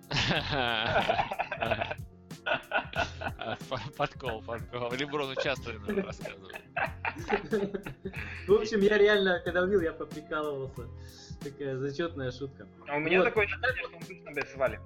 Подкол, 3.97 4.43
подкол. 4.43 4.93
Леброну 4.93 5.35
часто 5.37 5.73
это 5.73 6.03
рассказывают. 6.03 6.57
В 8.47 8.53
общем, 8.53 8.81
я 8.81 8.99
реально, 8.99 9.41
когда 9.45 9.63
увидел, 9.63 9.81
я 9.83 9.93
поприкалывался. 9.93 10.89
Такая 11.43 11.77
зачетная 11.77 12.31
шутка. 12.33 12.67
А 12.89 12.97
у 12.97 13.01
меня 13.01 13.19
Вот. 13.19 13.25
такое 13.25 13.45
ощущение, 13.45 13.85
что 13.85 13.97
он 13.97 14.01
точно, 14.03 14.31
блядь, 14.33 14.51
свалит. 14.51 14.81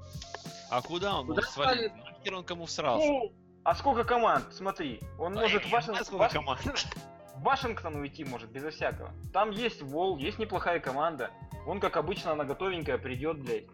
А 0.70 0.82
куда 0.82 1.18
он 1.20 1.26
Куда 1.26 1.40
может 1.42 1.50
свалить? 1.54 1.92
свалит? 1.92 2.04
Нахер 2.18 2.34
он 2.34 2.44
кому 2.44 2.66
всрался? 2.66 3.06
Ну, 3.06 3.32
а 3.64 3.74
сколько 3.74 4.04
команд? 4.04 4.52
Смотри, 4.52 5.00
он 5.18 5.34
может 5.34 5.70
Вашингтон, 5.70 6.28
Вашингтон 7.36 7.96
уйти 7.96 8.24
может 8.24 8.50
безо 8.50 8.70
всякого. 8.70 9.12
Там 9.32 9.50
есть 9.50 9.82
Вол, 9.82 10.18
есть 10.18 10.38
неплохая 10.38 10.80
команда. 10.80 11.30
Он, 11.66 11.80
как 11.80 11.96
обычно, 11.96 12.32
она 12.32 12.44
готовенькая 12.44 12.98
придет, 12.98 13.38
блядь. 13.38 13.66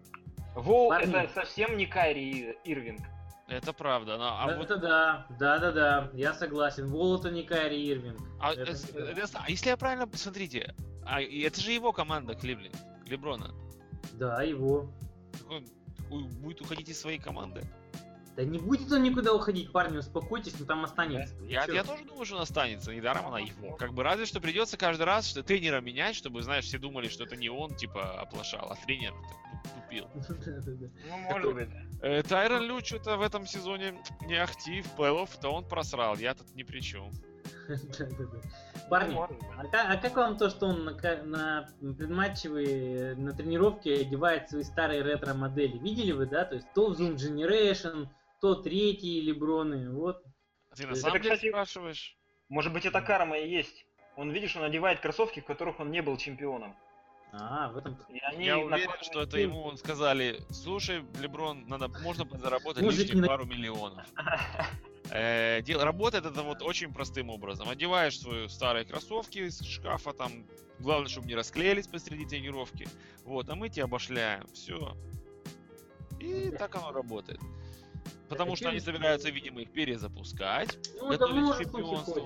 Вол 0.55 0.89
Парни. 0.91 1.15
это 1.15 1.33
совсем 1.35 1.77
не 1.77 1.87
Кайри 1.87 2.57
Ирвинг. 2.65 3.01
Это 3.49 3.73
правда, 3.73 4.19
но 4.19 4.41
а 4.41 4.57
вот 4.57 4.65
это 4.65 4.77
да, 4.77 5.27
да, 5.39 5.59
да, 5.59 5.73
да, 5.73 6.11
я 6.15 6.35
согласен. 6.35 6.89
Волота 6.89 7.31
не 7.31 7.45
Кайри 7.45 7.91
Ирвинг. 7.91 8.19
а, 8.41 8.53
это 8.53 8.73
э, 8.73 9.15
да. 9.15 9.23
э, 9.23 9.27
а 9.35 9.51
если 9.51 9.69
я 9.69 9.77
правильно 9.77 10.09
посмотрите, 10.09 10.75
а, 11.05 11.23
это 11.23 11.61
же 11.61 11.71
его 11.71 11.93
команда 11.93 12.35
Кливленд, 12.35 12.77
Леброна. 13.07 13.55
Да, 14.15 14.43
его. 14.43 14.91
Так 15.49 15.63
он 16.11 16.29
будет 16.41 16.61
уходить 16.61 16.89
из 16.89 17.01
своей 17.01 17.19
команды. 17.19 17.63
Да 18.37 18.45
не 18.45 18.59
будет 18.59 18.93
он 18.93 19.03
никуда 19.03 19.33
уходить, 19.33 19.73
парни, 19.73 19.97
успокойтесь, 19.97 20.59
но 20.61 20.67
там 20.67 20.85
останется. 20.85 21.35
Вы 21.37 21.47
Я, 21.47 21.65
я 21.65 21.83
тоже 21.83 22.05
думаю, 22.05 22.27
что 22.27 22.37
он 22.37 22.43
останется, 22.43 22.95
недаром 22.95 23.29
она 23.29 23.39
его. 23.39 23.75
Как 23.77 23.95
бы 23.95 24.03
разве 24.03 24.27
что 24.27 24.41
придется 24.41 24.77
каждый 24.77 25.05
раз 25.05 25.27
что 25.27 25.43
тренера 25.43 25.81
менять, 25.81 26.17
чтобы, 26.17 26.43
знаешь, 26.43 26.67
все 26.67 26.79
думали, 26.79 27.09
что 27.09 27.25
это 27.25 27.35
не 27.35 27.49
он, 27.49 27.75
типа, 27.75 28.21
оплошал, 28.21 28.71
а 28.71 28.77
тренер 28.85 29.15
тупил. 29.75 30.09
Ну, 31.09 31.19
может 31.31 31.55
быть. 31.55 31.69
Э, 32.03 32.23
Тайрон 32.23 32.65
Лю 32.65 32.81
что-то 32.85 33.17
в 33.17 33.23
этом 33.23 33.47
сезоне 33.47 33.95
не 34.27 34.35
актив, 34.35 34.87
плей-офф-то 34.97 35.49
он 35.49 35.65
просрал, 35.67 36.17
я 36.17 36.35
тут 36.35 36.55
ни 36.55 36.63
при 36.63 36.81
чем. 36.81 37.11
Ну, 37.69 38.89
Парни, 38.91 39.17
быть. 39.17 39.75
а 39.75 39.93
а 39.93 39.97
как 39.97 40.15
вам 40.15 40.37
то, 40.37 40.49
что 40.49 40.67
он 40.67 40.85
на, 40.85 41.69
предматчевые, 41.81 43.17
на 43.17 43.33
тренировке 43.33 44.03
одевает 44.03 44.49
свои 44.49 44.63
старые 44.63 45.03
ретро-модели? 45.03 45.77
Видели 45.79 46.13
вы, 46.13 46.27
да? 46.27 46.45
То 46.45 46.55
есть 46.55 46.69
то 46.73 46.91
в 46.91 47.01
Zoom 47.01 47.17
Generation, 47.17 48.09
то 48.41 48.55
третьи 48.57 49.21
Леброны, 49.21 49.91
вот. 49.93 50.23
Ты 50.75 50.87
на 50.87 50.93
Это, 50.93 51.01
самом 51.01 51.23
деле 51.23 51.35
кстати, 51.35 51.51
спрашиваешь? 51.51 52.17
Может 52.49 52.73
быть, 52.73 52.85
это 52.85 53.01
карма 53.01 53.39
и 53.39 53.49
есть. 53.49 53.87
Он, 54.17 54.31
видишь, 54.31 54.57
он 54.57 54.63
одевает 54.63 55.01
кроссовки, 55.01 55.41
в 55.41 55.45
которых 55.45 55.81
он 55.81 55.91
не 55.91 56.03
был 56.03 56.17
чемпионом. 56.17 56.77
А, 57.33 57.71
в 57.71 57.79
этом... 57.79 57.99
И 58.09 58.19
они 58.21 58.45
Я 58.47 58.59
уверен, 58.59 58.71
накладывают 58.71 59.05
что 59.05 59.21
это 59.23 59.39
ему 59.39 59.63
он 59.63 59.77
сказали, 59.77 60.41
слушай, 60.51 61.05
Леброн, 61.21 61.67
надо, 61.67 61.89
можно 61.89 62.27
заработать 62.39 62.83
Мужики 62.83 63.03
лишних 63.03 63.23
на- 63.23 63.27
пару 63.27 63.45
миллионов. 63.45 64.07
Э, 65.09 65.63
дел- 65.63 65.85
работает 65.85 66.27
это 66.27 66.43
вот 66.43 66.63
очень 66.63 66.93
простым 66.93 67.31
образом. 67.31 67.69
Одеваешь 67.69 68.19
свои 68.19 68.49
старые 68.49 68.85
кроссовки 68.85 69.39
из 69.39 69.61
шкафа, 69.63 70.13
там, 70.13 70.49
главное, 70.81 71.09
чтобы 71.09 71.29
не 71.29 71.37
расклеились 71.37 71.87
посреди 71.87 72.27
тренировки. 72.27 72.89
Вот, 73.23 73.49
а 73.49 73.55
мы 73.55 73.69
тебя 73.69 73.85
обошляем. 73.85 74.49
Все. 74.49 74.97
И 76.19 76.51
так 76.51 76.75
оно 76.75 76.91
работает. 76.91 77.39
Потому 78.29 78.53
Это 78.53 78.57
что 78.61 78.69
они 78.71 78.81
собираются, 78.81 79.31
видимо, 79.31 79.61
их 79.61 79.71
перезапускать. 79.71 80.77
Ну, 81.01 81.13
это 81.13 81.27
может 81.29 81.63
чемпионство. 81.63 82.23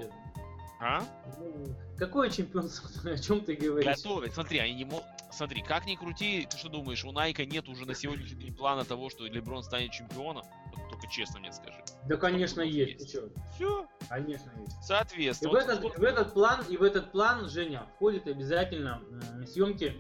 А? 0.80 1.02
Ну, 1.38 1.74
Какое 1.98 2.30
чемпионство? 2.30 2.88
О 3.12 3.18
чем 3.18 3.42
ты 3.42 3.54
говоришь? 3.54 3.84
Готовить. 3.96 4.32
Смотри, 4.32 4.58
они 4.58 4.74
не 4.74 4.84
могут... 4.86 5.04
Смотри, 5.30 5.62
как 5.62 5.86
ни 5.86 5.94
крути, 5.94 6.48
ты 6.50 6.56
что 6.56 6.70
думаешь, 6.70 7.04
у 7.04 7.12
Найка 7.12 7.44
нет 7.44 7.68
уже 7.68 7.84
на 7.84 7.94
сегодняшний 7.94 8.44
день 8.44 8.54
плана 8.54 8.84
того, 8.84 9.10
что 9.10 9.26
Леброн 9.26 9.62
станет 9.62 9.92
чемпионом? 9.92 10.42
Только 10.90 11.06
честно 11.08 11.38
мне 11.38 11.52
скажи. 11.52 11.84
Да, 12.08 12.16
конечно, 12.16 12.62
Есть. 12.62 13.00
есть. 13.00 13.12
Ты? 13.12 13.30
Все, 13.54 13.86
Конечно, 14.08 14.50
есть. 14.58 14.72
И 14.72 14.82
соответственно. 14.82 15.50
в, 15.50 15.54
вот 15.54 15.62
этот, 15.62 15.82
вот- 15.82 15.98
в 15.98 16.02
этот 16.02 16.32
план, 16.32 16.64
и 16.68 16.76
в 16.76 16.82
этот 16.82 17.12
план, 17.12 17.48
Женя, 17.48 17.86
входит 17.94 18.26
обязательно 18.26 19.02
м, 19.36 19.46
съемки 19.46 19.96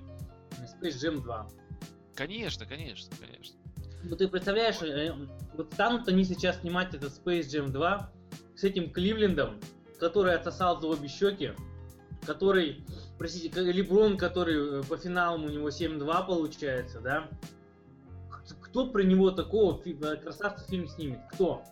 Space 0.80 0.96
Jam 0.96 1.20
2. 1.20 1.48
Конечно, 2.16 2.66
конечно, 2.66 3.14
конечно. 3.20 3.59
Ну 4.02 4.16
ты 4.16 4.28
представляешь, 4.28 4.80
э, 4.82 5.14
вот 5.54 5.72
станут 5.74 6.08
они 6.08 6.24
сейчас 6.24 6.60
снимать 6.60 6.94
этот 6.94 7.12
Space 7.12 7.42
Jam 7.42 7.68
2 7.68 8.10
с 8.56 8.64
этим 8.64 8.90
Кливлендом, 8.90 9.60
который 9.98 10.34
отсосал 10.34 10.80
за 10.80 10.86
обе 10.86 11.08
щеки, 11.08 11.52
который, 12.24 12.84
простите, 13.18 13.50
Леброн, 13.60 14.16
который 14.16 14.80
э, 14.80 14.82
по 14.84 14.96
финалам 14.96 15.44
у 15.44 15.48
него 15.48 15.68
7-2 15.68 16.26
получается, 16.26 17.00
да? 17.00 17.28
Кто 18.62 18.88
про 18.88 19.02
него 19.02 19.30
такого 19.30 19.80
э, 19.84 20.16
красавца 20.16 20.66
фильм 20.66 20.88
снимет? 20.88 21.20
Кто? 21.32 21.62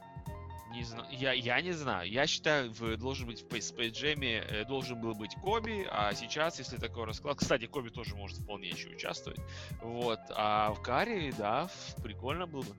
Не 0.71 0.85
знаю, 0.85 1.07
я, 1.11 1.33
я 1.33 1.61
не 1.62 1.73
знаю. 1.73 2.11
Я 2.11 2.27
считаю, 2.27 2.71
в, 2.71 2.97
должен 2.99 3.27
быть 3.27 3.41
в 3.43 3.47
Space 3.47 3.91
Jam 3.93 4.23
э, 4.23 4.64
должен 4.66 5.01
был 5.01 5.14
быть 5.14 5.35
Коби, 5.37 5.87
а 5.91 6.12
сейчас, 6.14 6.59
если 6.59 6.77
такой 6.77 7.05
расклад... 7.05 7.39
Кстати, 7.39 7.66
Коби 7.66 7.89
тоже 7.89 8.14
может 8.16 8.39
вполне 8.39 8.69
еще 8.69 8.89
участвовать. 8.91 9.41
Вот. 9.81 10.21
А 10.31 10.73
в 10.75 10.83
Каре, 10.83 11.33
да, 11.37 11.69
прикольно 12.03 12.47
было 12.47 12.62
бы. 12.62 12.77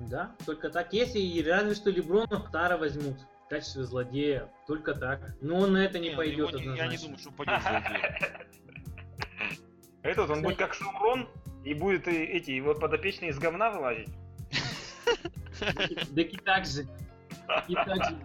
Да, 0.00 0.34
только 0.44 0.68
так. 0.68 0.92
Если 0.92 1.18
и 1.18 1.42
разве 1.42 1.74
что 1.74 1.90
Леброна 1.90 2.40
Тара 2.52 2.76
возьмут 2.76 3.18
в 3.46 3.48
качестве 3.48 3.84
злодея, 3.84 4.52
только 4.66 4.94
так. 4.94 5.36
Но 5.40 5.60
он 5.60 5.72
на 5.72 5.78
это 5.78 5.98
не, 5.98 6.10
ну 6.10 6.16
пойдет 6.16 6.52
не- 6.52 6.64
Я 6.64 6.64
не 6.64 6.72
однозначно. 6.72 7.02
думаю, 7.06 7.18
что 7.18 7.30
пойдет 7.30 7.62
злодеем. 7.62 8.02
Этот, 10.02 10.30
он 10.30 10.42
будет 10.42 10.58
как 10.58 10.74
Саурон, 10.74 11.28
и 11.64 11.72
будет 11.74 12.06
и 12.08 12.12
эти 12.12 12.50
его 12.50 12.74
подопечные 12.74 13.30
из 13.30 13.38
говна 13.38 13.70
вылазить. 13.70 14.08
Да 16.10 16.22
и 16.22 16.36
так 16.36 16.66
же. 16.66 16.86
И 17.68 17.74
так 17.74 18.04
же. 18.04 18.18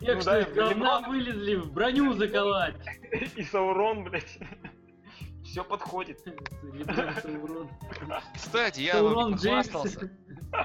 Ну 0.00 0.06
Тех, 0.06 0.22
что 0.22 0.30
да, 0.30 0.40
из 0.40 0.54
говна 0.54 1.00
вылезли, 1.00 1.56
в 1.56 1.72
броню 1.72 2.14
заковать. 2.14 2.76
И 3.36 3.42
Саурон, 3.44 4.04
блядь. 4.04 4.38
Все 5.44 5.62
подходит. 5.62 6.24
Кстати, 8.34 8.80
я 8.80 9.02
вам 9.02 9.12
Саурон 9.12 9.32
похвастался. 9.32 10.10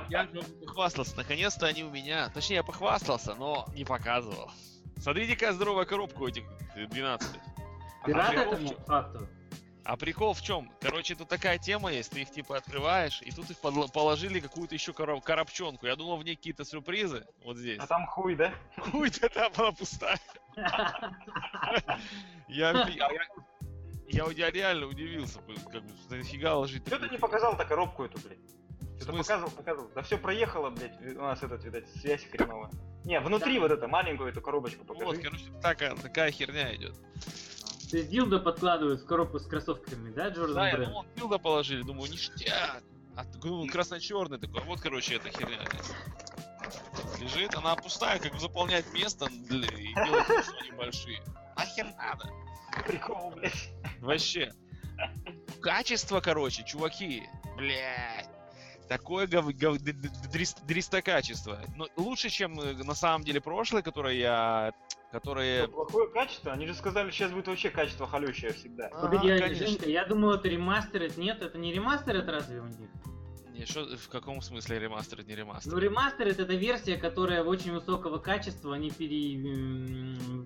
Я 0.09 0.29
похвастался. 0.65 1.17
Наконец-то 1.17 1.65
они 1.65 1.83
у 1.83 1.89
меня... 1.89 2.29
Точнее, 2.29 2.57
я 2.57 2.63
похвастался, 2.63 3.35
но 3.35 3.65
не 3.75 3.83
показывал. 3.83 4.51
Смотрите, 4.97 5.33
какая 5.33 5.53
здоровая 5.53 5.85
коробка 5.85 6.21
у 6.21 6.27
этих 6.27 6.43
э, 6.75 6.87
12 6.87 7.29
Ты 8.05 8.13
рад 8.13 8.33
этому 8.33 8.69
факту? 8.85 9.27
А 9.85 9.97
прикол 9.97 10.33
в 10.33 10.41
чем? 10.41 10.71
Короче, 10.81 11.13
тут 11.13 11.27
такая 11.29 11.59
тема 11.59 11.91
есть, 11.93 12.09
ты 12.11 12.21
их 12.21 12.31
типа 12.31 12.57
открываешь, 12.57 13.21
и 13.21 13.29
тут 13.31 13.51
их 13.51 13.57
подло- 13.61 13.91
положили 13.91 14.39
какую-то 14.39 14.73
еще 14.73 14.93
короб- 14.93 15.21
коробчонку. 15.21 15.85
Я 15.85 15.95
думал, 15.95 16.17
в 16.17 16.23
ней 16.25 16.35
какие-то 16.35 16.65
сюрпризы. 16.65 17.27
Вот 17.43 17.57
здесь. 17.57 17.79
А 17.79 17.85
там 17.85 18.07
хуй, 18.07 18.35
да? 18.35 18.51
Хуй-то 18.77 19.29
там 19.29 19.51
она 19.55 19.71
пустая. 19.71 20.19
Я, 22.47 22.69
а 22.71 22.89
я, 24.07 24.25
я, 24.31 24.51
реально 24.51 24.85
удивился, 24.85 25.39
как 25.71 25.83
бы, 25.83 25.91
нафига 26.09 26.55
ложить 26.55 26.85
Что 26.87 26.99
ты 26.99 27.09
не 27.09 27.17
показал-то 27.17 27.65
коробку 27.65 28.05
эту, 28.05 28.19
блядь? 28.19 28.37
Что-то 28.97 29.17
показывал, 29.17 29.51
показывал. 29.51 29.89
Да 29.93 30.01
все 30.03 30.17
проехало, 30.17 30.69
блядь. 30.69 30.99
У 31.15 31.21
нас 31.21 31.41
этот, 31.43 31.63
видать, 31.63 31.89
связь 31.89 32.23
хреновая. 32.23 32.71
Не, 33.03 33.19
внутри 33.19 33.59
вот 33.59 33.71
эту 33.71 33.87
маленькую 33.87 34.29
эту 34.29 34.41
коробочку 34.41 34.85
Вот, 34.87 34.99
покажи. 34.99 35.21
короче, 35.21 35.45
такая, 35.61 35.95
такая 35.95 36.31
херня 36.31 36.73
идет. 36.75 36.95
То 37.95 37.99
есть 37.99 38.11
дилдо 38.11 38.39
подкладывают 38.39 39.03
в 39.03 39.05
коробку 39.05 39.39
с 39.39 39.45
кроссовками, 39.47 40.11
да, 40.11 40.27
Джордан 40.27 40.55
Да, 40.55 40.67
я 40.67 40.77
думал, 40.79 41.05
билда 41.15 41.37
положили, 41.37 41.81
думаю, 41.81 42.11
ништяк. 42.11 42.83
А 43.15 43.23
ну, 43.41 43.65
красно-черный 43.67 44.37
такой. 44.37 44.61
Вот, 44.63 44.81
короче, 44.81 45.15
эта 45.15 45.29
херня 45.29 45.59
здесь. 45.71 47.21
Лежит, 47.21 47.55
она 47.55 47.73
пустая, 47.77 48.19
как 48.19 48.33
бы 48.33 48.39
заполнять 48.41 48.91
место 48.91 49.29
для, 49.47 49.69
и 49.69 49.93
делать 49.93 50.27
лицо 50.27 50.51
небольшие. 50.69 51.23
Нахер 51.55 51.85
надо. 51.95 52.29
Прикол, 52.85 53.31
блядь. 53.31 53.69
Вообще. 54.01 54.51
Качество, 55.61 56.19
короче, 56.19 56.65
чуваки. 56.65 57.23
Блядь. 57.55 58.34
Такое 58.87 59.27
гов, 59.27 59.45
гов- 59.55 59.79
дристокачество. 60.65 61.59
Но 61.75 61.87
лучше, 61.95 62.29
чем 62.29 62.59
э, 62.59 62.73
на 62.83 62.93
самом 62.93 63.23
деле 63.23 63.41
прошлое, 63.41 63.81
которое 63.81 64.15
я... 64.15 64.73
Которое... 65.11 65.63
Что, 65.63 65.71
Плохое 65.71 66.09
качество? 66.09 66.51
Они 66.51 66.67
же 66.67 66.73
сказали, 66.73 67.09
сейчас 67.09 67.31
будет 67.31 67.47
вообще 67.47 67.69
качество 67.69 68.05
халющее 68.05 68.51
всегда. 68.53 68.89
Погоди, 68.89 69.31
Ага. 69.31 69.53
Женька, 69.53 69.89
я 69.89 70.05
думал, 70.05 70.31
это 70.33 70.49
ремастер, 70.49 71.03
это 71.03 71.19
нет, 71.19 71.41
это 71.41 71.57
не 71.57 71.71
ремастер, 71.73 72.17
это 72.17 72.31
разве 72.31 72.59
у 72.59 72.65
них? 72.65 72.89
Не, 73.57 73.65
шо- 73.65 73.95
в 73.95 74.09
каком 74.09 74.41
смысле 74.41 74.79
ремастер, 74.79 75.23
не 75.25 75.33
ремастер? 75.35 75.71
Ну, 75.71 75.77
ремастер 75.77 76.27
это 76.27 76.43
версия, 76.55 76.97
которая 76.97 77.43
очень 77.43 77.71
высокого 77.71 78.17
качества, 78.17 78.75
они 78.75 78.91
пере, 78.91 79.37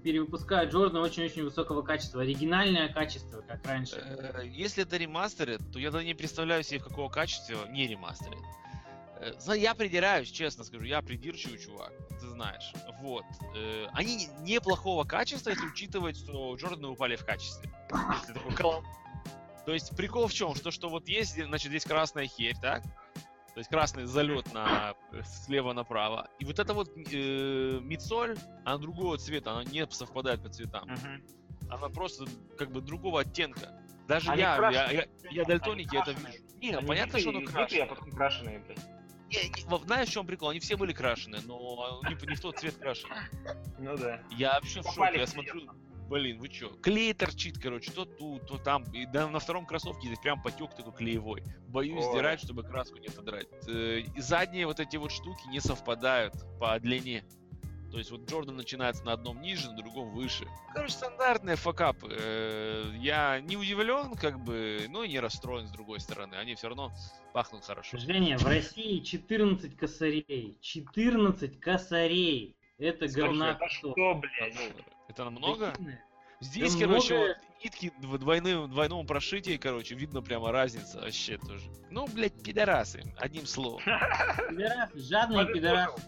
перевыпускают 0.04 0.72
Джордана 0.72 1.02
очень-очень 1.04 1.44
высокого 1.44 1.82
качества, 1.82 2.22
оригинальное 2.22 2.90
качество, 2.94 3.42
как 3.42 3.66
раньше. 3.66 3.96
Э, 3.96 4.46
Если 4.46 4.84
это 4.84 4.98
ремастерит, 4.98 5.62
то 5.72 5.80
я 5.80 5.90
не 6.04 6.14
представляю 6.14 6.64
себе, 6.64 6.80
в 6.80 6.84
какого 6.84 7.10
качества 7.10 7.68
не 7.70 7.88
ремастерит. 7.88 8.40
Э, 9.20 9.34
Я 9.58 9.74
придираюсь, 9.74 10.30
честно 10.32 10.64
скажу, 10.64 10.86
я 10.86 11.02
придирчивый 11.02 11.58
чувак, 11.58 11.92
ты 12.20 12.28
знаешь. 12.30 12.72
Вот. 13.02 13.24
Э, 13.56 13.88
Они 13.94 14.16
не- 14.18 14.54
неплохого 14.54 15.04
качества, 15.04 15.50
если 15.50 15.66
учитывать, 15.66 16.18
что 16.18 16.56
Джорданы 16.56 16.90
упали 16.90 17.16
в 17.16 17.26
качестве. 17.26 17.72
Если 18.20 18.34
такой 18.34 18.52
То 19.70 19.74
есть 19.74 19.96
прикол 19.96 20.26
в 20.26 20.34
чем? 20.34 20.56
Что, 20.56 20.72
что 20.72 20.90
вот 20.90 21.08
есть, 21.08 21.36
значит, 21.40 21.68
здесь 21.70 21.86
красная 21.86 22.26
херь, 22.26 22.56
так? 22.60 22.82
То 23.54 23.60
есть 23.60 23.70
красный 23.70 24.06
залет 24.06 24.52
на 24.52 24.96
э, 25.12 25.22
слева 25.46 25.74
направо. 25.74 26.28
И 26.40 26.46
вот 26.46 26.58
это 26.58 26.74
вот 26.74 26.90
э, 26.98 27.80
мидсоль, 27.80 28.36
она 28.66 28.80
другого 28.80 29.20
цвета, 29.20 29.52
она 29.52 29.64
не 29.66 29.86
совпадает 29.92 30.42
по 30.42 30.50
цветам 30.50 30.90
Мгм. 30.90 31.24
она 31.70 31.90
просто 31.90 32.26
как 32.58 32.72
бы 32.72 32.82
другого 32.82 33.22
оттенка. 33.22 33.80
Даже 34.08 34.32
Они 34.32 34.42
я, 34.42 34.58
крашеные. 34.58 35.08
я, 35.26 35.30
я 35.30 35.44
я 35.48 36.02
это 36.02 36.14
вижу. 36.14 36.44
Не, 36.60 36.72
Они 36.74 36.88
понятно, 36.88 37.20
что 37.20 37.30
оно 37.30 37.40
а 37.42 37.52
крашеное. 37.52 37.86
потом 37.86 38.10
крашеные, 38.10 38.60
блядь. 38.62 38.80
Не, 39.30 39.86
знаешь, 39.86 40.10
в 40.10 40.12
чем 40.12 40.26
прикол? 40.26 40.50
Они 40.50 40.60
все 40.60 40.78
были 40.78 40.94
крашеные, 40.94 41.42
но 41.46 42.02
не, 42.10 42.16
не 42.28 42.34
в 42.36 42.42
тот 42.42 42.58
цвет 42.58 42.76
крашены. 42.78 43.14
Ну 43.78 43.96
да. 43.96 44.20
Я 44.32 44.54
вообще 44.54 44.82
в 44.82 44.86
Попали 44.86 45.10
шоке, 45.10 45.20
я 45.20 45.26
в 45.28 45.30
смотрю, 45.30 45.70
блин, 46.10 46.40
вы 46.40 46.50
чё? 46.50 46.70
Клей 46.82 47.14
торчит, 47.14 47.58
короче, 47.60 47.92
то 47.92 48.06
тут, 48.06 48.48
то 48.48 48.58
там. 48.58 48.84
И 48.94 49.06
да, 49.06 49.28
на 49.28 49.40
втором 49.40 49.66
кроссовке 49.66 50.08
здесь 50.08 50.20
прям 50.20 50.42
потек 50.42 50.76
такой 50.76 50.94
клеевой. 50.94 51.44
Боюсь 51.68 52.04
Ой. 52.06 52.12
сдирать, 52.12 52.42
чтобы 52.44 52.64
краску 52.64 52.98
не 52.98 53.08
содрать. 53.10 53.48
Э, 53.68 54.00
И 54.00 54.20
задние 54.22 54.66
вот 54.68 54.80
эти 54.80 54.98
вот 54.98 55.12
штуки 55.12 55.48
не 55.50 55.60
совпадают 55.60 56.34
по 56.60 56.80
длине. 56.80 57.24
То 57.92 57.98
есть 57.98 58.12
вот 58.12 58.30
Джордан 58.30 58.56
начинается 58.56 59.04
на 59.04 59.14
одном 59.14 59.42
ниже, 59.42 59.72
на 59.72 59.76
другом 59.78 60.14
выше. 60.14 60.48
Короче, 60.76 60.94
стандартные 60.94 61.56
факапы. 61.56 62.08
Э, 62.12 62.92
Я 63.00 63.40
не 63.42 63.58
удивлен, 63.58 64.14
как 64.16 64.40
бы, 64.40 64.86
но 64.90 65.04
и 65.04 65.10
не 65.10 65.20
расстроен 65.20 65.68
с 65.68 65.72
другой 65.72 66.00
стороны. 66.00 66.36
Они 66.36 66.54
все 66.54 66.68
равно 66.68 66.92
пахнут 67.34 67.66
хорошо. 67.66 67.98
Женя, 67.98 68.38
в 68.38 68.46
России 68.46 69.00
14 69.00 69.76
косарей. 69.76 70.58
14 70.62 71.60
косарей. 71.60 72.56
Это 72.80 73.08
говна 73.10 73.52
Это 73.52 73.68
что, 73.70 74.16
блядь? 74.16 74.74
Это 75.08 75.26
намного? 75.26 75.74
Здесь, 76.40 76.76
Да 76.76 76.86
короче, 76.86 77.14
много- 77.14 77.28
вот 77.28 77.64
нитки 77.64 77.92
в 78.00 78.18
двойным, 78.18 78.72
двойном 78.72 79.06
прошитии, 79.06 79.58
короче, 79.58 79.96
видно 79.96 80.22
прямо 80.22 80.54
разница 80.54 81.02
вообще 81.02 81.38
тоже. 81.38 81.70
Ну, 81.90 82.08
блядь, 82.08 82.42
пидорасы, 82.42 83.04
одним 83.18 83.46
словом. 83.46 83.82
Пидорасы, 84.50 85.00
жадные 85.00 85.46
пидорасы. 85.48 86.02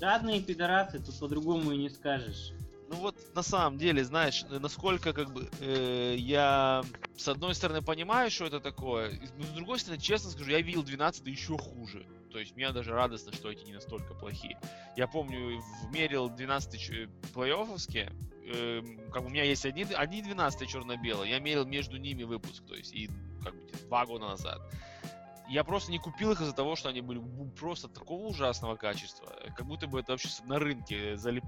Жадные 0.00 0.40
пидорасы, 0.40 0.98
тут 0.98 1.18
по-другому 1.20 1.72
и 1.72 1.76
не 1.76 1.90
скажешь. 1.90 2.52
Ну 2.88 2.96
вот, 2.96 3.16
на 3.34 3.42
самом 3.42 3.78
деле, 3.78 4.04
знаешь, 4.04 4.44
э, 4.50 4.58
насколько 4.58 5.12
как 5.12 5.32
бы 5.32 5.48
э, 5.60 6.14
я 6.16 6.82
с 7.16 7.28
одной 7.28 7.54
стороны 7.54 7.82
понимаю, 7.82 8.30
что 8.30 8.46
это 8.46 8.60
такое, 8.60 9.20
но 9.36 9.44
с 9.44 9.48
другой 9.50 9.78
стороны, 9.78 10.00
честно 10.00 10.30
скажу, 10.30 10.50
я 10.50 10.60
видел 10.60 10.82
12 10.82 11.26
еще 11.26 11.56
хуже. 11.58 12.06
То 12.34 12.40
есть 12.40 12.56
мне 12.56 12.72
даже 12.72 12.90
радостно, 12.90 13.32
что 13.32 13.48
эти 13.48 13.64
не 13.64 13.74
настолько 13.74 14.12
плохие. 14.12 14.58
Я 14.96 15.06
помню, 15.06 15.62
вмерил 15.84 16.28
12 16.28 16.80
ч- 16.80 17.08
плей-оффовские, 17.32 18.12
эм, 18.52 19.08
как 19.12 19.24
у 19.24 19.28
меня 19.28 19.44
есть 19.44 19.64
одни, 19.64 19.84
одни 19.84 20.20
12 20.20 20.68
черно-белые, 20.68 21.30
я 21.30 21.38
мерил 21.38 21.64
между 21.64 21.96
ними 21.96 22.24
выпуск, 22.24 22.64
то 22.66 22.74
есть 22.74 22.92
и 22.92 23.08
как 23.40 23.54
бы 23.54 23.60
два 23.86 24.04
года 24.04 24.26
назад. 24.26 24.60
Я 25.48 25.62
просто 25.62 25.92
не 25.92 25.98
купил 26.00 26.32
их 26.32 26.40
из-за 26.40 26.52
того, 26.52 26.74
что 26.74 26.88
они 26.88 27.02
были 27.02 27.22
просто 27.56 27.86
такого 27.86 28.26
ужасного 28.26 28.74
качества. 28.74 29.32
Как 29.54 29.64
будто 29.66 29.86
бы 29.86 30.00
это 30.00 30.10
вообще 30.10 30.28
на 30.44 30.58
рынке 30.58 31.16
залип 31.16 31.44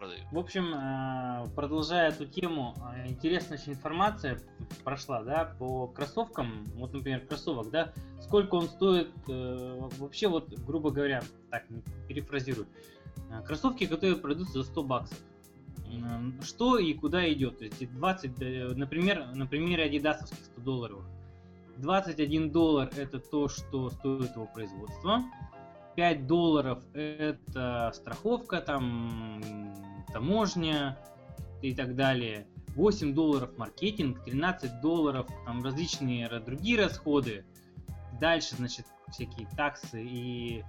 продают. 0.00 0.24
В 0.32 0.38
общем, 0.38 0.74
э, 0.74 1.46
продолжая 1.54 2.08
эту 2.08 2.26
тему, 2.26 2.74
э, 2.96 3.08
интересная 3.10 3.58
очень 3.58 3.74
информация 3.74 4.40
прошла, 4.82 5.22
да, 5.22 5.54
по 5.58 5.86
кроссовкам. 5.86 6.64
Вот, 6.74 6.92
например, 6.92 7.20
кроссовок, 7.26 7.70
да, 7.70 7.92
сколько 8.20 8.54
он 8.54 8.68
стоит, 8.68 9.12
э, 9.28 9.78
вообще, 9.98 10.28
вот, 10.28 10.48
грубо 10.48 10.90
говоря, 10.90 11.22
так, 11.50 11.64
перефразирую, 12.08 12.66
кроссовки, 13.46 13.86
которые 13.86 14.16
продаются 14.16 14.62
за 14.62 14.64
100 14.64 14.82
баксов. 14.82 15.18
Что 16.42 16.78
и 16.78 16.94
куда 16.94 17.30
идет? 17.32 17.58
То 17.58 17.64
есть 17.64 17.82
и 17.82 17.86
20, 17.86 18.40
э, 18.40 18.68
например, 18.74 19.34
на 19.34 19.46
примере 19.46 19.84
адидасовских 19.84 20.44
100 20.44 20.60
долларовых. 20.62 21.06
21 21.78 22.50
доллар 22.50 22.90
это 22.96 23.18
то, 23.18 23.48
что 23.48 23.90
стоит 23.90 24.34
его 24.34 24.46
производство. 24.46 25.24
5 25.96 26.26
долларов 26.26 26.82
это 26.94 27.90
страховка, 27.94 28.60
там 28.60 29.72
таможня 30.12 30.98
и 31.62 31.74
так 31.74 31.94
далее. 31.96 32.46
8 32.76 33.14
долларов 33.14 33.50
маркетинг, 33.58 34.22
13 34.24 34.80
долларов 34.80 35.26
там 35.44 35.62
различные 35.64 36.28
ра- 36.28 36.44
другие 36.44 36.78
расходы. 36.80 37.44
Дальше, 38.20 38.54
значит, 38.56 38.86
всякие 39.10 39.48
таксы 39.56 40.02
и... 40.04 40.64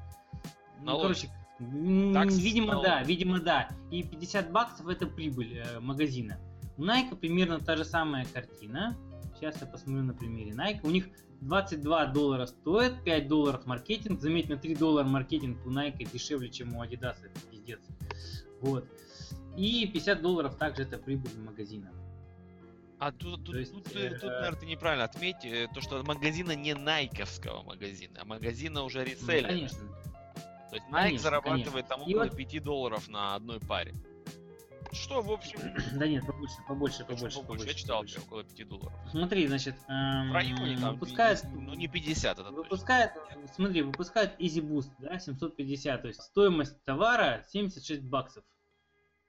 Ну, 0.80 0.86
Налоги. 0.86 1.02
короче, 1.04 1.30
м, 1.60 2.14
Таксы, 2.14 2.42
видимо, 2.42 2.68
налоги. 2.74 2.86
да, 2.88 3.04
видимо, 3.04 3.40
да. 3.40 3.70
И 3.92 4.02
50 4.04 4.52
баксов 4.52 4.88
это 4.88 5.06
прибыль 5.06 5.60
э, 5.60 5.80
магазина. 5.80 6.40
У 6.78 6.84
Nike 6.84 7.16
примерно 7.16 7.60
та 7.60 7.78
же 7.78 7.86
самая 7.86 8.26
картина. 8.34 8.98
Сейчас 9.36 9.62
я 9.62 9.68
посмотрю 9.68 10.04
на 10.04 10.14
примере 10.14 10.52
Nike. 10.52 10.80
У 10.84 10.90
них 10.90 11.08
22 11.42 12.06
доллара 12.08 12.46
стоит, 12.46 13.04
5 13.04 13.28
долларов 13.28 13.66
маркетинг. 13.66 14.22
Заметь, 14.22 14.48
на 14.50 14.58
3 14.58 14.76
доллара 14.76 15.06
маркетинг 15.06 15.66
у 15.66 15.72
Nike 15.72 16.08
дешевле, 16.12 16.50
чем 16.50 16.76
у 16.76 16.84
Adidas. 16.84 17.18
Это 17.24 17.40
пиздец. 17.50 17.80
Вот. 18.62 18.86
И 19.58 19.88
50 19.88 20.22
долларов 20.22 20.56
также 20.56 20.84
это 20.84 20.98
прибыль 20.98 21.32
магазина. 21.40 21.92
А 23.00 23.12
тут, 23.12 23.44
тут, 23.46 23.56
есть, 23.56 23.74
тут, 23.74 23.96
э, 23.96 24.00
э, 24.00 24.20
тут, 24.20 24.30
наверное, 24.30 24.60
ты 24.60 24.66
неправильно 24.68 25.06
отметь, 25.06 25.44
э, 25.44 25.68
то, 25.74 25.82
что 25.82 26.04
магазина 26.04 26.56
не 26.56 26.76
найковского 26.76 27.64
магазина, 27.64 28.20
а 28.22 28.26
магазина 28.26 28.84
уже 28.84 29.00
Ну, 29.00 29.06
реселлера. 29.06 29.48
конечно. 29.48 29.80
То 30.70 30.76
есть 30.76 30.88
Nike 30.88 30.92
конечно, 30.92 31.20
зарабатывает 31.20 31.88
там 31.88 32.02
И 32.04 32.14
около 32.14 32.26
вот- 32.28 32.38
5 32.38 32.60
долларов 32.60 33.10
на 33.10 33.34
одной 33.34 33.60
паре. 33.60 33.94
Что, 34.94 35.22
в 35.22 35.32
общем, 35.32 35.60
Да 36.00 36.08
нет, 36.08 36.26
побольше, 36.26 36.56
побольше, 36.68 37.06
побольше, 37.06 37.06
побольше. 37.06 37.40
побольше. 37.42 37.68
Я 37.68 37.74
читал 37.74 37.98
побольше. 37.98 38.20
около 38.22 38.44
5 38.44 38.68
долларов. 38.68 38.94
Смотри, 39.10 39.48
значит, 39.48 39.76
эм, 39.88 40.32
В 40.32 40.34
районе 40.34 40.78
там, 40.78 40.94
выпускает, 40.94 41.44
ну 41.54 41.74
не 41.76 41.88
50, 41.88 42.40
это 42.40 42.44
точно. 42.50 42.64
выпускает, 42.64 43.12
смотри, 43.56 43.82
выпускает 43.82 44.40
Easy 44.40 44.62
Boost, 44.62 44.92
да, 45.00 45.18
750, 45.20 46.02
то 46.02 46.08
есть 46.08 46.22
стоимость 46.22 46.84
товара 46.84 47.44
76 47.48 48.02
баксов, 48.04 48.44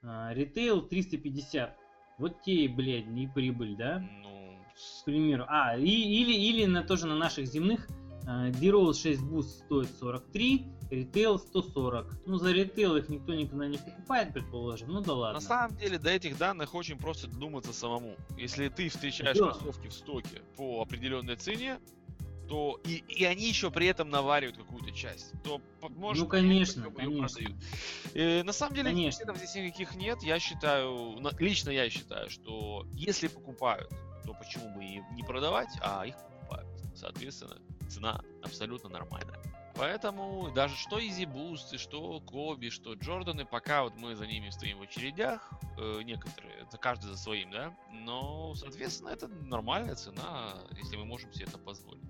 А, 0.02 0.32
ритейл 0.34 0.82
350. 0.82 1.76
Вот 2.18 2.42
те, 2.42 2.68
блядь, 2.68 3.06
не 3.06 3.28
прибыль, 3.28 3.76
да? 3.76 3.98
Ну, 4.00 4.58
К 5.02 5.04
примеру. 5.04 5.44
А, 5.48 5.76
и, 5.78 5.84
или, 5.86 6.32
или 6.34 6.64
на, 6.66 6.82
тоже 6.82 7.06
на 7.06 7.14
наших 7.14 7.46
земных 7.46 7.86
э, 8.26 8.50
D-Roll 8.52 8.94
6 8.94 9.20
Boost 9.22 9.64
стоит 9.64 9.88
43, 9.98 10.66
ритейл 10.90 11.38
140. 11.38 12.26
Ну, 12.26 12.36
за 12.36 12.52
ритейл 12.52 12.96
их 12.96 13.08
никто 13.08 13.34
никогда 13.34 13.66
не 13.66 13.78
покупает, 13.78 14.32
предположим. 14.32 14.88
Ну 14.90 15.00
да 15.00 15.12
ладно. 15.14 15.40
на 15.40 15.46
самом 15.46 15.76
деле 15.76 15.98
до 15.98 16.10
этих 16.10 16.36
данных 16.38 16.74
очень 16.74 16.98
просто 16.98 17.26
додуматься 17.28 17.72
самому. 17.72 18.16
Если 18.36 18.68
ты 18.68 18.88
встречаешь 18.88 19.38
Да. 19.38 19.52
кроссовки 19.52 19.88
в 19.88 19.92
стоке 19.92 20.42
по 20.56 20.82
определенной 20.82 21.36
цене, 21.36 21.78
то 22.48 22.78
и, 22.84 23.02
и 23.08 23.24
они 23.24 23.48
еще 23.48 23.70
при 23.70 23.86
этом 23.86 24.10
наваривают 24.10 24.58
какую-то 24.58 24.90
часть, 24.90 25.32
то 25.42 25.60
может 25.88 26.24
Ну, 26.24 26.28
конечно, 26.28 26.90
конечно. 26.90 27.28
продают. 27.28 27.56
Э, 28.14 28.42
на 28.42 28.52
самом 28.52 28.74
деле 28.74 28.90
Конечно. 28.90 29.34
здесь 29.34 29.54
никаких 29.54 29.94
нет. 29.94 30.22
Я 30.22 30.38
считаю, 30.38 31.16
лично 31.38 31.70
я 31.70 31.88
считаю, 31.88 32.28
что 32.28 32.84
если 32.92 33.28
покупают, 33.28 33.88
то 34.24 34.34
почему 34.34 34.74
бы 34.74 34.84
и 34.84 35.00
не 35.14 35.22
продавать, 35.22 35.70
а 35.80 36.04
их 36.04 36.14
покупают. 36.16 36.68
Соответственно, 36.94 37.56
цена 37.92 38.22
абсолютно 38.42 38.88
нормальная. 38.88 39.38
Поэтому 39.74 40.50
даже 40.54 40.76
что 40.76 40.98
Easy 40.98 41.24
Boost, 41.24 41.74
и 41.74 41.78
что 41.78 42.20
Коби, 42.20 42.68
что 42.68 42.94
Джорданы, 42.94 43.46
пока 43.46 43.84
вот 43.84 43.94
мы 43.96 44.14
за 44.14 44.26
ними 44.26 44.50
стоим 44.50 44.78
в 44.78 44.82
очередях, 44.82 45.50
э, 45.78 46.02
некоторые, 46.02 46.60
это 46.60 46.76
каждый 46.76 47.06
за 47.06 47.16
своим, 47.16 47.50
да, 47.50 47.74
но, 47.90 48.54
соответственно, 48.54 49.08
это 49.08 49.28
нормальная 49.28 49.94
цена, 49.94 50.58
если 50.76 50.96
мы 50.96 51.06
можем 51.06 51.32
себе 51.32 51.46
это 51.46 51.58
позволить. 51.58 52.04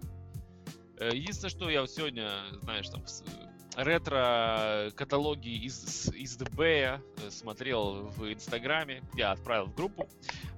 Э, 0.99 1.11
Единственное, 1.15 1.51
что 1.51 1.71
я 1.71 1.87
сегодня, 1.87 2.31
знаешь, 2.63 2.89
там 2.89 3.05
ретро-каталоги 3.77 5.49
из, 5.65 6.09
из 6.15 6.37
ДБ 6.37 7.01
смотрел 7.31 8.07
в 8.17 8.33
Инстаграме, 8.33 9.03
я 9.15 9.33
отправил 9.33 9.67
в 9.67 9.75
группу, 9.75 10.09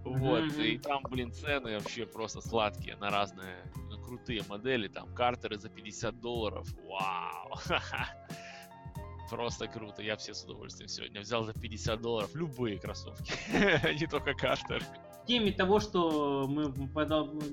вот, 0.04 0.44
Мгм. 0.44 0.60
и 0.60 0.78
там, 0.78 1.02
блин, 1.10 1.32
цены 1.32 1.74
вообще 1.78 2.06
просто 2.06 2.40
сладкие 2.40 2.96
на 2.96 3.10
разные 3.10 3.64
на 3.90 3.96
крутые 4.02 4.42
модели, 4.48 4.88
там, 4.88 5.14
картеры 5.14 5.56
за 5.58 5.68
50 5.68 6.20
долларов, 6.20 6.66
вау, 6.88 7.54
просто 9.30 9.68
круто, 9.68 10.02
я 10.02 10.16
все 10.16 10.34
с 10.34 10.44
удовольствием 10.44 10.88
сегодня 10.88 11.20
взял 11.20 11.44
за 11.44 11.52
50 11.52 12.00
долларов 12.00 12.34
любые 12.34 12.78
кроссовки, 12.78 13.32
не 14.00 14.06
только 14.06 14.34
картер. 14.34 14.82
В 15.22 15.26
теме 15.26 15.52
того, 15.52 15.80
что 15.80 16.46
мы 16.46 16.64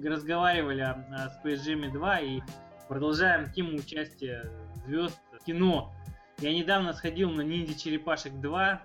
разговаривали 0.03 0.81
о, 0.81 1.31
Space 1.45 1.65
Jam 1.65 1.89
2 1.89 2.19
и 2.19 2.41
продолжаем 2.89 3.49
тему 3.53 3.77
участия 3.77 4.51
звезд 4.85 5.21
кино. 5.45 5.93
Я 6.39 6.53
недавно 6.53 6.93
сходил 6.93 7.29
на 7.29 7.41
Ниндзя 7.41 7.77
Черепашек 7.77 8.33
2, 8.39 8.81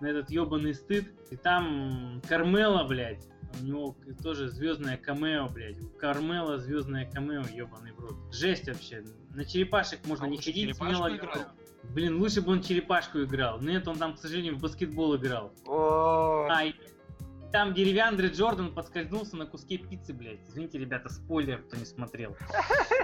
на 0.00 0.06
этот 0.06 0.30
ебаный 0.30 0.74
стыд, 0.74 1.08
и 1.30 1.36
там 1.36 2.20
Кармела, 2.28 2.84
блядь, 2.84 3.26
у 3.60 3.64
него 3.64 3.96
тоже 4.22 4.48
звездное 4.48 4.96
камео, 4.96 5.48
блядь. 5.48 5.80
У 5.80 5.88
Кармела 5.98 6.58
звездное 6.58 7.10
камео, 7.10 7.42
ебаный 7.52 7.92
в 7.92 8.00
рот. 8.00 8.16
Жесть 8.32 8.66
вообще. 8.68 9.04
На 9.34 9.44
черепашек 9.44 10.04
можно 10.06 10.26
А 10.26 10.28
не 10.28 10.36
ходить, 10.36 10.76
смело 10.76 11.14
играл? 11.14 11.46
Блин, 11.94 12.18
лучше 12.20 12.42
бы 12.42 12.52
он 12.52 12.62
черепашку 12.62 13.22
играл. 13.22 13.60
Нет, 13.60 13.86
он 13.86 13.96
там, 13.96 14.14
к 14.14 14.18
сожалению, 14.18 14.56
в 14.56 14.60
баскетбол 14.60 15.16
играл. 15.16 15.52
О, 15.66 16.48
А, 16.50 16.62
там 17.52 17.74
деревянный 17.74 18.28
Джордан 18.28 18.74
подскользнулся 18.74 19.36
на 19.36 19.46
куске 19.46 19.78
пиццы, 19.78 20.12
блядь. 20.12 20.40
Извините, 20.48 20.78
ребята, 20.78 21.08
спойлер, 21.08 21.62
кто 21.62 21.76
не 21.76 21.84
смотрел. 21.84 22.36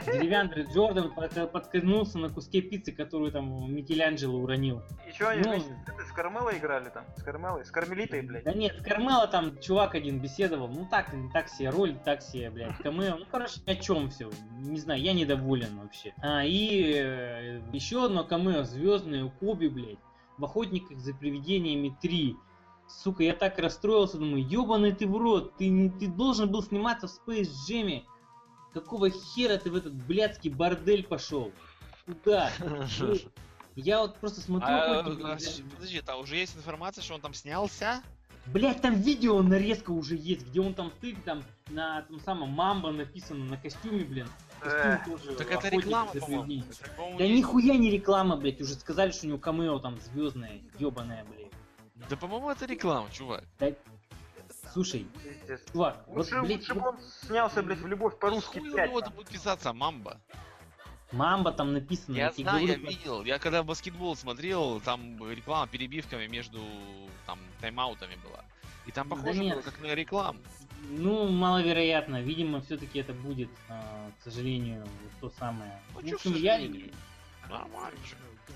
Деревянный 0.06 0.64
Джордан 0.72 1.12
под- 1.14 1.52
подскользнулся 1.52 2.18
на 2.18 2.28
куске 2.28 2.60
пиццы, 2.60 2.92
которую 2.92 3.32
там 3.32 3.72
Микеланджело 3.74 4.38
уронил. 4.38 4.82
И 5.08 5.12
что 5.12 5.30
они 5.30 5.42
ну- 5.42 5.50
вместе 5.52 5.74
с 6.08 6.12
Кармелой 6.12 6.58
играли 6.58 6.88
там? 6.90 7.04
С 7.16 7.22
Кармелой? 7.22 7.64
С 7.64 7.70
Кармелитой, 7.70 8.22
блядь. 8.22 8.44
Да 8.44 8.52
нет, 8.52 8.80
с 8.80 8.84
Кармела 8.84 9.26
там 9.26 9.58
чувак 9.60 9.94
один 9.94 10.20
беседовал. 10.20 10.68
Ну 10.68 10.86
так, 10.90 11.12
так 11.32 11.48
себе 11.48 11.70
роль, 11.70 11.96
так 12.04 12.22
себе, 12.22 12.50
блядь, 12.50 12.76
камео. 12.78 13.16
Ну, 13.18 13.26
короче, 13.30 13.60
о 13.66 13.74
чем 13.76 14.10
все. 14.10 14.30
Не 14.60 14.78
знаю, 14.78 15.00
я 15.00 15.12
недоволен 15.12 15.78
вообще. 15.80 16.14
А, 16.22 16.44
и 16.44 16.94
э, 16.94 17.60
еще 17.72 18.06
одно 18.06 18.24
камео 18.24 18.64
звездное 18.64 19.24
у 19.24 19.30
Коби, 19.30 19.68
блядь. 19.68 19.98
В 20.38 20.44
охотниках 20.44 20.98
за 20.98 21.14
привидениями 21.14 21.96
3. 22.00 22.36
Сука, 23.00 23.22
я 23.22 23.34
так 23.34 23.58
расстроился, 23.58 24.18
думаю, 24.18 24.46
ебаный 24.46 24.92
ты 24.92 25.06
в 25.06 25.16
рот, 25.16 25.56
ты, 25.56 25.92
ты 25.98 26.06
должен 26.06 26.50
был 26.50 26.62
сниматься 26.62 27.08
в 27.08 27.20
Space 27.28 27.48
Jam. 27.68 28.02
Какого 28.72 29.10
хера 29.10 29.58
ты 29.58 29.70
в 29.70 29.74
этот 29.74 29.94
блядский 29.94 30.50
бордель 30.50 31.04
пошел? 31.04 31.52
Куда? 32.06 32.50
Я 33.74 34.00
вот 34.00 34.16
просто 34.18 34.40
смотрю, 34.40 34.68
А, 34.68 35.00
«Охотники 35.00 35.22
а, 35.22 35.74
подожди, 35.74 36.00
там 36.02 36.20
уже 36.20 36.36
есть 36.36 36.56
информация, 36.56 37.02
что 37.02 37.14
он 37.14 37.22
там 37.22 37.32
снялся? 37.32 38.02
Блять, 38.46 38.82
там 38.82 38.94
видео 38.94 39.40
нарезка 39.40 39.92
уже 39.92 40.16
есть, 40.16 40.46
где 40.48 40.60
он 40.60 40.74
там 40.74 40.90
стоит, 40.98 41.22
там 41.24 41.42
на 41.70 42.02
том 42.02 42.20
самом 42.20 42.50
Мамба 42.50 42.90
написано 42.90 43.44
на 43.44 43.56
костюме, 43.56 44.04
блин. 44.04 44.26
Э, 44.62 44.98
тоже. 45.06 45.34
Так 45.36 45.50
это 45.50 45.68
реклама, 45.68 46.10
по-моему. 46.12 46.64
Да 47.18 47.26
нихуя 47.26 47.76
не 47.76 47.90
реклама, 47.90 48.36
блять, 48.36 48.60
уже 48.60 48.74
сказали, 48.74 49.12
что 49.12 49.26
у 49.26 49.28
него 49.30 49.38
камео 49.38 49.78
там 49.78 49.98
звездное, 50.00 50.60
ебаное, 50.78 51.24
блядь. 51.24 51.41
Да, 52.08 52.16
по-моему, 52.16 52.50
это 52.50 52.66
реклама, 52.66 53.10
чувак. 53.10 53.44
Да, 53.58 53.68
слушай, 54.72 55.06
чувак, 55.72 56.04
вот, 56.06 56.16
Лучше, 56.18 56.40
блядь, 56.42 56.58
лучше 56.58 56.74
вот 56.74 56.82
бы 56.82 56.88
он 56.90 56.96
снялся, 57.26 57.62
блядь, 57.62 57.78
в 57.78 57.86
любовь 57.86 58.18
по-русски 58.18 58.58
хуй 58.58 58.70
у 58.70 58.76
5. 58.76 58.88
него 58.88 59.00
там 59.00 59.12
будет 59.14 59.28
писаться 59.28 59.72
Мамба. 59.72 60.20
Мамба 61.12 61.52
там 61.52 61.72
написано. 61.74 62.16
Я 62.16 62.32
знаю, 62.32 62.66
я 62.66 62.74
видел. 62.76 63.22
Я 63.24 63.38
когда 63.38 63.62
баскетбол 63.62 64.16
смотрел, 64.16 64.80
там 64.80 65.18
реклама 65.30 65.66
перебивками 65.68 66.26
между 66.26 66.60
там 67.26 67.38
тайм-аутами 67.60 68.16
была. 68.24 68.44
И 68.86 68.92
там 68.92 69.08
Да 69.08 69.16
похоже 69.16 69.40
нет. 69.40 69.54
было 69.54 69.62
как 69.62 69.78
на 69.80 69.94
рекламу. 69.94 70.40
Ну, 70.88 71.28
маловероятно, 71.28 72.20
видимо, 72.22 72.60
все-таки 72.62 72.98
это 72.98 73.12
будет, 73.12 73.50
а, 73.68 74.10
к 74.18 74.24
сожалению, 74.24 74.80
вот 75.20 75.30
то 75.30 75.38
самое. 75.38 75.80
Ну, 75.94 76.00
В 76.00 76.14
общем, 76.14 76.34
я. 76.34 76.58
Нормально. 77.52 77.98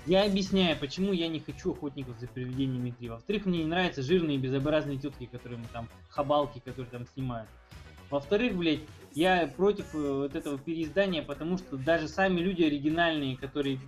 Я 0.05 0.23
объясняю, 0.25 0.77
почему 0.77 1.11
я 1.11 1.27
не 1.27 1.39
хочу 1.39 1.73
охотников 1.73 2.17
за 2.19 2.27
привидениями 2.27 2.91
3. 2.97 3.09
Во-вторых, 3.09 3.45
мне 3.45 3.59
не 3.59 3.65
нравятся 3.65 4.01
жирные 4.01 4.37
безобразные 4.37 4.97
тетки, 4.97 5.25
которые 5.25 5.61
там, 5.73 5.89
хабалки, 6.09 6.59
которые 6.59 6.89
там 6.89 7.05
снимают. 7.07 7.49
Во-вторых, 8.09 8.55
блядь, 8.55 8.79
я 9.13 9.47
против 9.47 9.93
э, 9.93 9.97
вот 9.97 10.35
этого 10.35 10.57
переиздания, 10.57 11.21
потому 11.21 11.57
что 11.57 11.75
даже 11.75 12.07
сами 12.07 12.39
люди 12.39 12.63
оригинальные, 12.63 13.35
которые 13.35 13.79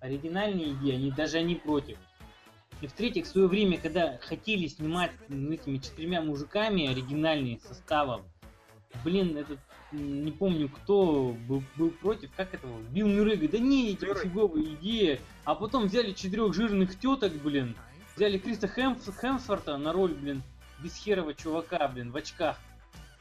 оригинальные 0.00 0.74
идеи, 0.74 0.94
они 0.94 1.10
даже 1.10 1.38
они 1.38 1.56
против. 1.56 1.98
И 2.80 2.86
в-третьих, 2.86 3.24
в 3.24 3.28
свое 3.28 3.48
время, 3.48 3.78
когда 3.78 4.18
хотели 4.18 4.68
снимать 4.68 5.10
ну, 5.28 5.52
этими 5.52 5.78
четырьмя 5.78 6.20
мужиками 6.20 6.86
оригинальные 6.86 7.58
составом, 7.60 8.22
блин, 9.02 9.36
этот 9.36 9.58
не 9.92 10.32
помню 10.32 10.68
кто 10.68 11.36
был, 11.48 11.62
был 11.76 11.90
против, 11.90 12.30
как 12.36 12.52
этого, 12.52 12.80
Билл 12.90 13.08
Мюррей 13.08 13.36
говорит, 13.36 13.52
да 13.52 13.58
не, 13.58 13.92
эти 13.92 14.04
фиговая 14.22 14.62
идея, 14.62 15.20
а 15.44 15.54
потом 15.54 15.86
взяли 15.86 16.12
четырех 16.12 16.52
жирных 16.54 16.98
теток, 16.98 17.32
блин, 17.34 17.76
взяли 18.16 18.38
Криса 18.38 18.66
Хемс- 18.66 19.12
Хемсворта 19.20 19.76
на 19.76 19.92
роль, 19.92 20.14
блин, 20.14 20.42
бесхерого 20.80 21.34
чувака, 21.34 21.88
блин, 21.88 22.10
в 22.10 22.16
очках. 22.16 22.58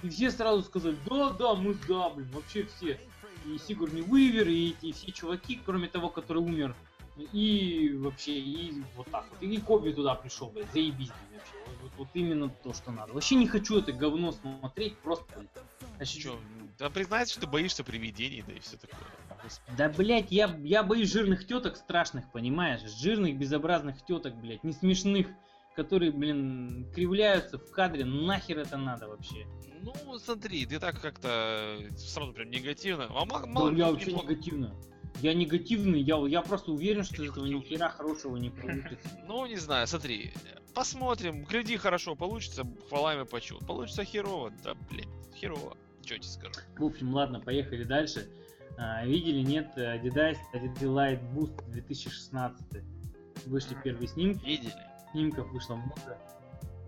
И 0.02 0.10
все 0.10 0.32
сразу 0.32 0.64
сказали, 0.64 0.98
да, 1.10 1.30
да, 1.32 1.54
мы 1.54 1.74
за, 1.74 2.10
блин, 2.10 2.30
вообще 2.34 2.66
все. 2.66 3.00
И 3.46 3.58
Сигурни 3.58 4.02
Уивер, 4.02 4.48
и 4.48 4.72
эти 4.72 4.92
все 4.92 5.12
чуваки, 5.12 5.60
кроме 5.66 5.88
того, 5.88 6.10
который 6.10 6.40
умер. 6.40 6.76
И 7.32 7.94
вообще, 8.00 8.34
и 8.34 8.82
вот 8.96 9.08
так 9.12 9.26
вот. 9.30 9.42
И 9.42 9.58
Коби 9.60 9.92
туда 9.92 10.16
пришел, 10.16 10.50
блядь, 10.50 10.72
заебись, 10.74 11.12
блин, 11.30 11.40
вообще. 11.40 11.63
Вот, 11.84 11.92
вот- 11.98 12.08
именно 12.14 12.50
то, 12.50 12.74
что 12.74 12.92
надо. 12.92 13.14
Вообще 13.14 13.36
не 13.36 13.48
хочу 13.48 13.78
это 13.80 13.92
говно 13.92 14.32
смотреть, 14.32 14.98
просто. 15.00 15.46
А 16.00 16.06
чё, 16.06 16.40
да 16.80 16.90
признайся, 16.90 17.34
что 17.34 17.46
боишься 17.48 17.84
привидений, 17.84 18.44
да 18.48 18.54
и 18.54 18.60
все 18.60 18.78
такое. 18.78 19.00
Господи. 19.44 19.78
Да, 19.78 19.90
блядь, 19.90 20.32
я, 20.32 20.48
я 20.64 20.84
боюсь 20.84 21.12
жирных 21.12 21.46
теток 21.46 21.76
страшных, 21.76 22.32
понимаешь? 22.32 22.82
Жирных, 23.00 23.38
безобразных 23.38 24.04
теток, 24.06 24.36
блядь, 24.36 24.64
не 24.64 24.72
смешных, 24.72 25.28
которые, 25.76 26.12
блин, 26.12 26.90
кривляются 26.96 27.58
в 27.58 27.70
кадре. 27.72 28.06
Нахер 28.06 28.60
это 28.60 28.78
надо 28.78 29.10
вообще? 29.10 29.46
Ну, 29.82 29.94
смотри, 30.20 30.66
ты 30.66 30.80
так 30.80 31.02
как-то 31.02 31.78
сразу 31.98 32.32
прям 32.32 32.50
негативно. 32.50 33.08
А 33.10 33.26
мало, 33.26 33.42
Да, 33.42 33.48
мало 33.48 33.72
я 33.76 33.92
вообще 33.92 34.12
неплохо. 34.12 34.28
негативно. 34.32 34.76
Я 35.22 35.34
негативный, 35.34 36.02
я, 36.02 36.18
я 36.28 36.42
просто 36.42 36.72
уверен, 36.72 37.04
что 37.04 37.24
из 37.24 37.32
этого 37.32 37.46
ни 37.46 37.60
хера 37.62 37.90
хорошего 37.90 38.36
не 38.38 38.50
получится. 38.50 39.10
Ну, 39.28 39.46
не 39.46 39.56
знаю, 39.56 39.88
смотри. 39.88 40.34
Посмотрим, 40.74 41.44
гляди, 41.46 41.78
хорошо 41.78 42.16
получится, 42.16 42.66
хвала 42.90 43.22
и 43.22 43.26
почет. 43.26 43.60
Получится 43.66 44.04
херово, 44.04 44.52
да, 44.64 44.74
блин, 44.90 45.08
херово. 45.36 45.78
Че 46.04 46.16
тебе 46.16 46.24
скажу? 46.24 46.54
В 46.78 46.84
общем, 46.84 47.14
ладно, 47.14 47.40
поехали 47.40 47.84
дальше. 47.84 48.28
А, 48.78 49.06
видели, 49.06 49.40
нет, 49.42 49.72
Adidas 49.78 50.36
Adidas 50.54 50.82
Light 50.82 51.22
Boost 51.34 51.64
2016. 51.72 52.84
Вышли 53.46 53.78
первые 53.84 54.08
снимки, 54.08 54.44
Видели? 54.46 54.74
снимков 55.12 55.48
вышло 55.52 55.76
много. 55.76 56.18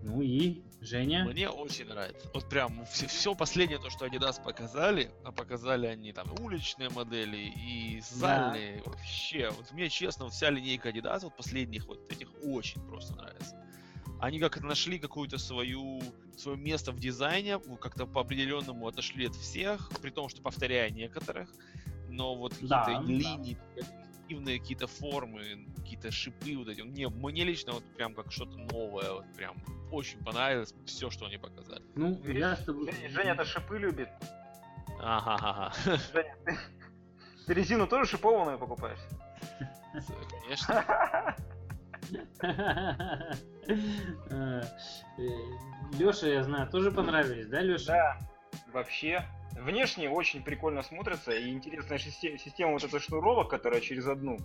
Ну 0.02 0.20
и, 0.20 0.62
Женя? 0.80 1.24
Мне 1.24 1.48
очень 1.48 1.86
нравится. 1.86 2.30
Вот 2.34 2.48
прям 2.48 2.84
все, 2.86 3.34
последнее 3.34 3.78
то, 3.78 3.90
что 3.90 4.06
Adidas 4.06 4.42
показали, 4.42 5.10
а 5.24 5.32
показали 5.32 5.86
они 5.86 6.12
там 6.12 6.28
уличные 6.40 6.90
модели 6.90 7.52
и 7.56 8.00
зальные. 8.00 8.82
Вообще, 8.84 9.50
вот 9.50 9.72
мне 9.72 9.88
честно, 9.88 10.28
вся 10.28 10.50
линейка 10.50 10.90
Adidas, 10.90 11.20
вот 11.22 11.36
последних 11.36 11.86
вот 11.86 12.10
этих 12.12 12.28
очень 12.44 12.80
просто 12.86 13.16
нравится. 13.16 13.56
Они 14.20 14.38
как 14.38 14.60
нашли 14.62 14.98
какую-то 14.98 15.38
свою 15.38 16.00
свое 16.36 16.58
место 16.58 16.92
в 16.92 16.98
дизайне, 16.98 17.58
как-то 17.80 18.06
по 18.06 18.20
определенному 18.20 18.86
отошли 18.86 19.26
от 19.26 19.34
всех, 19.34 19.90
при 20.02 20.10
том, 20.10 20.28
что 20.28 20.42
повторяя 20.42 20.90
некоторых, 20.90 21.50
но 22.08 22.34
вот 22.34 22.54
Да, 22.60 22.84
какие-то 22.84 23.02
да. 23.02 23.08
линии, 23.08 23.58
активные 24.20 24.60
какие-то 24.60 24.86
формы, 24.86 25.66
какие-то 25.86 26.10
шипы 26.10 26.56
вот 26.56 26.68
эти. 26.68 26.80
Не, 26.80 27.08
мне 27.08 27.44
лично 27.44 27.72
вот 27.72 27.84
прям 27.96 28.14
как 28.14 28.32
что-то 28.32 28.58
новое, 28.58 29.12
вот 29.12 29.24
прям 29.36 29.56
очень 29.92 30.22
понравилось 30.24 30.74
все, 30.84 31.10
что 31.10 31.26
они 31.26 31.38
показали. 31.38 31.82
Ну, 31.94 32.20
я 32.24 32.56
с 32.56 32.64
тобой... 32.64 32.90
Женя, 32.90 33.08
Женя-то 33.08 33.44
шипы 33.44 33.78
любит. 33.78 34.08
Ага, 35.00 35.72
Женя, 36.12 36.36
ты, 36.44 36.58
ты 37.46 37.54
резину 37.54 37.86
тоже 37.86 38.10
шипованную 38.10 38.58
покупаешь? 38.58 38.98
конечно. 40.40 41.36
Леша, 45.98 46.26
я 46.26 46.42
знаю, 46.42 46.68
тоже 46.68 46.90
понравились, 46.90 47.46
да, 47.46 47.60
Леша? 47.60 47.86
Да, 47.86 48.18
вообще. 48.72 49.24
Внешне 49.52 50.10
очень 50.10 50.42
прикольно 50.42 50.82
смотрится, 50.82 51.30
и 51.32 51.48
интересная 51.48 51.98
система, 51.98 52.38
система 52.38 52.72
вот 52.72 52.84
эта 52.84 53.00
шнуровок, 53.00 53.48
которая 53.48 53.80
через 53.80 54.06
одну. 54.06 54.36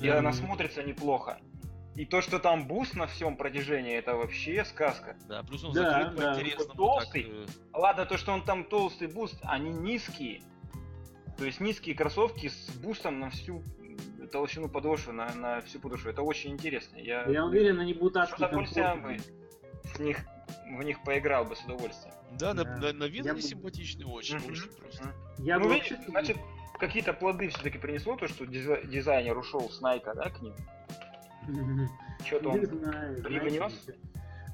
И 0.00 0.08
Да. 0.08 0.18
она 0.18 0.32
смотрится 0.32 0.82
неплохо. 0.82 1.38
И 1.96 2.06
то, 2.06 2.22
что 2.22 2.38
там 2.38 2.66
boost 2.66 2.94
на 2.94 3.06
всем 3.06 3.36
протяжении, 3.36 3.94
это 3.96 4.14
вообще 4.14 4.64
сказка. 4.64 5.16
Да, 5.28 5.42
плюс 5.42 5.62
он 5.64 5.72
Да, 5.72 5.90
закрыт 5.90 6.14
да. 6.16 6.32
по-интересному. 6.34 6.74
Толстый. 6.74 7.22
так, 7.24 7.32
э, 7.32 7.46
Ладно, 7.78 8.06
то, 8.06 8.16
что 8.16 8.32
он 8.32 8.42
там 8.44 8.64
толстый 8.64 9.08
boost, 9.08 9.38
они 9.42 9.70
низкие. 9.70 10.40
То 11.36 11.44
есть 11.44 11.60
низкие 11.60 11.94
кроссовки 11.94 12.48
с 12.48 12.70
boost 12.76 13.06
ом 13.06 13.18
на 13.20 13.30
всю 13.30 13.62
толщину 14.32 14.68
подошвы, 14.68 15.12
на, 15.12 15.34
на 15.34 15.60
всю 15.62 15.80
подошву. 15.80 16.08
Это 16.10 16.22
очень 16.22 16.52
интересно. 16.52 16.96
Я, 16.98 17.24
Я 17.24 17.44
уверен, 17.44 17.80
они 17.80 17.92
будут 17.94 18.14
с 18.14 18.16
адски 18.18 18.36
удовольствием 18.44 19.02
бы 19.02 19.08
комфортные. 19.08 19.20
в 19.94 20.00
них, 20.00 20.18
в 20.78 20.82
них 20.84 21.02
поиграл 21.02 21.44
бы 21.44 21.56
с 21.56 21.60
удовольствием. 21.64 22.14
Да, 22.38 22.54
Да. 22.54 22.64
на- 22.64 22.92
на 22.92 23.04
вид 23.04 23.24
Я 23.24 23.32
они 23.32 23.40
бы- 23.40 23.46
симпатичные 23.46 24.06
очень, 24.06 24.36
очень 24.36 24.70
просто. 24.70 25.12
Я 25.38 25.58
ну, 25.58 25.66
бы 25.68 25.74
видишь, 25.74 25.92
значит, 26.06 26.36
какие-то 26.80 27.12
плоды 27.12 27.48
все-таки 27.48 27.78
принесло 27.78 28.16
то, 28.16 28.26
что 28.26 28.44
дизай- 28.44 28.86
дизайнер 28.86 29.36
ушел 29.36 29.68
с 29.70 29.80
Найка, 29.80 30.14
да, 30.14 30.30
к 30.30 30.40
ним? 30.40 30.54
Что-то 32.24 32.48
он 32.50 32.66
знаю, 32.66 33.22
привнес? 33.22 33.56
знаете, 33.56 33.98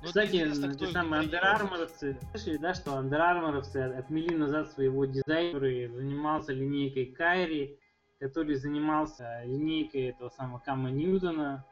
Ну, 0.02 0.06
Кстати, 0.08 0.36
интересно, 0.36 0.74
те 0.74 0.86
самые 0.88 1.20
андерарморовцы, 1.22 2.18
слышали, 2.32 2.56
да, 2.58 2.74
что 2.74 2.96
андерарморовцы 2.96 3.76
отмели 3.78 4.34
назад 4.34 4.70
своего 4.70 5.04
дизайнера, 5.04 5.52
который 5.54 5.88
занимался 5.88 6.52
линейкой 6.52 7.06
Кайри, 7.06 7.78
который 8.20 8.54
занимался 8.56 9.42
линейкой 9.44 10.08
этого 10.10 10.28
самого 10.30 10.58
Кама 10.58 10.90
Ньютона, 10.90 11.64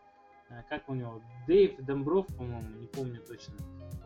а, 0.50 0.62
как 0.68 0.88
у 0.88 0.94
него, 0.94 1.22
Дэйв 1.46 1.76
Домбров, 1.78 2.26
по-моему, 2.36 2.68
не 2.80 2.86
помню 2.86 3.20
точно. 3.26 3.54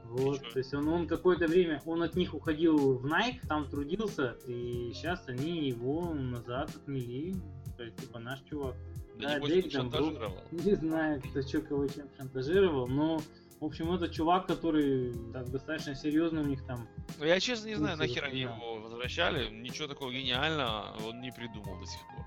Вот, 0.08 0.40
то 0.52 0.58
есть 0.58 0.72
он, 0.72 0.88
он 0.88 1.06
какое-то 1.06 1.46
время, 1.46 1.82
он 1.84 2.02
от 2.02 2.14
них 2.16 2.34
уходил 2.34 2.98
в 2.98 3.06
Nike, 3.06 3.46
там 3.46 3.68
трудился, 3.68 4.36
и 4.46 4.90
сейчас 4.94 5.28
они 5.28 5.68
его 5.68 6.14
назад 6.14 6.70
отмели, 6.74 7.34
то 7.76 7.84
есть, 7.84 7.96
типа, 7.96 8.18
наш 8.18 8.40
чувак. 8.48 8.74
Да, 9.18 9.38
Да, 9.38 9.40
Домбров. 9.40 9.72
шантажировал. 9.72 10.34
Не 10.52 10.74
знаю, 10.74 11.20
кто 11.22 11.42
что 11.42 11.60
кого 11.60 11.86
чем 11.88 12.08
шантажировал, 12.16 12.86
но, 12.86 13.20
в 13.60 13.64
общем, 13.64 13.92
это 13.92 14.08
чувак, 14.08 14.46
который 14.46 15.12
так 15.32 15.50
достаточно 15.50 15.94
серьезно 15.94 16.40
у 16.40 16.44
них 16.44 16.64
там. 16.66 16.88
Ну, 17.18 17.24
я 17.24 17.38
честно 17.40 17.68
не 17.68 17.74
знаю, 17.74 17.96
нахер 17.98 18.24
они 18.24 18.40
его 18.42 18.76
возвращали. 18.80 19.50
Ничего 19.50 19.88
такого 19.88 20.12
гениального 20.12 20.96
он 21.04 21.20
не 21.20 21.32
придумал 21.32 21.78
до 21.80 21.86
сих 21.86 22.00
пор. 22.06 22.24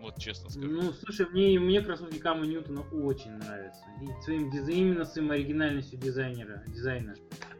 Вот 0.00 0.18
честно 0.18 0.48
скажу. 0.50 0.68
Ну, 0.68 0.92
слушай, 0.92 1.26
мне, 1.30 1.58
мне 1.60 1.80
кроссовки 1.82 2.18
Кама 2.18 2.46
Ньютона 2.46 2.82
очень 2.90 3.32
нравятся. 3.32 3.82
И 4.00 4.22
своим 4.24 4.50
дизай- 4.50 4.74
именно 4.74 5.04
своим 5.04 5.30
оригинальностью 5.30 5.98
дизайнера, 5.98 6.62
дизайна. 6.66 7.14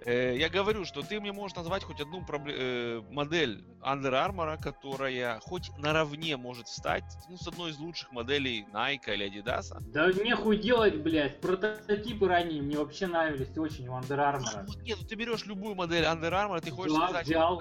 Э, 0.06 0.34
я 0.36 0.48
говорю, 0.48 0.84
что 0.86 1.02
ты 1.02 1.20
мне 1.20 1.32
можешь 1.32 1.56
назвать 1.56 1.84
хоть 1.84 2.00
одну 2.00 2.22
пробле- 2.22 2.54
э, 2.56 3.02
модель 3.10 3.62
Under 3.82 4.12
Armour, 4.12 4.60
которая 4.62 5.38
хоть 5.40 5.70
наравне 5.78 6.36
может 6.38 6.66
встать 6.68 7.04
ну, 7.28 7.36
с 7.36 7.46
одной 7.46 7.70
из 7.72 7.78
лучших 7.78 8.10
моделей 8.12 8.64
Nike 8.72 9.12
или 9.14 9.26
Adidas. 9.30 9.76
Да 9.92 10.10
нехуй 10.12 10.56
делать, 10.56 10.96
блядь. 11.02 11.40
Прототипы 11.40 12.26
ранее 12.26 12.62
мне 12.62 12.78
вообще 12.78 13.06
нравились 13.06 13.56
очень 13.58 13.88
у 13.88 13.92
Under 13.92 14.18
А, 14.18 14.38
Armour. 14.38 14.66
вот 14.66 14.82
нет, 14.82 14.98
ну 15.00 15.06
ты 15.06 15.14
берешь 15.14 15.44
любую 15.46 15.74
модель 15.74 16.04
Under 16.04 16.30
Armour, 16.30 16.60
ты 16.60 16.70
хочешь 16.70 16.94
Да, 16.96 17.08
сказать, 17.08 17.26
взял. 17.26 17.60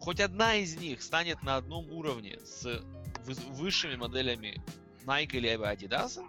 хоть 0.00 0.20
одна 0.20 0.56
из 0.56 0.76
них 0.76 1.02
станет 1.02 1.42
на 1.44 1.56
одном 1.56 1.90
уровне 1.92 2.38
с 2.44 2.82
высшими 3.24 3.96
моделями 3.96 4.62
Nike 5.06 5.32
или 5.36 5.50
Adidas. 5.50 6.20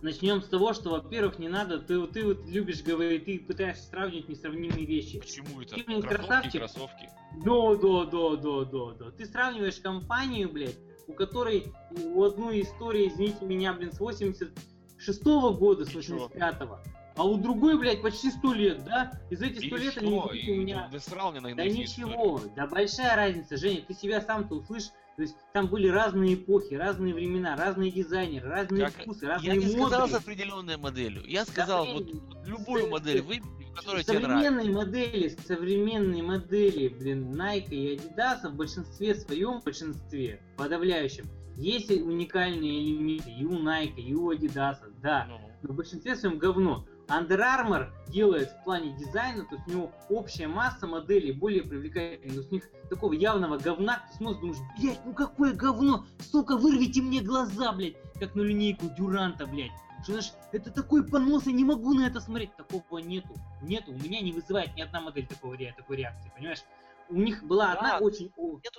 Начнем 0.00 0.40
с 0.42 0.46
того, 0.48 0.72
что, 0.72 0.90
во-первых, 0.90 1.38
не 1.38 1.48
надо, 1.48 1.78
ты, 1.78 2.04
ты 2.06 2.24
вот 2.24 2.46
любишь 2.48 2.82
говорить, 2.82 3.26
ты 3.26 3.38
пытаешься 3.38 3.84
сравнивать 3.88 4.28
несравнимые 4.28 4.86
вещи. 4.86 5.20
Почему 5.20 5.60
это? 5.60 5.74
Ты, 5.76 5.84
блин, 5.84 6.00
Кроссовки, 6.02 6.26
красавчик. 6.26 6.60
кроссовки. 6.60 7.10
Да, 7.44 7.76
да, 7.76 8.04
да, 8.06 8.36
да, 8.36 8.64
да, 8.64 9.04
да. 9.04 9.10
Ты 9.12 9.26
сравниваешь 9.26 9.76
компанию, 9.76 10.50
блядь, 10.50 10.78
у 11.06 11.12
которой 11.12 11.66
у 12.14 12.24
одной 12.24 12.62
истории, 12.62 13.08
извините 13.08 13.44
меня, 13.44 13.74
блин, 13.74 13.92
с 13.92 14.00
86 14.00 15.22
года, 15.24 15.84
с 15.84 15.94
И 15.94 16.02
чё? 16.02 16.26
85-го. 16.28 16.78
А 17.14 17.24
у 17.24 17.36
другой, 17.36 17.78
блядь, 17.78 18.00
почти 18.00 18.30
100 18.30 18.52
лет, 18.54 18.84
да? 18.84 19.12
И 19.30 19.36
за 19.36 19.46
эти 19.46 19.66
100 19.66 19.76
И 19.76 19.80
лет 19.80 19.98
они 19.98 20.10
у 20.10 20.54
меня... 20.56 20.88
Ты 20.90 20.98
срал 21.00 21.30
мне 21.32 21.40
на 21.40 21.54
Да 21.54 21.64
ничего, 21.66 22.38
истории. 22.38 22.52
да 22.56 22.66
большая 22.66 23.14
разница, 23.14 23.58
Женя, 23.58 23.82
ты 23.86 23.92
себя 23.92 24.22
сам-то 24.22 24.54
услышь. 24.54 24.84
То 25.16 25.22
есть 25.22 25.36
там 25.52 25.66
были 25.66 25.88
разные 25.88 26.34
эпохи, 26.34 26.74
разные 26.74 27.12
времена, 27.12 27.54
разные 27.56 27.90
дизайнеры, 27.90 28.48
разные 28.48 28.84
Как- 28.86 29.02
вкусы, 29.02 29.24
Я 29.26 29.30
разные 29.34 29.56
не 29.58 29.66
сказал 29.72 30.00
моды. 30.02 30.12
с 30.12 30.16
определенной 30.16 30.76
моделью. 30.78 31.22
Я 31.26 31.44
сказал, 31.44 31.84
вот, 31.86 32.04
блин, 32.04 32.22
вот 32.28 32.46
любую 32.46 32.86
с- 32.86 32.90
модель 32.90 33.20
выбери, 33.20 33.72
которая 33.74 34.02
тебе 34.02 34.18
нравится. 34.20 34.48
Современные 34.50 34.74
модели, 34.74 35.28
современные 35.46 36.22
модели, 36.22 36.88
блин, 36.88 37.30
Nike 37.34 37.68
и 37.74 37.96
Adidas 37.96 38.48
в 38.50 38.54
большинстве 38.56 39.14
своем, 39.14 39.60
в 39.60 39.64
большинстве, 39.64 40.40
подавляющем, 40.56 41.26
есть 41.56 41.90
уникальные 41.90 42.82
элементы 42.82 43.30
и 43.30 43.44
у 43.44 43.52
Nike, 43.62 44.00
и 44.00 44.14
у 44.14 44.32
Adidas, 44.32 44.78
да. 45.02 45.26
Ну, 45.28 45.38
Но 45.62 45.72
в 45.74 45.76
большинстве 45.76 46.16
своем 46.16 46.38
говно. 46.38 46.86
Under 47.08 47.38
Armour 47.38 47.90
делает 48.08 48.50
в 48.50 48.64
плане 48.64 48.96
дизайна, 48.96 49.44
то 49.44 49.56
есть 49.56 49.68
у 49.68 49.70
него 49.70 49.92
общая 50.08 50.46
масса 50.48 50.86
моделей 50.86 51.32
более 51.32 51.62
привлекательных. 51.62 52.50
У 52.50 52.54
них 52.54 52.70
такого 52.88 53.12
явного 53.12 53.58
говна, 53.58 54.02
ты 54.10 54.16
смотришь, 54.16 54.40
думаешь, 54.40 54.58
блядь, 54.78 55.04
ну 55.04 55.12
какое 55.12 55.52
говно, 55.52 56.06
сука, 56.20 56.56
вырвите 56.56 57.02
мне 57.02 57.20
глаза, 57.20 57.72
блядь, 57.72 57.96
как 58.18 58.34
на 58.34 58.42
линейку 58.42 58.86
Дюранта, 58.96 59.46
блядь. 59.46 59.72
Что, 60.02 60.12
знаешь, 60.12 60.32
это 60.50 60.70
такой 60.72 61.06
понос, 61.06 61.46
я 61.46 61.52
не 61.52 61.64
могу 61.64 61.94
на 61.94 62.06
это 62.06 62.20
смотреть. 62.20 62.56
Такого 62.56 62.98
нету. 62.98 63.34
Нету. 63.62 63.92
У 63.92 63.98
меня 63.98 64.20
не 64.20 64.32
вызывает 64.32 64.74
ни 64.74 64.80
одна 64.80 65.00
модель 65.00 65.28
такого, 65.28 65.56
такой 65.76 65.96
реакции, 65.96 66.32
понимаешь? 66.36 66.64
У 67.08 67.16
них 67.16 67.44
была 67.44 67.74
Да, 67.74 67.74
одна 67.74 67.98
очень, 67.98 68.32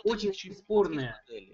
очень 0.03 0.53
спорная. 0.53 1.21
моделей. 1.26 1.52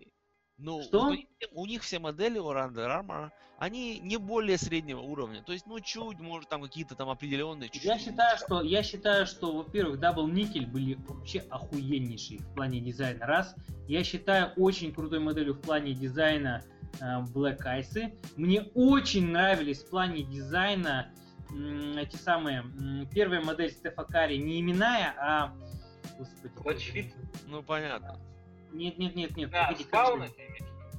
Ну, 0.60 0.84
Что? 0.84 1.08
у, 1.08 1.12
них, 1.12 1.26
у 1.54 1.66
них 1.66 1.84
все 1.84 2.00
модели 2.00 2.38
у 2.38 2.52
Under 2.52 2.88
Armour, 2.88 3.30
они 3.58 4.00
не 4.00 4.18
более 4.18 4.58
среднего 4.58 5.00
уровня. 5.00 5.42
То 5.42 5.54
есть, 5.54 5.66
ну, 5.68 5.80
чуть, 5.80 6.20
может, 6.20 6.50
там 6.50 6.62
какие-то 6.62 6.96
там 6.96 7.10
определенные 7.10 7.70
чуть-чуть. 7.70 7.86
Я 7.86 7.98
считаю, 7.98 8.38
что 8.38 8.62
я 8.62 8.84
считаю, 8.84 9.26
что, 9.26 9.56
во-первых, 9.56 10.00
Double 10.00 10.28
Nickel 10.28 10.66
были 10.68 10.96
вообще 11.08 11.40
охуеннейшие 11.50 12.40
в 12.40 12.54
плане 12.56 12.82
дизайна. 12.82 13.26
Раз. 13.26 13.56
Я 13.88 14.04
считаю 14.04 14.52
очень 14.58 14.94
крутой 14.94 15.20
моделью 15.20 15.54
в 15.54 15.62
плане 15.62 15.94
дизайна 15.94 16.62
э, 17.00 17.04
Black 17.34 17.60
Ice. 17.66 18.18
Мне 18.36 18.64
очень 18.76 19.32
нравились 19.32 19.84
в 19.84 19.90
плане 19.90 20.24
дизайна 20.24 21.12
м, 21.52 21.98
эти 21.98 22.18
самые 22.18 22.60
м, 22.60 23.08
первая 23.10 23.42
модель 23.42 23.72
Стефа 23.72 24.04
Карри 24.04 24.38
не 24.38 24.60
именная, 24.60 25.16
а 25.18 25.54
господи. 26.18 27.14
Ну, 27.48 27.64
понятно. 27.64 28.20
Нет, 28.72 28.98
нет, 28.98 29.16
нет, 29.16 29.36
нет. 29.36 29.50
Да, 29.50 29.64
погоди, 29.66 29.84
Spawn 29.84 30.15
ы. 30.15 30.28
же? 30.28 30.34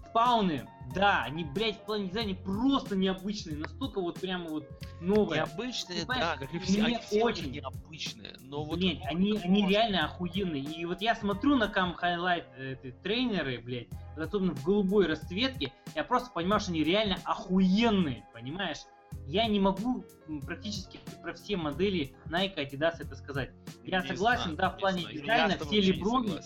Spawn 0.08 0.50
ы, 0.50 0.66
да, 0.94 1.22
они, 1.22 1.44
блядь, 1.44 1.76
в 1.76 1.84
плане 1.84 2.08
дизайна 2.08 2.34
просто 2.34 2.96
необычные, 2.96 3.56
настолько 3.56 4.00
вот 4.00 4.20
прямо 4.20 4.48
вот 4.48 4.68
новые. 5.00 5.42
Необычные, 5.42 6.04
да, 6.04 6.36
как 6.36 6.52
и 6.52 6.58
все, 6.58 6.82
мне 6.82 6.96
они 6.96 6.98
все 6.98 7.22
очень- 7.22 7.52
необычные. 7.52 8.36
Но 8.40 8.64
вот 8.64 8.80
ну, 8.80 8.88
они, 8.88 9.00
они 9.04 9.32
можно? 9.62 9.68
реально 9.68 10.04
охуенные. 10.06 10.62
И 10.62 10.84
вот 10.84 11.00
я 11.00 11.14
смотрю 11.14 11.56
на 11.56 11.68
Cam 11.68 11.94
Highlight 11.94 12.46
эти 12.58 12.90
тренеры, 12.90 13.60
блядь, 13.60 13.88
особенно 14.16 14.52
в 14.54 14.64
голубой 14.64 15.06
расцветке, 15.06 15.72
я 15.94 16.02
просто 16.02 16.30
понимаю, 16.32 16.60
что 16.60 16.72
они 16.72 16.82
реально 16.82 17.18
охуенные, 17.24 18.26
понимаешь? 18.34 18.78
Я 19.26 19.46
не 19.46 19.60
могу 19.60 20.04
практически 20.44 21.00
про 21.22 21.34
все 21.34 21.56
модели 21.56 22.14
Nike, 22.26 22.56
Adidas 22.56 22.96
это 22.98 23.14
сказать. 23.14 23.50
Я 23.84 24.02
Не 24.02 24.08
согласен, 24.08 24.42
знаю, 24.42 24.56
да, 24.56 24.70
в 24.70 24.74
не 24.74 24.80
плане 24.80 25.00
знаю. 25.02 25.20
Дизайна 25.20 25.58
все 25.58 25.80
леброны. 25.80 26.40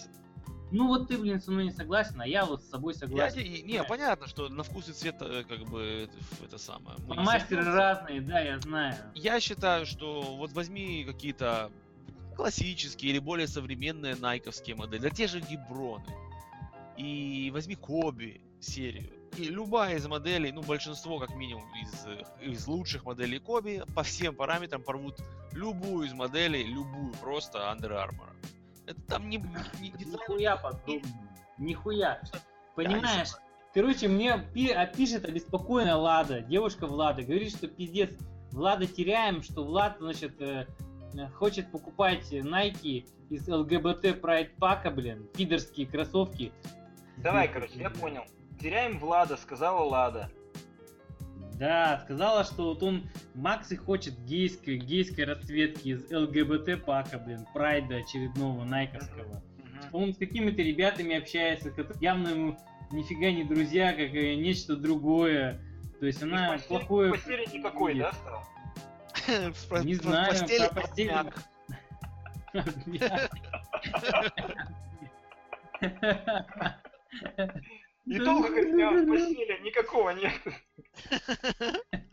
Ну 0.74 0.88
вот 0.88 1.06
ты, 1.06 1.16
блин, 1.16 1.40
со 1.40 1.52
мной 1.52 1.66
не 1.66 1.70
согласен, 1.70 2.20
а 2.20 2.26
я 2.26 2.44
вот 2.44 2.64
с 2.64 2.68
собой 2.68 2.94
Я 2.94 2.98
согласен. 2.98 3.42
те- 3.44 3.62
не, 3.62 3.84
понятно, 3.84 4.26
что 4.26 4.48
на 4.48 4.64
вкус 4.64 4.88
и 4.88 4.92
цвет 4.92 5.14
э, 5.20 5.44
как 5.48 5.60
бы 5.66 6.08
это, 6.44 6.58
самое. 6.58 6.98
мы 7.06 7.16
не 7.16 7.22
Мастеры 7.22 7.64
разные, 7.64 8.20
да, 8.20 8.40
я 8.40 8.58
знаю. 8.58 8.96
Я 9.14 9.38
считаю, 9.38 9.86
что 9.86 10.22
вот 10.22 10.50
возьми 10.50 11.04
какие-то 11.04 11.70
классические 12.34 13.12
или 13.12 13.20
более 13.20 13.46
современные 13.46 14.16
найковские 14.16 14.74
модели, 14.74 15.02
да 15.02 15.10
те 15.10 15.28
же 15.28 15.40
Гиброны, 15.40 16.04
и 16.96 17.52
возьми 17.54 17.76
Коби 17.76 18.40
серию. 18.58 19.12
И 19.36 19.44
любая 19.44 19.96
из 19.96 20.06
моделей, 20.08 20.50
ну 20.50 20.62
большинство 20.62 21.20
как 21.20 21.36
минимум 21.36 21.64
из, 21.80 22.04
э, 22.06 22.24
из 22.42 22.66
лучших 22.66 23.04
моделей 23.04 23.38
Коби 23.38 23.84
по 23.94 24.02
всем 24.02 24.34
параметрам 24.34 24.82
порвут 24.82 25.20
любую 25.52 26.08
из 26.08 26.12
моделей, 26.12 26.64
любую 26.64 27.12
просто 27.14 27.58
Under 27.58 27.92
Armour. 27.92 28.30
Это 28.86 29.00
там 29.02 29.28
не, 29.28 29.38
не- 29.38 29.90
не- 29.90 30.04
Нихуя 30.04 30.56
подобного. 30.56 31.02
Нихуя. 31.58 32.20
Понимаешь? 32.74 33.30
Короче, 33.72 34.08
мне 34.08 34.38
пи- 34.52 34.74
пишет 34.96 35.24
обеспокоенная 35.24 35.96
Лада, 35.96 36.40
девушка 36.40 36.86
Влада, 36.86 37.22
говорит, 37.22 37.50
что 37.50 37.66
пиздец, 37.66 38.10
Влада 38.52 38.86
теряем, 38.86 39.42
что 39.42 39.64
Влад, 39.64 39.96
значит, 39.98 40.40
э, 40.40 40.66
э, 41.14 41.28
хочет 41.30 41.70
покупать 41.72 42.32
Nike 42.32 43.08
из 43.30 43.48
ЛГБТ 43.48 44.20
Прайд 44.20 44.54
Пака, 44.56 44.90
блин, 44.90 45.26
пидорские 45.36 45.86
кроссовки. 45.86 46.52
Давай, 47.16 47.48
короче, 47.48 47.78
я 47.78 47.90
понял. 47.90 48.22
Теряем 48.60 48.98
Влада, 49.00 49.36
сказала 49.36 49.82
Лада. 49.82 50.30
Да, 51.58 52.00
сказала, 52.04 52.44
что 52.44 52.64
вот 52.74 52.82
он, 52.82 53.08
Макс 53.34 53.72
и 53.72 53.76
хочет 53.76 54.16
гейской, 54.24 54.78
гейской 54.78 55.24
расцветки 55.24 55.88
из 55.88 56.10
ЛГБТ 56.10 56.84
Пака, 56.84 57.18
блин, 57.18 57.46
Прайда 57.52 57.96
очередного 57.96 58.64
найковского. 58.64 59.42
Мгм. 59.58 59.88
Он 59.92 60.14
с 60.14 60.16
какими-то 60.16 60.62
ребятами 60.62 61.16
общается, 61.16 61.70
которые 61.70 61.98
явно 62.00 62.28
ему 62.28 62.58
нифига 62.92 63.32
не 63.32 63.42
друзья, 63.42 63.92
как 63.92 64.14
и 64.14 64.36
нечто 64.36 64.76
другое. 64.76 65.60
То 65.98 66.06
есть 66.06 66.22
она 66.22 66.54
Постель- 66.54 66.68
плохое... 66.68 67.10
Постели 67.12 67.46
никакой, 67.52 67.98
да, 67.98 68.12
Не 69.84 69.94
знаю, 69.94 70.30
постели 70.74 71.10
отмяк. 71.12 71.34
И 78.06 78.18
долго, 78.18 78.48
говорит, 78.48 79.08
постели 79.08 79.64
никакого 79.64 80.10
нет. 80.10 80.32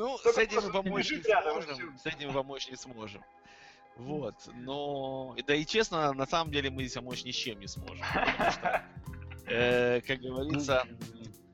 Ну, 0.00 0.16
с 0.16 0.38
этим 0.38 0.72
помочь 0.72 1.10
не 1.10 1.22
сможем. 1.22 1.98
С 1.98 2.06
этим 2.06 2.32
помочь 2.32 2.70
не 2.70 2.76
сможем. 2.76 3.22
Вот, 3.96 4.34
но... 4.54 5.36
Да 5.46 5.54
и 5.54 5.66
честно, 5.66 6.14
на 6.14 6.24
самом 6.24 6.50
деле 6.50 6.70
мы 6.70 6.84
здесь 6.84 6.94
помочь 6.94 7.22
ни 7.24 7.32
с 7.32 7.34
чем 7.34 7.60
не 7.60 7.66
сможем. 7.66 8.02
что, 8.02 8.82
э, 9.46 10.00
Как 10.00 10.20
говорится, 10.20 10.86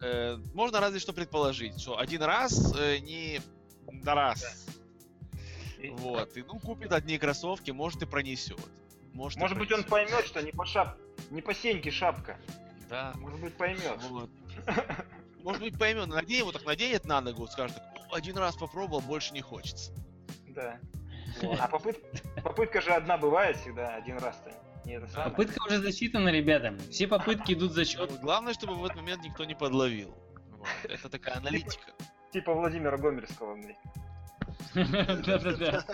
э, 0.01 0.37
можно 0.55 0.79
разве 0.79 1.01
что 1.01 1.13
предположить, 1.13 1.81
что 1.81 1.99
один 1.99 2.23
раз 2.23 2.73
э, 2.79 2.99
не 2.99 3.41
на 3.85 4.15
раз. 4.15 4.69
Вот, 5.95 6.37
и 6.37 6.45
ну 6.45 6.61
купит 6.61 6.93
одни 6.93 7.19
кроссовки, 7.19 7.73
может 7.73 8.01
и 8.03 8.07
пронесет. 8.07 8.61
Может, 9.13 9.39
и 9.39 9.41
Может 9.41 9.59
быть, 9.59 9.73
он 9.73 9.83
поймет, 9.83 10.25
что 10.25 10.41
не 10.41 10.53
по 10.53 10.65
шап... 10.65 10.97
не 11.31 11.43
по 11.43 11.53
сеньке 11.53 11.91
шапка. 11.91 12.39
Да. 12.89 13.13
Может 13.17 13.41
быть, 13.41 13.57
поймет. 13.57 13.99
Вот. 14.09 14.31
Может 15.43 15.63
быть, 15.63 15.77
поймет, 15.77 16.07
надеет, 16.07 16.45
вот 16.45 16.53
так 16.55 16.65
наденет 16.65 17.07
на 17.07 17.21
ногу, 17.21 17.49
скажет, 17.49 17.77
«Ну, 17.77 17.96
один 18.13 18.37
раз 18.39 18.57
попробовал, 18.57 19.01
больше 19.01 19.33
не 19.35 19.41
хочется. 19.41 19.93
Да. 20.49 20.79
Вот. 21.43 21.59
А 21.61 21.69
попыт- 21.69 22.43
попытка 22.43 22.81
же 22.81 22.91
одна 22.93 23.19
бывает 23.19 23.57
всегда, 23.59 23.95
один 23.97 24.19
раз-то. 24.19 24.53
Попытка 25.15 25.67
уже 25.67 25.81
засчитана, 25.81 26.29
ребята. 26.29 26.77
Все 26.91 27.09
попытки 27.09 27.53
идут 27.53 27.73
за 27.73 27.85
счет. 27.85 28.11
Вот 28.11 28.21
Главное, 28.21 28.55
чтобы 28.55 28.77
в 28.77 28.85
этот 28.85 28.97
момент 28.99 29.25
никто 29.25 29.45
не 29.45 29.55
подловил. 29.55 30.15
Вот. 30.51 30.69
Это 30.85 31.09
такая 31.09 31.37
аналитика. 31.37 31.93
Типа 32.33 32.55
Владимира 32.55 32.97
Гомельского. 32.97 33.59
Да-да-да. 34.75 35.85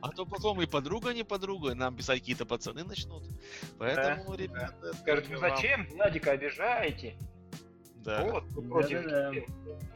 А 0.00 0.08
то 0.10 0.24
потом 0.24 0.62
и 0.62 0.66
подруга 0.66 1.12
не 1.12 1.24
подруга, 1.24 1.74
нам 1.74 1.94
писать 1.96 2.20
какие-то 2.20 2.46
пацаны 2.46 2.84
начнут. 2.84 3.24
Поэтому, 3.78 4.34
ребята, 4.34 4.92
вы 5.04 5.36
вам- 5.36 5.56
зачем 5.56 5.86
Владика 5.90 6.30
обижаете? 6.32 7.16
Да. 8.04 8.24
Вот, 8.24 8.44
против 8.68 9.04
Да-да-да. 9.04 9.30
детей. 9.32 9.46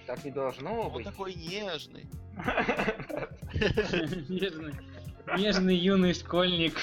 Так 0.07 0.25
не 0.25 0.31
должно 0.31 0.81
Он 0.89 0.93
быть. 0.93 1.05
такой 1.07 1.35
нежный. 1.35 2.07
Нежный, 4.29 4.75
нежный 5.37 5.77
юный 5.77 6.15
школьник. 6.15 6.75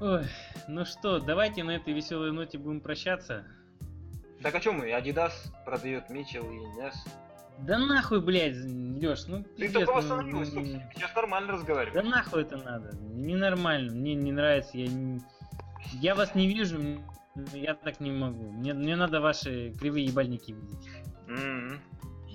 Ой, 0.00 0.24
ну 0.68 0.84
что, 0.84 1.18
давайте 1.18 1.62
на 1.64 1.72
этой 1.76 1.92
веселой 1.92 2.32
ноте 2.32 2.58
будем 2.58 2.80
прощаться. 2.80 3.44
Так 4.42 4.54
о 4.54 4.60
чем 4.60 4.78
мы? 4.78 4.90
Adidas 4.90 5.32
продает 5.64 6.08
Митчелл 6.10 6.50
и 6.50 6.56
Нес. 6.58 6.94
Да 7.58 7.78
нахуй, 7.78 8.22
блядь, 8.22 8.56
Леш, 8.56 9.26
ну 9.26 9.42
Ты 9.42 9.50
пиздец, 9.64 9.72
только 9.86 9.90
ну, 9.92 9.96
восстановилась, 9.98 10.52
ну. 10.54 10.64
Сейчас 10.94 11.14
нормально 11.14 11.48
Да 11.48 11.54
разговариваешь. 11.58 12.06
нахуй 12.08 12.42
это 12.42 12.56
надо, 12.56 12.96
ненормально, 13.12 13.92
мне 13.92 14.14
не 14.14 14.32
нравится, 14.32 14.78
я, 14.78 14.88
не- 14.88 15.20
я 16.00 16.14
вас 16.14 16.34
не 16.34 16.46
вижу, 16.48 16.78
я 17.52 17.74
так 17.74 18.00
не 18.00 18.10
могу, 18.10 18.50
мне, 18.52 18.74
мне 18.74 18.96
надо 18.96 19.20
ваши 19.20 19.72
кривые 19.78 20.06
ебальники 20.06 20.52
видеть. 20.52 20.88
М-м. 21.28 21.80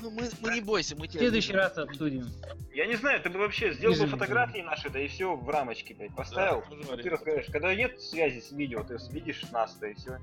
Ну, 0.01 0.11
мы, 0.11 0.23
мы 0.41 0.53
не 0.53 0.61
бойся, 0.61 0.95
мы 0.95 1.07
В 1.07 1.09
тебя 1.09 1.19
следующий 1.21 1.53
любим. 1.53 1.59
раз 1.61 1.77
обсудим. 1.77 2.25
Я 2.73 2.85
не 2.85 2.95
знаю, 2.95 3.21
ты 3.21 3.29
бы 3.29 3.39
вообще 3.39 3.73
сделал 3.73 3.95
бы 3.95 4.07
фотографии 4.07 4.59
наши, 4.59 4.89
да 4.89 4.99
и 4.99 5.07
все 5.07 5.35
в 5.35 5.49
рамочке, 5.49 5.93
блядь, 5.95 6.13
поставил. 6.15 6.61
тоже 6.61 6.81
ты 6.81 6.87
вариант. 6.91 7.05
разговариваешь. 7.13 7.51
Когда 7.51 7.73
нет 7.73 7.99
связи 8.01 8.39
с 8.41 8.51
видео, 8.51 8.83
ты 8.83 8.97
видишь 9.11 9.43
нас, 9.51 9.75
да 9.77 9.89
и 9.89 9.93
все. 9.93 10.19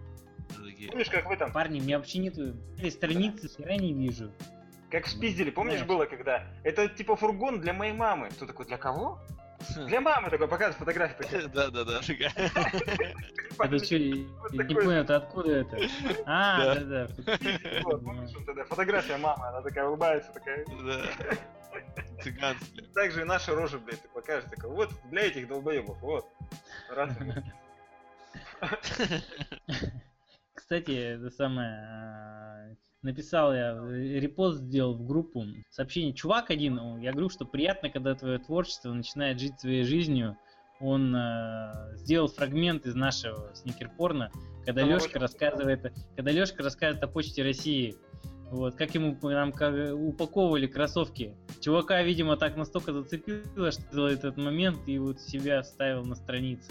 Помнишь, 0.91 1.09
как 1.09 1.27
в 1.27 1.31
этом, 1.31 1.51
Парни, 1.53 1.81
меня 1.81 1.97
вообще 1.99 2.19
нету 2.19 2.55
этой 2.79 2.91
страницы, 2.91 3.49
хера 3.49 3.77
не 3.77 3.95
вижу. 3.95 4.31
как 4.91 5.07
спиздили, 5.07 5.49
помнишь, 5.51 5.77
Знаешь. 5.79 5.89
было, 5.89 6.05
когда 6.05 6.47
это 6.63 6.89
типа 6.89 7.17
фургон 7.17 7.61
для 7.61 7.73
моей 7.73 7.95
мамы. 7.95 8.29
Кто 8.29 8.45
такой, 8.47 8.67
для 8.67 8.77
кого? 8.77 9.19
Для 9.87 10.01
мамы 10.01 10.31
такой 10.31 10.49
показывает 10.49 10.77
фотографию. 10.77 11.49
Да, 11.55 11.71
да, 11.71 11.85
да. 11.85 12.01
Это 13.59 13.85
что, 13.85 13.99
не 13.99 14.75
понял, 14.75 14.91
это 14.91 15.17
откуда 15.17 15.53
это? 15.53 15.79
А, 16.27 16.75
он 17.85 18.45
тогда 18.47 18.65
фотография 18.65 19.17
мамы, 19.19 19.47
она 19.47 19.63
такая 19.63 19.87
улыбается, 19.87 20.33
такая. 20.33 20.65
Да. 20.67 21.05
Цыганские. 22.23 22.89
Так 22.95 23.13
же 23.13 23.21
и 23.21 23.25
наша 23.25 23.55
рожа, 23.55 23.79
блядь, 23.79 24.03
ты 24.03 24.09
покажешь, 24.09 24.49
такой, 24.51 24.71
вот, 24.71 24.91
для 25.11 25.23
этих 25.23 25.49
долбоебов, 25.49 25.99
вот. 26.01 26.27
Раз. 26.91 27.11
Кстати, 30.55 30.93
это 30.93 31.31
самое... 31.31 32.77
написал 33.03 33.53
я, 33.55 33.75
э, 33.75 34.19
репост 34.19 34.61
сделал 34.61 34.95
в 34.95 35.07
группу 35.07 35.45
сообщение. 35.71 36.15
Чувак 36.15 36.51
один, 36.51 36.99
я 37.01 37.13
говорю, 37.13 37.29
что 37.29 37.45
приятно, 37.45 37.91
когда 37.91 38.15
твое 38.15 38.39
творчество 38.39 38.93
начинает 38.93 39.41
жить 39.41 39.61
своей 39.61 39.85
жизнью. 39.85 40.37
Он 40.81 41.15
э, 41.15 41.97
сделал 41.97 42.27
фрагмент 42.27 42.87
из 42.87 42.95
нашего 42.95 43.55
сникерпорна, 43.55 44.33
когда 44.65 44.83
Ну, 44.83 44.95
Лешка 44.95 45.21
рассказывает, 45.21 45.93
когда 46.17 46.33
Лешка 46.33 46.63
рассказывает 46.63 47.05
о 47.05 47.09
почте 47.09 47.43
России. 47.43 47.95
Вот, 48.51 48.75
как 48.75 48.95
ему 48.95 49.17
нам 49.23 49.53
как, 49.53 49.95
упаковывали 49.95 50.67
кроссовки. 50.67 51.35
Чувака, 51.61 52.03
видимо, 52.03 52.37
так 52.37 52.57
настолько 52.57 52.93
зацепило, 52.93 53.71
что 53.71 53.83
сделал 53.91 54.07
этот 54.09 54.37
момент 54.37 54.81
и 54.87 54.99
вот 54.99 55.21
себя 55.21 55.63
вставил 55.63 56.05
на 56.05 56.17
странице. 56.17 56.71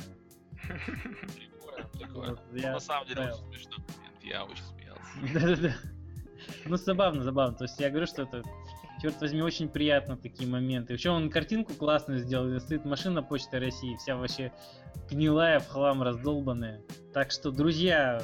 Прикольно, 0.51 1.89
прикольно. 1.93 2.29
Вот, 2.31 2.39
Ну, 2.51 2.73
На 2.73 2.79
самом 2.79 3.07
деле 3.07 3.31
очень 3.31 3.45
смешно. 3.47 3.83
Я 4.21 4.45
очень 4.45 4.63
смеялся. 4.63 5.01
Да-да-да. 5.33 6.00
Ну, 6.65 6.77
забавно, 6.77 7.23
забавно. 7.23 7.55
То 7.57 7.65
есть 7.65 7.79
я 7.79 7.89
говорю, 7.89 8.05
что 8.07 8.23
это, 8.23 8.43
черт 9.01 9.19
возьми, 9.21 9.41
очень 9.41 9.67
приятно 9.69 10.17
такие 10.17 10.49
моменты. 10.49 10.93
Причем 10.93 11.13
он 11.13 11.29
картинку 11.29 11.73
классную 11.73 12.19
сделал. 12.19 12.59
Стоит 12.59 12.85
машина 12.85 13.23
Почты 13.23 13.59
России, 13.59 13.95
вся 13.97 14.15
вообще 14.15 14.51
гнилая, 15.09 15.59
в 15.59 15.67
хлам 15.67 16.01
раздолбанная. 16.03 16.81
Так 17.13 17.31
что, 17.31 17.51
друзья, 17.51 18.21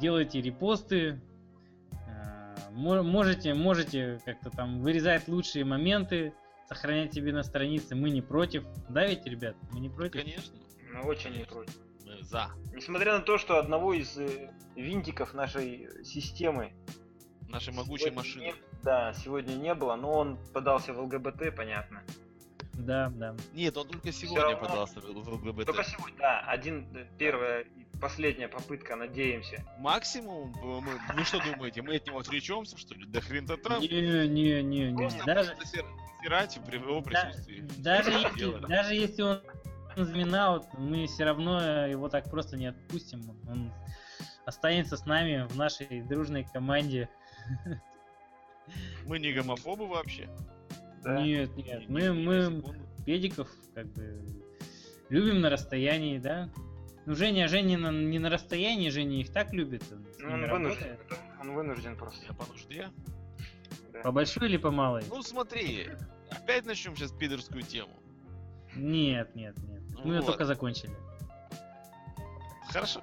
делайте 0.00 0.40
репосты. 0.40 1.20
а, 1.92 2.54
мо- 2.72 3.02
Можете, 3.02 3.54
можете 3.54 4.20
как-то 4.24 4.50
там 4.50 4.80
вырезать 4.80 5.28
лучшие 5.28 5.64
моменты, 5.64 6.32
сохранять 6.68 7.14
себе 7.14 7.32
на 7.32 7.42
странице. 7.42 7.94
Мы 7.94 8.10
не 8.10 8.22
против. 8.22 8.64
Да 8.88 9.06
ведь, 9.06 9.24
ребят? 9.26 9.56
Мы 9.72 9.80
не 9.80 9.88
против? 9.88 10.22
Конечно. 10.22 10.54
Мы 10.92 11.02
очень 11.02 11.32
не 11.32 11.44
против. 11.44 11.74
Мы 12.04 12.22
за. 12.22 12.48
Несмотря 12.74 13.14
на 13.18 13.20
то, 13.22 13.38
что 13.38 13.58
одного 13.58 13.92
из 13.94 14.16
э, 14.18 14.50
винтиков 14.76 15.34
нашей 15.34 15.88
системы 16.04 16.72
Наши 17.48 17.72
могучие 17.72 18.10
сегодня 18.10 18.16
машины. 18.18 18.42
не- 18.44 18.54
да, 18.82 19.12
сегодня 19.14 19.54
не 19.54 19.74
было, 19.74 19.96
но 19.96 20.12
он 20.12 20.38
подался 20.52 20.92
в 20.92 21.00
ЛГБТ, 21.00 21.54
понятно. 21.56 22.02
Да, 22.74 23.08
да. 23.10 23.34
Нет, 23.54 23.76
он 23.76 23.88
только 23.88 24.12
сегодня 24.12 24.42
равно- 24.52 24.68
подался 24.68 25.00
в 25.00 25.04
ЛГБТ. 25.34 25.66
Только 25.66 25.84
сегодня, 25.84 26.16
да, 26.18 26.40
один, 26.40 26.86
э, 26.96 27.06
первая 27.18 27.62
и 27.62 27.84
последняя 28.00 28.48
попытка, 28.48 28.94
надеемся. 28.96 29.64
Максимум, 29.78 30.54
э, 30.54 30.80
мы, 30.80 30.92
вы 31.16 31.24
что 31.24 31.40
думаете, 31.42 31.82
мы 31.82 31.96
от 31.96 32.06
него 32.06 32.20
отречемся, 32.20 32.78
что 32.78 32.94
ли? 32.94 33.04
Да 33.06 33.20
хрен-то 33.20 33.56
там. 33.56 33.80
Не, 33.80 33.88
не, 34.28 34.62
не, 34.62 34.92
не. 34.92 34.96
Просто 34.96 35.24
Даже, 35.24 35.56
стирать 36.20 36.60
при 36.66 36.76
его 36.76 37.00
Да- 37.00 37.02
присутствии. 37.02 37.60
даже, 37.78 38.10
если, 38.10 38.66
даже 38.66 38.94
если 38.94 39.22
он 39.22 39.40
заминаут, 39.96 40.66
мы 40.74 41.06
все 41.06 41.24
равно 41.24 41.86
его 41.86 42.08
так 42.08 42.30
просто 42.30 42.56
не 42.56 42.66
отпустим. 42.66 43.22
Он 43.48 43.72
останется 44.46 44.96
с 44.96 45.04
нами 45.04 45.46
в 45.48 45.56
нашей 45.56 46.02
дружной 46.02 46.44
команде. 46.52 47.08
Мы 49.06 49.18
не 49.18 49.32
гомофобы 49.32 49.86
вообще. 49.86 50.28
Да. 51.02 51.22
Нет, 51.22 51.56
нет, 51.56 51.88
мы, 51.88 52.12
мы 52.12 52.62
педиков 53.06 53.48
как 53.74 53.86
бы 53.92 54.20
любим 55.08 55.40
на 55.40 55.48
расстоянии, 55.50 56.18
да? 56.18 56.50
Ну, 57.06 57.14
Женя, 57.14 57.48
Женя 57.48 57.78
на- 57.78 57.90
не 57.90 58.18
на 58.18 58.28
расстоянии, 58.28 58.90
Женя 58.90 59.20
их 59.20 59.32
так 59.32 59.52
любит. 59.54 59.82
Он, 59.90 60.04
Ну, 60.18 60.32
он 60.34 60.50
вынужден. 60.50 60.98
Он 61.40 61.52
вынужден 61.54 61.96
просто. 61.96 62.26
Я 62.26 62.34
по 62.34 62.44
нужде. 62.52 62.88
да. 63.92 64.00
По 64.02 64.12
большой 64.12 64.48
или 64.48 64.58
по 64.58 64.70
малой? 64.70 65.02
Ну 65.08 65.22
смотри, 65.22 65.88
опять 66.30 66.66
начнем 66.66 66.94
сейчас 66.96 67.12
пидорскую 67.12 67.62
тему. 67.62 67.92
Нет, 68.76 69.34
нет, 69.34 69.56
нет. 69.62 69.80
Ну 69.92 70.00
Мы 70.04 70.14
ее 70.14 70.20
вот. 70.20 70.26
только 70.26 70.44
закончили. 70.44 70.92
Хорошо. 72.70 73.00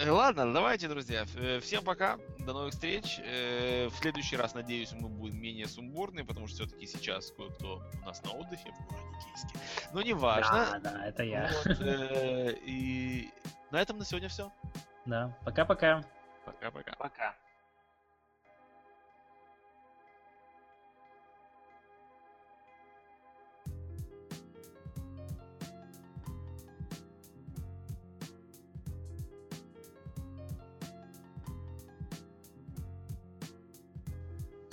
Э, 0.00 0.10
Ладно, 0.10 0.52
давайте, 0.52 0.88
друзья. 0.88 1.26
э, 1.36 1.60
Всем 1.60 1.84
пока. 1.84 2.18
До 2.38 2.52
новых 2.52 2.72
встреч. 2.72 3.20
Э, 3.22 3.88
В 3.88 3.96
следующий 3.96 4.36
раз, 4.36 4.54
надеюсь, 4.54 4.92
мы 4.92 5.08
будем 5.08 5.40
менее 5.40 5.66
сумбурны, 5.68 6.24
потому 6.24 6.46
что 6.46 6.56
все-таки 6.64 6.86
сейчас 6.86 7.30
кое-кто 7.32 7.82
у 8.02 8.06
нас 8.06 8.22
на 8.24 8.30
отдыхе. 8.30 8.72
Но 9.92 10.00
неважно. 10.02 10.80
Да, 10.82 10.90
да, 10.90 11.06
это 11.06 11.22
я. 11.22 11.50
Вот, 11.64 11.78
И 12.66 13.30
на 13.70 13.80
этом 13.80 13.98
на 13.98 14.04
сегодня 14.04 14.28
все. 14.28 14.50
Да, 15.06 15.36
пока-пока. 15.44 16.04
Пока-пока. 16.44 16.92
Пока. 16.98 17.34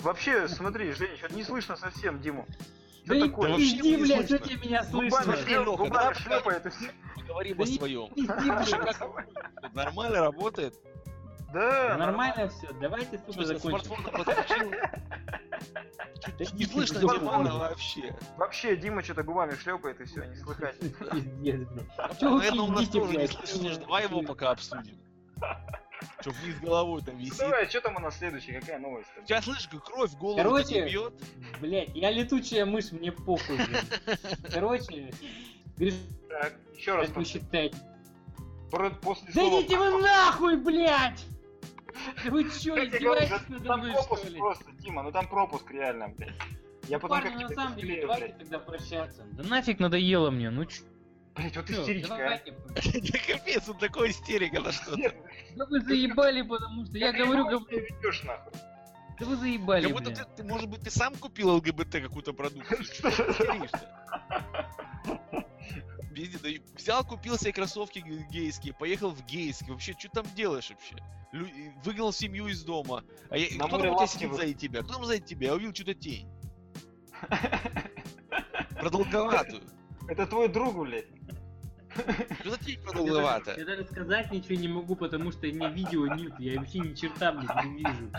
Вообще, 0.08 0.48
смотри, 0.48 0.92
Женя, 0.92 1.18
что-то 1.18 1.34
не 1.34 1.44
слышно 1.44 1.76
совсем 1.76 2.18
Диму. 2.18 2.46
Что 3.04 3.14
Да 3.14 3.26
такое? 3.26 3.48
Да 3.48 3.52
вообще 3.56 3.72
пизди, 3.72 3.88
не 3.88 3.96
блядь, 3.98 4.26
слышно. 4.28 4.38
что 4.38 4.48
тебе 4.48 4.66
меня 4.66 4.84
Губами, 4.84 5.10
слышно? 5.10 5.22
Смотри, 5.34 5.54
шлеп- 5.54 5.64
губами 5.76 5.90
давай 5.92 6.14
шлепает 6.14 6.66
и 6.66 6.70
все. 6.70 6.90
Поговорим 7.14 7.56
Да 7.58 7.62
о 7.62 7.66
своем. 7.66 8.08
Пизди. 8.14 9.74
Нормально 9.74 10.20
работает. 10.20 10.74
Да, 11.52 11.96
Нормально 11.98 12.48
все, 12.48 12.72
давайте, 12.80 13.18
сука, 13.18 13.32
Что, 13.32 13.44
закончим. 13.44 13.84
смартфон 13.84 14.04
подключил? 14.04 14.72
Не 16.54 16.64
слышно 16.64 17.00
Димана 17.00 17.54
вообще. 17.58 18.16
Вообще, 18.38 18.76
Дима 18.76 19.02
что-то 19.02 19.22
губами 19.24 19.54
шлепает 19.56 20.00
и 20.00 20.04
все, 20.04 20.24
не 20.24 20.36
слыхать. 20.36 20.78
Пиздец, 20.80 21.68
блядь. 21.68 22.22
Наверное, 22.22 22.62
у 22.64 22.70
нас 22.70 22.88
тоже 22.88 23.14
не 23.14 23.26
слышно. 23.26 23.78
Давай 23.80 24.04
его 24.04 24.22
пока 24.22 24.52
обсудим. 24.52 24.98
Че, 26.22 26.30
вниз 26.30 26.56
головой 26.60 27.02
там 27.02 27.16
висит. 27.16 27.38
Давай, 27.38 27.68
что 27.68 27.80
там 27.80 27.96
у 27.96 28.00
нас 28.00 28.18
следующий, 28.18 28.52
какая 28.52 28.78
новость? 28.78 29.08
Сейчас 29.24 29.44
слышишь, 29.44 29.68
как 29.68 29.84
кровь 29.84 30.10
в 30.10 30.18
голову 30.18 30.36
Короче, 30.36 30.82
не 30.82 30.88
бьет. 30.88 31.14
Блядь, 31.60 31.94
я 31.94 32.10
летучая 32.10 32.66
мышь, 32.66 32.90
мне 32.90 33.12
похуй, 33.12 33.56
блядь. 33.56 34.20
Короче, 34.52 35.12
Гриш, 35.76 35.94
Так, 36.28 36.54
еще 36.76 36.96
раз. 36.96 37.08
вы 37.10 37.24
считаете? 37.24 37.76
После 39.00 39.32
Да 39.32 39.48
идите 39.48 39.78
вы 39.78 40.02
нахуй, 40.02 40.56
блядь! 40.56 41.24
Вы 42.26 42.44
чё, 42.44 42.84
издеваетесь 42.84 43.48
надо 43.48 43.64
там 43.64 43.80
мной, 43.80 43.92
пропуск 43.92 44.22
что 44.22 44.32
ли? 44.32 44.38
просто, 44.38 44.72
Дима, 44.72 45.02
ну 45.02 45.12
там 45.12 45.28
пропуск 45.28 45.70
реально, 45.70 46.08
блядь. 46.08 46.34
Я 46.88 46.98
потом 46.98 47.20
Парни, 47.20 47.32
как 47.38 47.48
на 47.50 47.54
самом 47.54 47.76
деле, 47.76 48.00
давайте 48.02 48.34
тогда 48.34 48.58
прощаться. 48.58 49.24
Да 49.32 49.42
нафиг 49.44 49.78
надоело 49.78 50.30
мне, 50.30 50.50
ну 50.50 50.64
чё? 50.64 50.82
Блядь, 51.38 51.56
вот 51.56 51.70
истеричка. 51.70 52.40
Да 52.74 53.18
капец, 53.26 53.68
он 53.68 53.78
такой 53.78 54.10
истерика 54.10 54.60
на 54.60 54.72
что-то. 54.72 54.96
Нет, 54.98 55.14
Да 55.56 55.64
вы 55.66 55.80
заебали, 55.80 56.42
потому 56.42 56.84
что 56.84 56.98
я 56.98 57.12
как 57.12 57.22
говорю, 57.26 57.44
говорю, 57.44 57.66
ведешь 57.70 58.22
нахуй. 58.24 58.52
да 59.20 59.26
вы 59.26 59.36
заебали, 59.36 59.84
Как 59.84 59.92
будто 59.92 60.24
ты, 60.24 60.44
может 60.44 60.68
быть, 60.68 60.80
ты 60.82 60.90
сам 60.90 61.14
купил 61.14 61.50
ЛГБТ 61.56 61.92
какую-то 62.02 62.32
продукцию. 62.32 62.84
Что 62.84 63.10
ты 66.14 66.62
взял, 66.74 67.04
купил 67.04 67.38
себе 67.38 67.52
кроссовки 67.52 68.00
ге- 68.00 68.26
гейские, 68.30 68.74
поехал 68.74 69.10
в 69.10 69.24
гейский. 69.24 69.70
Вообще, 69.70 69.94
что 69.96 70.08
там 70.08 70.26
делаешь 70.34 70.70
вообще? 70.70 70.96
Выгнал 71.84 72.12
семью 72.12 72.48
из 72.48 72.64
дома. 72.64 73.04
А 73.30 73.36
я, 73.36 73.46
кто 73.48 73.78
там 73.78 73.90
у 73.92 73.96
тебя 73.96 74.06
сидит 74.08 74.30
вы- 74.30 74.36
сзади 74.36 74.54
тебя? 74.54 74.82
Кто 74.82 74.94
там 74.94 75.04
сзади 75.04 75.24
тебя? 75.24 75.48
Я 75.48 75.54
увидел 75.54 75.74
что-то 75.74 75.94
тень. 75.94 76.28
Продолговатую. 78.80 79.62
Это 80.08 80.26
твой 80.26 80.48
друг, 80.48 80.76
блядь. 80.78 81.06
Что 82.40 82.50
за 82.50 82.58
тень 82.58 82.76
Я 82.78 82.82
продолговатая? 82.82 83.56
даже, 83.56 83.60
я 83.60 83.76
даже 83.76 83.84
сказать 83.90 84.30
ничего 84.32 84.54
не 84.60 84.68
могу, 84.68 84.96
потому 84.96 85.32
что 85.32 85.46
у 85.46 85.50
меня 85.50 85.68
видео 85.68 86.06
нет, 86.06 86.32
я 86.38 86.60
вообще 86.60 86.78
ни 86.80 86.94
черта, 86.94 87.32
блядь, 87.32 87.64
не 87.64 87.84
вижу. 87.84 88.10